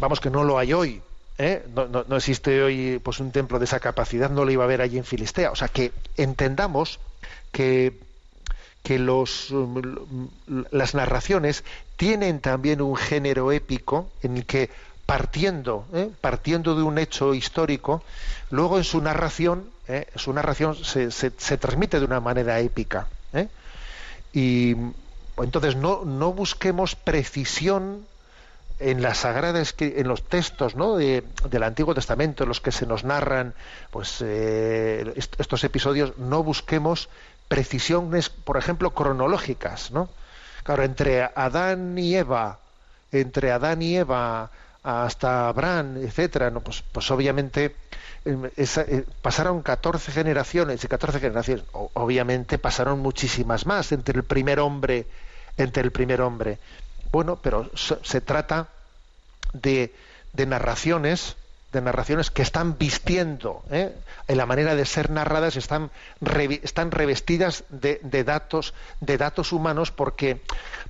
Vamos 0.00 0.20
que 0.20 0.30
no 0.30 0.44
lo 0.44 0.58
hay 0.58 0.72
hoy. 0.72 1.00
¿eh? 1.38 1.64
No, 1.74 1.86
no- 1.86 2.04
no 2.06 2.16
existe 2.16 2.62
hoy 2.62 3.00
pues 3.02 3.20
un 3.20 3.30
templo 3.32 3.58
de 3.58 3.64
esa 3.64 3.80
capacidad, 3.80 4.28
no 4.28 4.44
lo 4.44 4.50
iba 4.50 4.64
a 4.64 4.66
haber 4.66 4.82
allí 4.82 4.98
en 4.98 5.04
Filistea. 5.04 5.50
O 5.52 5.56
sea 5.56 5.68
que 5.68 5.92
entendamos 6.16 6.98
que 7.52 7.98
que 8.82 8.98
los, 8.98 9.50
um, 9.50 10.28
las 10.70 10.94
narraciones 10.94 11.64
tienen 11.96 12.40
también 12.40 12.80
un 12.82 12.96
género 12.96 13.52
épico 13.52 14.10
en 14.22 14.36
el 14.38 14.46
que 14.46 14.70
partiendo, 15.06 15.84
¿eh? 15.92 16.08
partiendo 16.20 16.74
de 16.74 16.82
un 16.82 16.98
hecho 16.98 17.34
histórico, 17.34 18.02
luego 18.50 18.78
en 18.78 18.84
su 18.84 19.00
narración, 19.00 19.64
¿eh? 19.88 20.06
su 20.16 20.32
narración 20.32 20.74
se, 20.76 21.10
se- 21.10 21.30
transmite 21.58 21.98
de 22.00 22.06
una 22.06 22.20
manera 22.20 22.58
épica. 22.60 23.06
¿eh? 23.32 23.48
Y 24.32 24.74
entonces 25.36 25.76
no, 25.76 26.04
no 26.04 26.32
busquemos 26.32 26.94
precisión 26.94 28.06
en 28.78 29.00
la 29.02 29.14
sagrada 29.14 29.60
Escri- 29.60 29.92
en 29.96 30.08
los 30.08 30.22
textos 30.24 30.74
¿no? 30.74 30.96
de- 30.96 31.22
del 31.50 31.62
Antiguo 31.62 31.94
Testamento 31.94 32.42
en 32.44 32.48
los 32.48 32.60
que 32.60 32.72
se 32.72 32.86
nos 32.86 33.04
narran 33.04 33.54
pues 33.90 34.20
est- 34.22 35.38
estos 35.38 35.62
episodios 35.64 36.14
no 36.18 36.42
busquemos 36.42 37.08
precisiones 37.52 38.30
por 38.30 38.56
ejemplo 38.56 38.92
cronológicas 38.92 39.90
¿no? 39.90 40.08
claro 40.62 40.84
entre 40.84 41.22
Adán 41.22 41.98
y 41.98 42.16
Eva 42.16 42.60
entre 43.12 43.52
Adán 43.52 43.82
y 43.82 43.94
Eva 43.98 44.50
hasta 44.82 45.48
Abraham 45.48 45.98
etcétera 45.98 46.50
¿no? 46.50 46.60
pues, 46.60 46.82
pues 46.92 47.10
obviamente 47.10 47.76
esa- 48.56 48.82
eh, 48.88 49.04
pasaron 49.20 49.60
14 49.60 50.12
generaciones 50.12 50.82
y 50.82 50.88
14 50.88 51.20
generaciones 51.20 51.62
obviamente 51.92 52.56
pasaron 52.56 53.00
muchísimas 53.00 53.66
más 53.66 53.92
entre 53.92 54.16
el 54.16 54.24
primer 54.24 54.58
hombre 54.58 55.04
entre 55.58 55.82
el 55.82 55.90
primer 55.92 56.22
hombre 56.22 56.58
bueno, 57.12 57.38
pero 57.42 57.70
se 57.76 58.22
trata 58.22 58.68
de, 59.52 59.92
de 60.32 60.46
narraciones, 60.46 61.36
de 61.72 61.80
narraciones 61.80 62.30
que 62.30 62.42
están 62.42 62.76
vistiendo, 62.78 63.62
¿eh? 63.70 63.94
en 64.28 64.36
la 64.36 64.46
manera 64.46 64.74
de 64.74 64.84
ser 64.84 65.10
narradas 65.10 65.56
están, 65.56 65.90
están 66.62 66.90
revestidas 66.90 67.64
de, 67.70 67.98
de 68.02 68.24
datos, 68.24 68.74
de 69.00 69.16
datos 69.18 69.52
humanos, 69.52 69.90
porque, 69.90 70.40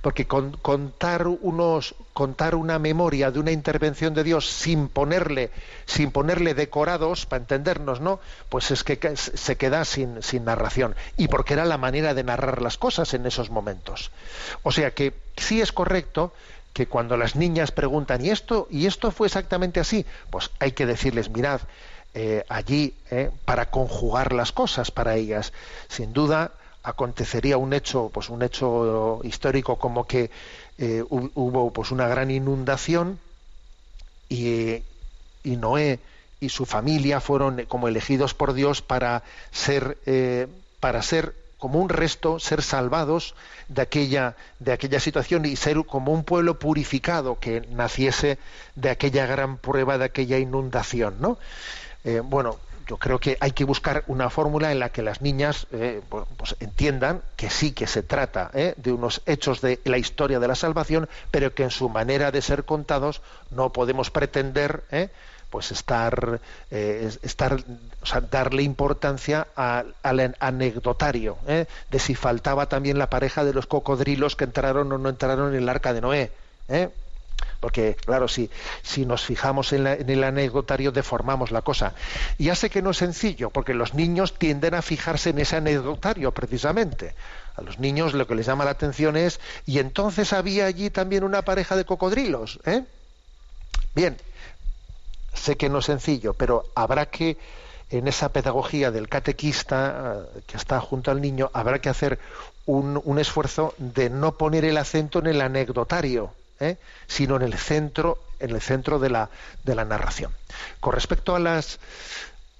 porque 0.01 0.27
con- 0.27 0.51
contar 0.57 1.27
unos, 1.27 1.95
contar 2.13 2.55
una 2.55 2.79
memoria 2.79 3.31
de 3.31 3.39
una 3.39 3.51
intervención 3.51 4.13
de 4.13 4.23
Dios 4.23 4.49
sin 4.49 4.89
ponerle, 4.89 5.51
sin 5.85 6.11
ponerle 6.11 6.53
decorados, 6.53 7.25
para 7.25 7.41
entendernos, 7.41 8.01
¿no? 8.01 8.19
Pues 8.49 8.69
es 8.71 8.83
que 8.83 9.15
se 9.15 9.55
queda 9.57 9.85
sin, 9.85 10.21
sin 10.21 10.45
narración. 10.45 10.95
Y 11.17 11.29
porque 11.29 11.53
era 11.53 11.65
la 11.65 11.77
manera 11.77 12.13
de 12.13 12.23
narrar 12.23 12.61
las 12.61 12.77
cosas 12.77 13.13
en 13.13 13.25
esos 13.25 13.49
momentos. 13.49 14.11
O 14.63 14.71
sea 14.71 14.91
que 14.91 15.13
sí 15.37 15.61
es 15.61 15.71
correcto 15.71 16.33
que 16.73 16.87
cuando 16.87 17.17
las 17.17 17.35
niñas 17.35 17.71
preguntan, 17.71 18.23
¿y 18.25 18.29
esto, 18.31 18.67
¿y 18.69 18.85
esto 18.87 19.11
fue 19.11 19.27
exactamente 19.27 19.79
así? 19.79 20.05
Pues 20.29 20.51
hay 20.59 20.71
que 20.73 20.85
decirles, 20.85 21.29
mirad, 21.29 21.61
eh, 22.13 22.45
allí, 22.49 22.99
eh, 23.11 23.31
para 23.45 23.69
conjugar 23.71 24.33
las 24.33 24.51
cosas 24.51 24.91
para 24.91 25.15
ellas, 25.15 25.53
sin 25.87 26.13
duda 26.13 26.53
acontecería 26.83 27.57
un 27.57 27.73
hecho, 27.73 28.09
pues 28.13 28.29
un 28.29 28.41
hecho 28.43 29.21
histórico 29.23 29.77
como 29.79 30.05
que 30.05 30.31
eh, 30.77 31.03
hu- 31.03 31.31
hubo 31.35 31.71
pues 31.73 31.91
una 31.91 32.07
gran 32.07 32.29
inundación 32.31 33.19
y, 34.29 34.83
y 35.43 35.55
Noé 35.57 35.99
y 36.39 36.49
su 36.49 36.65
familia 36.65 37.21
fueron 37.21 37.65
como 37.67 37.87
elegidos 37.87 38.33
por 38.33 38.53
Dios 38.53 38.81
para 38.81 39.23
ser 39.51 39.97
para 40.79 41.01
ser 41.01 41.35
como 41.63 41.79
un 41.79 41.87
resto, 41.87 42.39
ser 42.39 42.61
salvados 42.61 43.35
de 43.69 43.83
aquella 43.83 44.35
de 44.59 44.73
aquella 44.73 44.99
situación 44.99 45.45
y 45.45 45.55
ser 45.55 45.77
como 45.85 46.11
un 46.11 46.25
pueblo 46.25 46.59
purificado 46.59 47.39
que 47.39 47.61
naciese 47.71 48.37
de 48.75 48.89
aquella 48.89 49.25
gran 49.27 49.55
prueba, 49.55 49.97
de 49.97 50.03
aquella 50.03 50.39
inundación, 50.39 51.15
¿no? 51.21 51.37
Eh, 52.03 52.19
bueno, 52.21 52.57
yo 52.85 52.97
creo 52.97 53.17
que 53.17 53.37
hay 53.39 53.51
que 53.51 53.63
buscar 53.63 54.03
una 54.07 54.29
fórmula 54.29 54.73
en 54.73 54.79
la 54.79 54.89
que 54.89 55.03
las 55.03 55.21
niñas 55.21 55.67
eh, 55.71 56.01
pues, 56.09 56.57
entiendan 56.59 57.21
que 57.37 57.49
sí 57.49 57.71
que 57.71 57.87
se 57.87 58.03
trata 58.03 58.51
¿eh? 58.53 58.73
de 58.75 58.91
unos 58.91 59.21
hechos 59.25 59.61
de 59.61 59.79
la 59.85 59.97
historia 59.97 60.41
de 60.41 60.49
la 60.49 60.55
salvación, 60.55 61.07
pero 61.31 61.53
que 61.53 61.63
en 61.63 61.71
su 61.71 61.87
manera 61.87 62.31
de 62.31 62.41
ser 62.41 62.65
contados 62.65 63.21
no 63.51 63.71
podemos 63.71 64.11
pretender. 64.11 64.83
Pues 65.53 65.71
estar, 65.71 66.41
eh, 66.71 67.03
es- 67.05 67.19
estar 67.21 67.63
darle 68.31 68.63
importancia 68.63 69.47
a- 69.55 69.83
al 70.01 70.35
anecdotario 70.39 71.37
¿eh? 71.45 71.67
de 71.91 71.99
si 71.99 72.15
faltaba 72.15 72.65
también 72.67 72.97
la 72.97 73.07
pareja 73.11 73.43
de 73.45 73.53
los 73.53 73.67
cocodrilos 73.67 74.35
que 74.35 74.45
entraron 74.45 74.91
o 74.91 74.97
no 74.97 75.09
entraron 75.09 75.53
en 75.53 75.61
el 75.61 75.69
arca 75.69 75.93
de 75.93 76.01
Noé. 76.01 76.31
¿eh? 76.69 76.89
Porque, 77.59 77.95
claro, 78.03 78.27
si, 78.27 78.49
si 78.81 79.05
nos 79.05 79.23
fijamos 79.25 79.73
en, 79.73 79.83
la- 79.83 79.93
en 79.93 80.09
el 80.09 80.23
anecdotario, 80.23 80.91
deformamos 80.91 81.51
la 81.51 81.61
cosa. 81.61 81.93
Y 82.39 82.45
ya 82.45 82.55
sé 82.55 82.71
que 82.71 82.81
no 82.81 82.89
es 82.89 82.97
sencillo, 82.97 83.51
porque 83.51 83.75
los 83.75 83.93
niños 83.93 84.33
tienden 84.39 84.73
a 84.73 84.81
fijarse 84.81 85.29
en 85.29 85.37
ese 85.37 85.57
anecdotario, 85.57 86.31
precisamente. 86.31 87.13
A 87.55 87.61
los 87.61 87.77
niños 87.77 88.15
lo 88.15 88.25
que 88.25 88.33
les 88.33 88.47
llama 88.47 88.65
la 88.65 88.71
atención 88.71 89.15
es, 89.17 89.39
y 89.67 89.77
entonces 89.77 90.33
había 90.33 90.65
allí 90.65 90.89
también 90.89 91.23
una 91.23 91.43
pareja 91.43 91.75
de 91.75 91.85
cocodrilos. 91.85 92.59
¿eh? 92.65 92.85
Bien, 93.93 94.17
sé 95.33 95.57
que 95.57 95.69
no 95.69 95.79
es 95.79 95.85
sencillo, 95.85 96.33
pero 96.33 96.65
habrá 96.75 97.07
que, 97.07 97.37
en 97.89 98.07
esa 98.07 98.29
pedagogía 98.29 98.91
del 98.91 99.09
catequista 99.09 100.25
eh, 100.35 100.41
que 100.47 100.57
está 100.57 100.79
junto 100.79 101.11
al 101.11 101.21
niño, 101.21 101.49
habrá 101.53 101.79
que 101.79 101.89
hacer 101.89 102.19
un, 102.65 102.99
un 103.03 103.19
esfuerzo 103.19 103.73
de 103.77 104.09
no 104.09 104.33
poner 104.37 104.65
el 104.65 104.77
acento 104.77 105.19
en 105.19 105.27
el 105.27 105.41
anecdotario, 105.41 106.31
¿eh? 106.59 106.77
sino 107.07 107.35
en 107.35 107.43
el 107.43 107.53
centro, 107.53 108.19
en 108.39 108.51
el 108.51 108.61
centro 108.61 108.99
de 108.99 109.09
la, 109.09 109.29
de 109.63 109.75
la 109.75 109.85
narración. 109.85 110.31
Con 110.79 110.93
respecto 110.93 111.35
a 111.35 111.39
las 111.39 111.79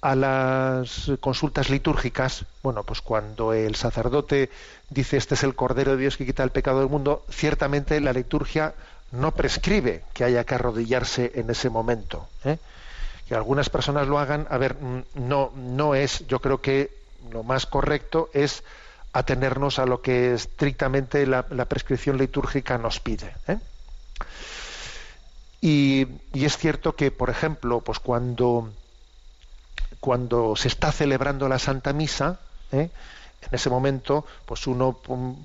a 0.04 0.16
las 0.16 1.14
consultas 1.22 1.70
litúrgicas, 1.70 2.44
bueno, 2.62 2.84
pues 2.84 3.00
cuando 3.00 3.54
el 3.54 3.76
sacerdote 3.76 4.50
dice 4.90 5.16
este 5.16 5.36
es 5.36 5.44
el 5.44 5.56
Cordero 5.56 5.92
de 5.92 5.98
Dios 5.98 6.18
que 6.18 6.26
quita 6.26 6.44
el 6.44 6.50
pecado 6.50 6.82
del 6.82 6.90
mundo, 6.90 7.24
ciertamente 7.30 8.02
la 8.02 8.12
liturgia 8.12 8.74
no 9.14 9.32
prescribe 9.32 10.04
que 10.14 10.24
haya 10.24 10.44
que 10.44 10.56
arrodillarse 10.56 11.32
en 11.36 11.50
ese 11.50 11.70
momento. 11.70 12.28
¿eh? 12.44 12.58
Que 13.28 13.36
algunas 13.36 13.70
personas 13.70 14.08
lo 14.08 14.20
hagan, 14.20 14.48
a 14.50 14.58
ver, 14.58 14.76
mm, 14.76 15.04
no, 15.16 15.52
no 15.56 15.96
es, 15.96 16.28
yo 16.28 16.40
creo 16.40 16.62
que 16.62 16.92
lo 17.32 17.44
más 17.44 17.66
correcto 17.66 18.30
es 18.34 18.64
atenernos 19.14 19.78
a 19.78 19.86
lo 19.86 20.02
que 20.02 20.34
estrictamente 20.34 21.28
la, 21.28 21.46
la 21.52 21.66
prescripción 21.66 22.18
litúrgica 22.18 22.78
nos 22.80 23.00
pide. 23.00 23.34
¿eh? 23.48 23.60
Y, 25.62 26.08
y 26.34 26.46
es 26.46 26.58
cierto 26.58 26.96
que, 26.96 27.12
por 27.12 27.30
ejemplo, 27.30 27.82
pues 27.82 28.00
cuando, 28.00 28.72
cuando 30.00 30.56
se 30.56 30.68
está 30.68 30.92
celebrando 30.92 31.48
la 31.48 31.60
Santa 31.60 31.94
Misa, 31.94 32.40
¿eh? 32.72 32.90
en 33.42 33.50
ese 33.52 33.70
momento, 33.70 34.26
pues 34.48 34.66
uno, 34.66 34.94
pum, 34.94 35.36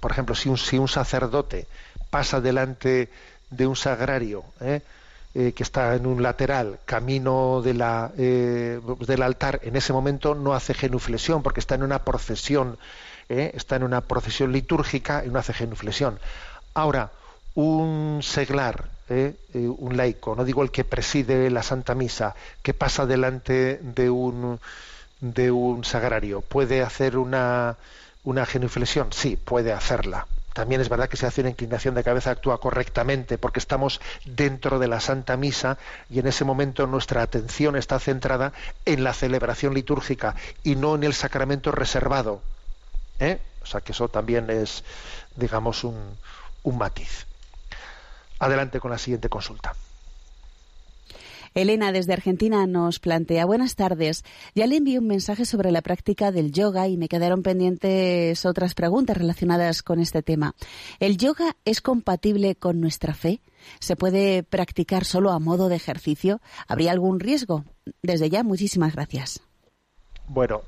por 0.00 0.10
ejemplo, 0.10 0.34
si 0.34 0.50
un, 0.50 0.58
si 0.58 0.76
un 0.76 0.88
sacerdote 0.88 1.66
pasa 2.10 2.40
delante 2.40 3.10
de 3.50 3.66
un 3.66 3.76
sagrario 3.76 4.44
¿eh? 4.60 4.80
eh, 5.34 5.52
que 5.52 5.62
está 5.62 5.94
en 5.94 6.06
un 6.06 6.22
lateral, 6.22 6.78
camino 6.84 7.62
de 7.62 7.74
la, 7.74 8.12
eh, 8.16 8.80
del 9.06 9.22
altar, 9.22 9.60
en 9.62 9.76
ese 9.76 9.92
momento 9.92 10.34
no 10.34 10.54
hace 10.54 10.74
genuflexión 10.74 11.42
porque 11.42 11.60
está 11.60 11.74
en 11.74 11.82
una 11.82 12.04
procesión, 12.04 12.78
está 13.28 13.76
en 13.76 13.82
una 13.82 14.02
procesión 14.02 14.52
litúrgica 14.52 15.24
y 15.24 15.30
no 15.30 15.40
hace 15.40 15.52
genuflexión. 15.52 16.20
Ahora, 16.74 17.10
un 17.56 18.20
seglar, 18.22 18.88
un 19.54 19.96
laico, 19.96 20.36
no 20.36 20.44
digo 20.44 20.62
el 20.62 20.70
que 20.70 20.84
preside 20.84 21.50
la 21.50 21.64
Santa 21.64 21.96
Misa, 21.96 22.36
que 22.62 22.72
pasa 22.72 23.04
delante 23.04 23.80
de 23.82 24.10
un 24.10 24.60
de 25.20 25.50
un 25.50 25.84
sagrario, 25.84 26.40
¿puede 26.40 26.82
hacer 26.82 27.16
una, 27.16 27.76
una 28.24 28.46
genuflexión? 28.46 29.12
Sí, 29.12 29.36
puede 29.36 29.72
hacerla. 29.72 30.26
También 30.56 30.80
es 30.80 30.88
verdad 30.88 31.10
que 31.10 31.18
si 31.18 31.26
hace 31.26 31.42
una 31.42 31.50
inclinación 31.50 31.94
de 31.94 32.02
cabeza 32.02 32.30
actúa 32.30 32.58
correctamente 32.58 33.36
porque 33.36 33.58
estamos 33.58 34.00
dentro 34.24 34.78
de 34.78 34.88
la 34.88 35.00
Santa 35.00 35.36
Misa 35.36 35.76
y 36.08 36.18
en 36.18 36.26
ese 36.26 36.46
momento 36.46 36.86
nuestra 36.86 37.20
atención 37.20 37.76
está 37.76 37.98
centrada 37.98 38.54
en 38.86 39.04
la 39.04 39.12
celebración 39.12 39.74
litúrgica 39.74 40.34
y 40.64 40.74
no 40.74 40.94
en 40.94 41.04
el 41.04 41.12
sacramento 41.12 41.72
reservado. 41.72 42.40
¿eh? 43.20 43.38
O 43.62 43.66
sea 43.66 43.82
que 43.82 43.92
eso 43.92 44.08
también 44.08 44.48
es, 44.48 44.82
digamos, 45.34 45.84
un, 45.84 46.16
un 46.62 46.78
matiz. 46.78 47.26
Adelante 48.38 48.80
con 48.80 48.90
la 48.90 48.96
siguiente 48.96 49.28
consulta. 49.28 49.74
Elena 51.56 51.90
desde 51.90 52.12
Argentina 52.12 52.66
nos 52.66 52.98
plantea 52.98 53.46
buenas 53.46 53.76
tardes. 53.76 54.24
Ya 54.54 54.66
le 54.66 54.76
envié 54.76 54.98
un 54.98 55.06
mensaje 55.06 55.46
sobre 55.46 55.72
la 55.72 55.80
práctica 55.80 56.30
del 56.30 56.52
yoga 56.52 56.86
y 56.86 56.98
me 56.98 57.08
quedaron 57.08 57.42
pendientes 57.42 58.44
otras 58.44 58.74
preguntas 58.74 59.16
relacionadas 59.16 59.82
con 59.82 59.98
este 59.98 60.22
tema. 60.22 60.54
¿El 61.00 61.16
yoga 61.16 61.56
es 61.64 61.80
compatible 61.80 62.56
con 62.56 62.78
nuestra 62.78 63.14
fe? 63.14 63.40
¿Se 63.80 63.96
puede 63.96 64.42
practicar 64.42 65.06
solo 65.06 65.30
a 65.30 65.38
modo 65.38 65.70
de 65.70 65.76
ejercicio? 65.76 66.42
¿Habría 66.68 66.92
algún 66.92 67.20
riesgo? 67.20 67.64
Desde 68.02 68.28
ya, 68.28 68.42
muchísimas 68.42 68.94
gracias. 68.94 69.40
Bueno, 70.28 70.60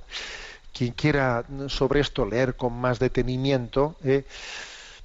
quien 0.73 0.95
quiera 0.95 1.45
sobre 1.67 2.01
esto 2.01 2.25
leer 2.25 2.57
con 2.57 2.73
más 2.73 2.99
detenimiento, 2.99 3.97
eh, 4.05 4.25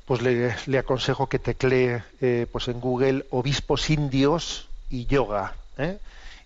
pues 0.06 0.22
le, 0.22 0.78
aconsejo 0.78 1.28
que 1.28 1.40
teclee 1.40 2.04
eh, 2.22 2.48
pues 2.50 2.70
en 2.70 2.80
Google 2.80 3.26
obispos 3.32 3.90
indios 3.90 4.70
y 4.90 5.08
yoga 5.08 5.56
¿eh? 5.78 6.00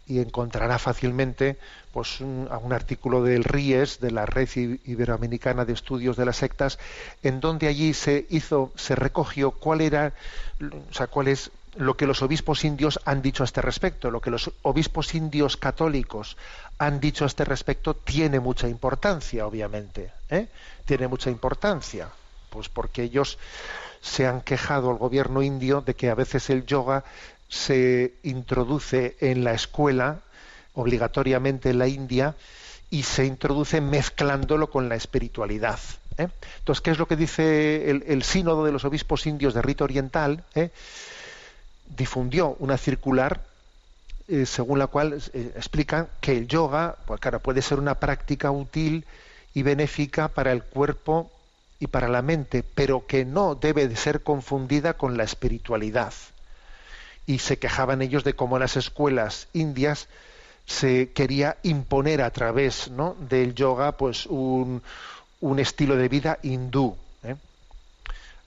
y 0.08 0.20
encontrará 0.20 0.80
fácilmente 0.80 1.58
pues 1.92 2.22
un, 2.22 2.50
un, 2.64 2.74
artículo 2.74 3.24
del 3.24 3.44
RIES 3.44 4.00
de 4.00 4.12
la 4.12 4.26
Red 4.26 4.50
Iberoamericana 4.86 5.66
de 5.66 5.74
Estudios 5.74 6.16
de 6.16 6.26
las 6.26 6.38
Sectas 6.38 6.80
en 7.24 7.42
donde 7.42 7.68
allí 7.68 7.94
se 7.94 8.26
hizo 8.30 8.72
se 8.76 8.96
recogió 8.96 9.52
cuál 9.52 9.82
era 9.82 10.14
o 10.62 10.94
sea 10.94 11.08
cuál 11.08 11.28
es 11.28 11.52
lo 11.76 11.96
que 11.96 12.08
los 12.08 12.22
obispos 12.22 12.64
indios 12.64 13.00
han 13.06 13.22
dicho 13.22 13.44
a 13.44 13.46
este 13.46 13.62
respecto 13.62 14.10
lo 14.10 14.22
que 14.22 14.32
los 14.32 14.52
obispos 14.62 15.14
indios 15.14 15.58
católicos 15.58 16.38
han 16.78 17.00
dicho 17.00 17.26
a 17.26 17.28
este 17.28 17.44
respecto 17.44 17.94
tiene 17.94 18.40
mucha 18.40 18.70
importancia 18.70 19.46
obviamente 19.46 20.12
¿eh? 20.30 20.48
tiene 20.86 21.08
mucha 21.08 21.30
importancia 21.30 22.10
pues 22.50 22.70
porque 22.70 23.04
ellos 23.04 23.38
se 24.02 24.26
han 24.26 24.42
quejado 24.42 24.90
al 24.90 24.98
gobierno 24.98 25.42
indio 25.42 25.82
de 25.82 25.96
que 25.96 26.10
a 26.10 26.16
veces 26.16 26.50
el 26.50 26.66
yoga 26.66 27.04
se 27.50 28.16
introduce 28.24 29.16
en 29.20 29.44
la 29.44 29.54
escuela 29.54 30.22
obligatoriamente 30.74 31.70
en 31.70 31.80
la 31.80 31.88
India 31.88 32.36
y 32.90 33.04
se 33.04 33.26
introduce 33.26 33.82
mezclándolo 33.82 34.70
con 34.70 34.90
la 34.90 34.96
espiritualidad. 34.96 35.80
¿eh? 36.18 36.28
Entonces, 36.60 36.82
¿qué 36.82 36.92
es 36.92 37.00
lo 37.00 37.08
que 37.08 37.16
dice 37.16 37.90
el, 37.90 38.24
sínodo 38.24 38.64
de 38.64 38.72
los 38.72 38.86
obispos 38.86 39.26
indios 39.26 39.54
de 39.54 39.62
rito 39.62 39.84
oriental? 39.84 40.44
¿Eh? 40.56 40.70
Difundió 41.96 42.56
una 42.60 42.78
circular 42.78 43.44
eh, 44.28 44.46
según 44.46 44.80
la 44.80 44.88
cual 44.88 45.14
explican 45.56 46.10
que 46.20 46.38
el 46.38 46.48
yoga, 46.48 46.98
pues 47.06 47.22
puede 47.42 47.62
ser 47.62 47.80
una 47.80 47.96
práctica 47.96 48.52
útil 48.52 49.06
y 49.54 49.64
benéfica 49.64 50.28
para 50.28 50.52
el 50.52 50.64
cuerpo 50.64 51.32
y 51.80 51.88
para 51.88 52.10
la 52.10 52.22
mente, 52.22 52.64
pero 52.64 53.06
que 53.08 53.24
no 53.24 53.56
debe 53.56 53.88
de 53.88 53.96
ser 53.96 54.24
confundida 54.24 54.96
con 54.96 55.16
la 55.16 55.24
espiritualidad 55.24 56.14
y 57.28 57.40
se 57.40 57.60
quejaban 57.60 58.02
ellos 58.02 58.24
de 58.24 58.34
cómo 58.34 58.58
las 58.58 58.78
escuelas 58.78 59.50
indias 59.54 60.08
se 60.66 61.12
quería 61.12 61.58
imponer 61.62 62.22
a 62.22 62.32
través 62.32 62.90
¿no? 62.90 63.16
del 63.30 63.54
yoga 63.54 63.92
pues 63.92 64.26
un, 64.26 64.82
un, 65.42 65.60
estilo 65.60 65.98
de 65.98 66.10
vida 66.10 66.40
hindú. 66.42 66.96
¿eh? 67.24 67.36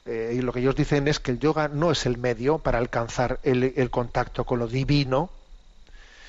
Eh, 0.07 0.35
y 0.37 0.41
lo 0.41 0.53
que 0.53 0.61
ellos 0.61 0.75
dicen 0.75 1.09
es 1.09 1.21
que 1.21 1.31
el 1.31 1.39
yoga 1.39 1.69
no 1.69 1.93
es 1.93 2.07
el 2.07 2.19
medio 2.19 2.59
para 2.59 2.79
alcanzar 2.79 3.39
el, 3.43 3.91
contacto 3.91 4.45
con 4.45 4.59
lo 4.59 4.67
divino, 4.67 5.31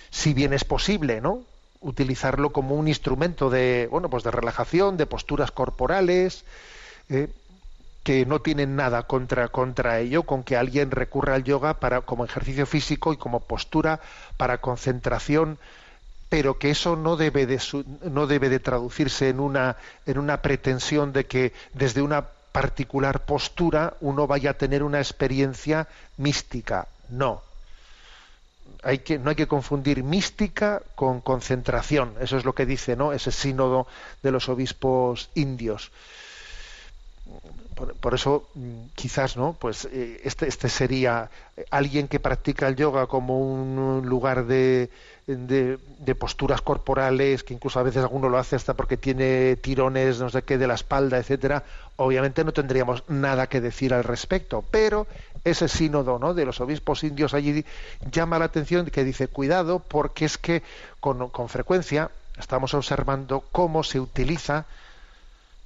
si 0.09 0.33
bien 0.33 0.53
es 0.53 0.65
posible, 0.65 1.21
¿no? 1.21 1.43
utilizarlo 1.79 2.51
como 2.51 2.75
un 2.75 2.87
instrumento 2.87 3.49
de 3.49 3.87
bueno 3.89 4.07
pues 4.09 4.23
de 4.23 4.29
relajación, 4.29 4.97
de 4.97 5.07
posturas 5.07 5.51
corporales, 5.51 6.45
eh, 7.09 7.27
que 8.03 8.25
no 8.25 8.41
tienen 8.41 8.75
nada 8.75 9.03
contra, 9.03 9.49
contra 9.49 9.99
ello, 9.99 10.23
con 10.23 10.43
que 10.43 10.57
alguien 10.57 10.91
recurra 10.91 11.35
al 11.35 11.43
yoga 11.43 11.75
para, 11.75 12.01
como 12.01 12.25
ejercicio 12.25 12.65
físico 12.65 13.13
y 13.13 13.17
como 13.17 13.41
postura 13.41 13.99
para 14.37 14.59
concentración, 14.59 15.59
pero 16.29 16.57
que 16.57 16.71
eso 16.71 16.95
no 16.95 17.15
debe 17.15 17.45
de, 17.45 17.61
no 18.09 18.25
debe 18.25 18.49
de 18.49 18.59
traducirse 18.59 19.29
en 19.29 19.39
una, 19.39 19.77
en 20.05 20.17
una 20.17 20.41
pretensión 20.41 21.13
de 21.13 21.25
que 21.25 21.53
desde 21.73 22.01
una 22.01 22.25
particular 22.51 23.25
postura 23.25 23.95
uno 24.01 24.27
vaya 24.27 24.51
a 24.51 24.57
tener 24.57 24.83
una 24.83 24.99
experiencia 24.99 25.87
mística. 26.17 26.87
No. 27.09 27.41
Hay 28.83 28.99
que, 28.99 29.19
no 29.19 29.29
hay 29.29 29.35
que 29.35 29.47
confundir 29.47 30.03
mística 30.03 30.81
con 30.95 31.21
concentración. 31.21 32.15
Eso 32.19 32.37
es 32.37 32.45
lo 32.45 32.55
que 32.55 32.65
dice 32.65 32.95
¿no? 32.95 33.13
ese 33.13 33.31
sínodo 33.31 33.85
de 34.23 34.31
los 34.31 34.49
obispos 34.49 35.29
indios 35.35 35.91
por, 37.75 37.93
por, 37.95 38.13
eso 38.13 38.47
quizás 38.95 39.37
no 39.37 39.55
pues 39.59 39.85
este, 39.85 40.47
este 40.47 40.69
sería 40.69 41.29
alguien 41.69 42.07
que 42.07 42.19
practica 42.19 42.67
el 42.67 42.75
yoga 42.75 43.07
como 43.07 43.39
un 43.39 44.07
lugar 44.07 44.45
de, 44.45 44.89
de, 45.27 46.15
posturas 46.15 46.61
corporales 46.61 47.43
que 47.43 47.53
incluso 47.53 47.79
a 47.79 47.83
veces 47.83 48.03
alguno 48.03 48.29
lo 48.29 48.37
hace 48.37 48.55
hasta 48.55 48.73
porque 48.73 48.97
tiene 48.97 49.55
tirones 49.55 50.19
no 50.19 50.29
sé 50.29 50.43
qué 50.43 50.57
de 50.57 50.67
la 50.67 50.73
espalda 50.73 51.17
etcétera 51.17 51.63
obviamente 51.95 52.43
no 52.43 52.51
tendríamos 52.51 53.03
nada 53.07 53.47
que 53.47 53.61
decir 53.61 53.93
al 53.93 54.03
respecto 54.03 54.63
pero 54.69 55.07
ese 55.43 55.67
sínodo 55.67 56.19
¿no? 56.19 56.33
de 56.33 56.45
los 56.45 56.59
obispos 56.59 57.03
indios 57.03 57.33
allí 57.33 57.65
llama 58.11 58.39
la 58.39 58.45
atención 58.45 58.85
que 58.87 59.03
dice 59.03 59.27
cuidado 59.27 59.79
porque 59.79 60.25
es 60.25 60.37
que 60.37 60.63
con 60.99 61.49
frecuencia 61.49 62.11
estamos 62.37 62.73
observando 62.73 63.43
cómo 63.51 63.83
se 63.83 63.99
utiliza 63.99 64.65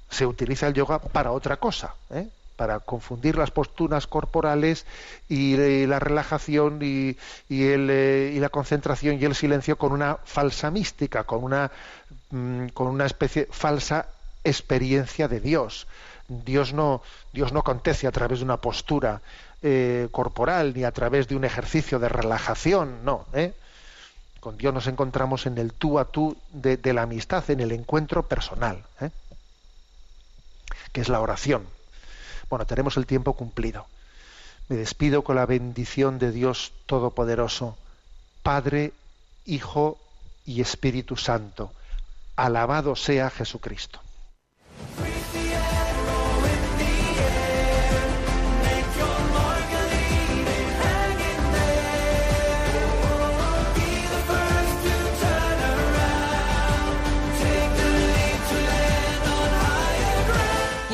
se 0.08 0.26
utiliza 0.26 0.66
el 0.68 0.74
yoga 0.74 0.98
para 0.98 1.32
otra 1.32 1.56
cosa, 1.56 1.94
¿eh? 2.10 2.28
para 2.56 2.80
confundir 2.80 3.36
las 3.36 3.50
posturas 3.50 4.06
corporales 4.06 4.86
y, 5.28 5.54
y 5.54 5.86
la 5.86 5.98
relajación 5.98 6.78
y, 6.82 7.16
y, 7.48 7.64
el, 7.64 7.88
eh, 7.90 8.32
y, 8.34 8.40
la 8.40 8.48
concentración 8.48 9.18
y 9.20 9.24
el 9.24 9.34
silencio 9.34 9.76
con 9.76 9.92
una 9.92 10.16
falsa 10.24 10.70
mística, 10.70 11.24
con 11.24 11.44
una, 11.44 11.70
mm, 12.30 12.68
con 12.68 12.88
una 12.88 13.06
especie 13.06 13.46
falsa 13.50 14.06
experiencia 14.42 15.28
de 15.28 15.40
Dios. 15.40 15.86
Dios 16.28 16.72
no, 16.72 17.02
Dios 17.32 17.52
no 17.52 17.60
acontece 17.60 18.06
a 18.06 18.12
través 18.12 18.40
de 18.40 18.44
una 18.44 18.56
postura 18.56 19.20
eh, 19.62 20.08
corporal 20.10 20.72
ni 20.74 20.84
a 20.84 20.92
través 20.92 21.28
de 21.28 21.36
un 21.36 21.44
ejercicio 21.44 21.98
de 21.98 22.08
relajación, 22.08 23.04
no. 23.04 23.26
¿eh? 23.32 23.52
Con 24.40 24.56
Dios 24.56 24.72
nos 24.72 24.86
encontramos 24.86 25.46
en 25.46 25.58
el 25.58 25.72
tú 25.72 25.98
a 25.98 26.06
tú 26.06 26.36
de, 26.52 26.76
de 26.76 26.92
la 26.92 27.02
amistad, 27.02 27.48
en 27.50 27.60
el 27.60 27.72
encuentro 27.72 28.22
personal. 28.22 28.82
¿eh? 29.00 29.10
Que 30.92 31.00
es 31.00 31.08
la 31.08 31.20
oración. 31.20 31.66
Bueno, 32.48 32.66
tenemos 32.66 32.96
el 32.96 33.06
tiempo 33.06 33.34
cumplido. 33.34 33.86
Me 34.68 34.76
despido 34.76 35.22
con 35.22 35.36
la 35.36 35.46
bendición 35.46 36.18
de 36.18 36.32
Dios 36.32 36.72
Todopoderoso, 36.86 37.76
Padre, 38.42 38.92
Hijo 39.44 39.98
y 40.44 40.60
Espíritu 40.60 41.16
Santo. 41.16 41.72
Alabado 42.36 42.96
sea 42.96 43.30
Jesucristo. 43.30 44.00